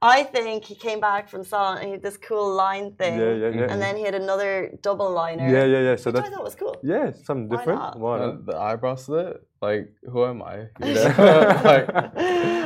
I 0.02 0.24
think 0.24 0.64
he 0.64 0.76
came 0.76 1.02
back 1.02 1.28
from 1.28 1.44
Salon 1.44 1.78
and 1.80 1.86
he 1.88 1.92
had 1.92 2.02
this 2.02 2.16
cool 2.16 2.54
line 2.56 2.94
thing. 2.94 3.20
Yeah, 3.20 3.34
yeah, 3.34 3.50
yeah. 3.50 3.68
And 3.72 3.82
then 3.82 3.98
he 3.98 4.04
had 4.04 4.16
another 4.16 4.72
double 4.82 5.12
liner. 5.12 5.44
Yeah, 5.56 5.66
yeah, 5.66 5.82
yeah. 5.90 5.96
So 5.98 6.12
which 6.12 6.24
I 6.24 6.30
thought 6.30 6.44
was 6.44 6.56
cool. 6.56 6.78
yeah, 6.84 7.12
something 7.12 7.50
Why 7.50 7.58
different. 7.58 7.80
not? 7.82 8.00
Why 8.00 8.16
Uh, 8.16 8.26
not? 8.28 8.46
the 8.46 8.56
eyebrow 8.58 8.96
slit. 8.96 9.46
Like, 9.62 9.92
who 10.10 10.24
am 10.24 10.42
I? 10.42 10.56
You 10.86 10.94
know? 10.94 11.62
like, 11.66 11.88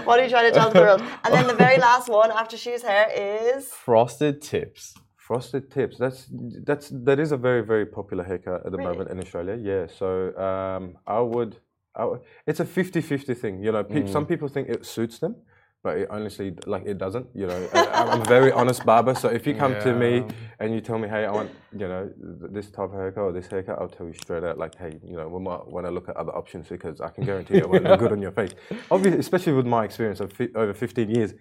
What 0.06 0.20
are 0.20 0.24
you 0.24 0.30
trying 0.30 0.50
to 0.52 0.60
tell 0.60 0.70
the 0.70 0.80
world? 0.80 1.02
And 1.24 1.34
then 1.34 1.48
the 1.48 1.56
very 1.56 1.80
last 1.80 2.08
one 2.08 2.30
after 2.32 2.56
Shoe's 2.56 2.84
hair 2.84 3.06
is 3.12 3.66
frosted 3.70 4.40
tips. 4.44 4.94
Frosted 5.34 5.72
tips. 5.72 5.98
That's 5.98 6.28
that's 6.70 6.90
that 7.08 7.18
is 7.20 7.32
a 7.32 7.38
very 7.38 7.64
very 7.74 7.88
popular 7.88 8.24
haircut 8.24 8.60
at 8.66 8.72
the 8.72 8.78
Really? 8.78 8.90
moment 8.92 9.10
in 9.14 9.18
Australia. 9.24 9.56
Yeah. 9.72 9.88
So 10.00 10.08
um, 10.48 10.84
I 11.08 11.20
would, 11.34 11.52
I 11.96 12.06
would. 12.06 12.20
It's 12.46 12.60
a 12.60 12.66
50-50 12.66 13.36
thing. 13.44 13.64
You 13.66 13.72
know, 13.72 13.84
pe- 13.84 14.06
some 14.16 14.26
people 14.28 14.48
think 14.48 14.70
it 14.70 14.86
suits 14.86 15.18
them, 15.24 15.34
but 15.84 15.98
it 16.02 16.08
honestly 16.12 16.48
like 16.74 16.84
it 16.86 16.98
doesn't. 17.00 17.26
You 17.34 17.48
know, 17.48 17.60
I- 17.74 18.04
I'm 18.12 18.22
a 18.22 18.26
very 18.26 18.52
honest 18.52 18.86
barber. 18.86 19.16
So 19.16 19.28
if 19.30 19.48
you 19.48 19.56
come 19.56 19.74
to 19.88 19.92
me 20.04 20.12
and 20.60 20.68
you 20.76 20.82
tell 20.82 21.00
me, 21.04 21.08
hey, 21.16 21.26
I 21.26 21.32
want 21.40 21.50
you 21.82 21.88
know 21.92 22.04
this 22.58 22.68
type 22.70 22.90
of 22.94 22.98
haircut 23.02 23.24
or 23.24 23.32
this 23.40 23.48
haircut, 23.48 23.76
I'll 23.80 23.94
tell 23.98 24.06
you 24.06 24.14
straight 24.26 24.44
out 24.44 24.60
like, 24.64 24.76
hey, 24.84 24.94
you 25.12 25.18
know, 25.18 25.28
we 25.36 25.40
might 25.50 25.66
want 25.76 25.88
to 25.88 25.92
look 25.98 26.08
at 26.10 26.16
other 26.22 26.36
options 26.42 26.68
because 26.76 27.02
I 27.02 27.10
can 27.16 27.24
guarantee 27.26 27.56
it 27.58 27.68
won't 27.68 27.86
look 27.86 28.00
good 28.06 28.12
on 28.18 28.22
your 28.22 28.34
face. 28.42 28.54
Obviously, 28.92 29.20
especially 29.20 29.54
with 29.54 29.66
my 29.78 29.84
experience 29.90 30.20
of 30.20 30.32
fi- 30.32 30.54
over 30.62 30.76
15 30.76 31.10
years. 31.10 31.34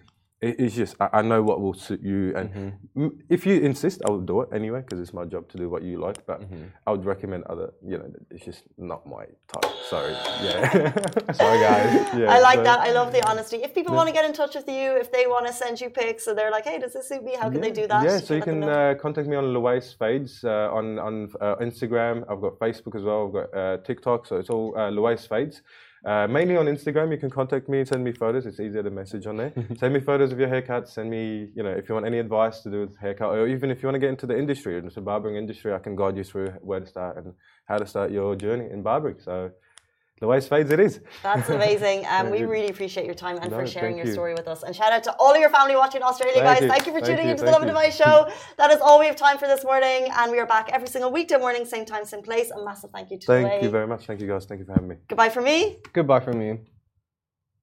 It- 0.47 0.57
It's 0.63 0.75
just 0.81 0.93
I 1.03 1.07
I 1.19 1.21
know 1.31 1.41
what 1.49 1.57
will 1.63 1.73
suit 1.87 2.01
you, 2.11 2.21
and 2.39 2.47
Mm-hmm. 2.49 3.07
if 3.35 3.41
you 3.47 3.55
insist, 3.69 3.97
I 4.05 4.09
will 4.11 4.25
do 4.31 4.35
it 4.43 4.49
anyway 4.59 4.81
because 4.81 4.99
it's 5.03 5.13
my 5.21 5.25
job 5.33 5.43
to 5.51 5.57
do 5.63 5.65
what 5.73 5.81
you 5.89 5.95
like. 6.07 6.19
But 6.29 6.39
Mm-hmm. 6.41 6.63
I 6.87 6.89
would 6.93 7.05
recommend 7.13 7.41
other. 7.53 7.67
You 7.91 7.97
know, 7.99 8.09
it's 8.33 8.45
just 8.49 8.63
not 8.91 9.01
my 9.15 9.25
type. 9.51 9.71
Sorry. 9.93 10.13
Yeah. 10.47 10.61
Sorry, 11.41 11.59
guys. 11.67 11.89
Yeah, 12.21 12.35
I 12.35 12.39
like 12.49 12.59
so- 12.59 12.67
that. 12.69 12.79
I 12.87 12.91
love 12.99 13.09
the 13.17 13.23
honesty. 13.31 13.57
If 13.67 13.71
people 13.77 13.93
want 13.99 14.07
to 14.11 14.15
get 14.19 14.25
in 14.29 14.33
touch 14.41 14.53
with 14.59 14.67
you, 14.77 14.87
if 15.03 15.09
they 15.15 15.25
want 15.33 15.45
to 15.47 15.53
send 15.63 15.75
you 15.81 15.89
pics, 16.01 16.21
so 16.25 16.29
they're 16.37 16.51
like, 16.57 16.65
"Hey, 16.71 16.77
does 16.83 16.93
this 16.93 17.07
suit 17.09 17.23
me?" 17.29 17.33
How 17.41 17.49
can 17.53 17.61
they 17.61 17.71
do 17.81 17.85
that? 17.91 18.01
Yeah, 18.07 18.17
so 18.25 18.33
you 18.33 18.39
let 18.41 18.47
them 18.51 18.61
can 18.61 18.69
uh, 18.69 18.93
contact 19.05 19.27
me 19.31 19.35
on 19.41 19.45
Louise 19.57 19.89
Fades 19.99 20.33
uh, 20.43 20.77
on 20.77 20.85
on 21.07 21.13
uh, 21.45 21.55
Instagram. 21.67 22.15
I've 22.29 22.41
got 22.45 22.53
Facebook 22.65 22.93
as 22.99 23.03
well. 23.07 23.19
I've 23.27 23.33
got 23.39 23.49
uh, 23.61 23.77
TikTok, 23.87 24.19
so 24.27 24.33
it's 24.41 24.49
all 24.55 24.67
uh, 24.77 24.89
Louise 24.97 25.25
Fades. 25.31 25.61
Uh, 26.05 26.27
mainly 26.27 26.57
on 26.57 26.65
Instagram, 26.65 27.11
you 27.11 27.17
can 27.17 27.29
contact 27.29 27.69
me, 27.69 27.85
send 27.85 28.03
me 28.03 28.11
photos. 28.11 28.45
It's 28.45 28.59
easier 28.59 28.83
to 28.83 28.91
message 28.91 29.25
on 29.25 29.37
there. 29.37 29.53
send 29.77 29.93
me 29.93 30.01
photos 30.01 30.33
of 30.33 30.39
your 30.39 30.49
haircuts. 30.49 30.89
Send 30.89 31.09
me, 31.09 31.47
you 31.55 31.63
know, 31.63 31.69
if 31.69 31.87
you 31.87 31.95
want 31.95 32.05
any 32.05 32.19
advice 32.19 32.59
to 32.61 32.69
do 32.69 32.81
with 32.81 32.97
haircut, 32.97 33.29
or 33.29 33.47
even 33.47 33.71
if 33.71 33.81
you 33.81 33.87
want 33.87 33.95
to 33.95 33.99
get 33.99 34.09
into 34.09 34.25
the 34.25 34.37
industry, 34.37 34.77
into 34.77 34.93
the 34.93 35.01
barbering 35.01 35.37
industry, 35.37 35.73
I 35.73 35.79
can 35.79 35.95
guide 35.95 36.17
you 36.17 36.25
through 36.25 36.49
where 36.61 36.81
to 36.81 36.85
start 36.85 37.17
and 37.17 37.33
how 37.65 37.77
to 37.77 37.87
start 37.87 38.11
your 38.11 38.35
journey 38.35 38.69
in 38.69 38.83
barbering. 38.83 39.15
So, 39.19 39.51
Louise 40.23 40.47
Fades, 40.47 40.71
it 40.71 40.79
is. 40.79 40.99
That's 41.21 41.49
amazing. 41.57 42.05
Um, 42.07 42.29
we 42.29 42.43
really 42.43 42.69
appreciate 42.69 43.05
your 43.05 43.15
time 43.15 43.37
and 43.41 43.51
No, 43.51 43.59
for 43.59 43.67
sharing 43.67 43.97
your 43.97 44.07
you. 44.07 44.13
story 44.13 44.33
with 44.33 44.47
us. 44.47 44.63
And 44.63 44.75
shout 44.75 44.91
out 44.93 45.03
to 45.03 45.15
all 45.19 45.33
of 45.33 45.39
your 45.39 45.49
family 45.49 45.75
watching 45.75 46.01
in 46.01 46.07
Australia, 46.07 46.35
Thank 46.35 46.45
guys. 46.47 46.61
you. 46.61 46.67
Thank 46.69 46.85
you 46.87 46.93
for 46.93 46.99
Thank 47.01 47.05
tuning 47.11 47.25
you, 47.25 47.31
into 47.31 47.43
the 47.43 47.51
thank 47.51 47.61
Love 47.61 47.61
and 47.63 47.69
you. 47.69 47.75
Device 47.75 47.95
show. 47.97 48.29
That 48.57 48.71
is 48.71 48.79
all 48.81 48.99
we 48.99 49.05
have 49.07 49.15
time 49.15 49.37
for 49.37 49.47
this 49.47 49.63
morning. 49.63 50.07
And 50.17 50.31
we 50.31 50.39
are 50.39 50.45
back 50.47 50.69
every 50.71 50.87
single 50.87 51.11
weekday 51.11 51.37
morning, 51.37 51.65
same 51.65 51.85
time, 51.85 52.05
same 52.05 52.21
place. 52.21 52.51
A 52.51 52.63
massive 52.63 52.91
thank 52.91 53.11
you 53.11 53.17
to 53.19 53.27
Thank 53.27 53.47
Luay. 53.47 53.63
you 53.63 53.69
very 53.69 53.87
much. 53.87 54.05
Thank 54.05 54.21
you 54.21 54.27
guys. 54.27 54.45
Thank 54.45 54.59
you 54.59 54.65
for 54.65 54.73
having 54.73 54.87
me. 54.89 54.95
Goodbye 55.07 55.29
from 55.29 55.43
me. 55.43 55.77
Goodbye 55.93 56.19
from 56.21 56.39
me. 56.39 56.59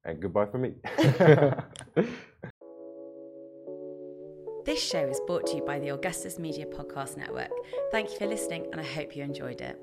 And 0.05 0.21
goodbye 0.21 0.47
from 0.47 0.63
me. 0.63 0.75
This 4.67 4.83
show 4.83 5.05
is 5.09 5.19
brought 5.27 5.47
to 5.49 5.57
you 5.57 5.65
by 5.65 5.79
the 5.79 5.89
Augustus 5.89 6.39
Media 6.39 6.67
Podcast 6.67 7.17
Network. 7.17 7.51
Thank 7.91 8.11
you 8.13 8.19
for 8.19 8.27
listening, 8.27 8.67
and 8.71 8.81
I 8.81 8.85
hope 8.85 9.17
you 9.17 9.25
enjoyed 9.25 9.61
it. 9.63 9.81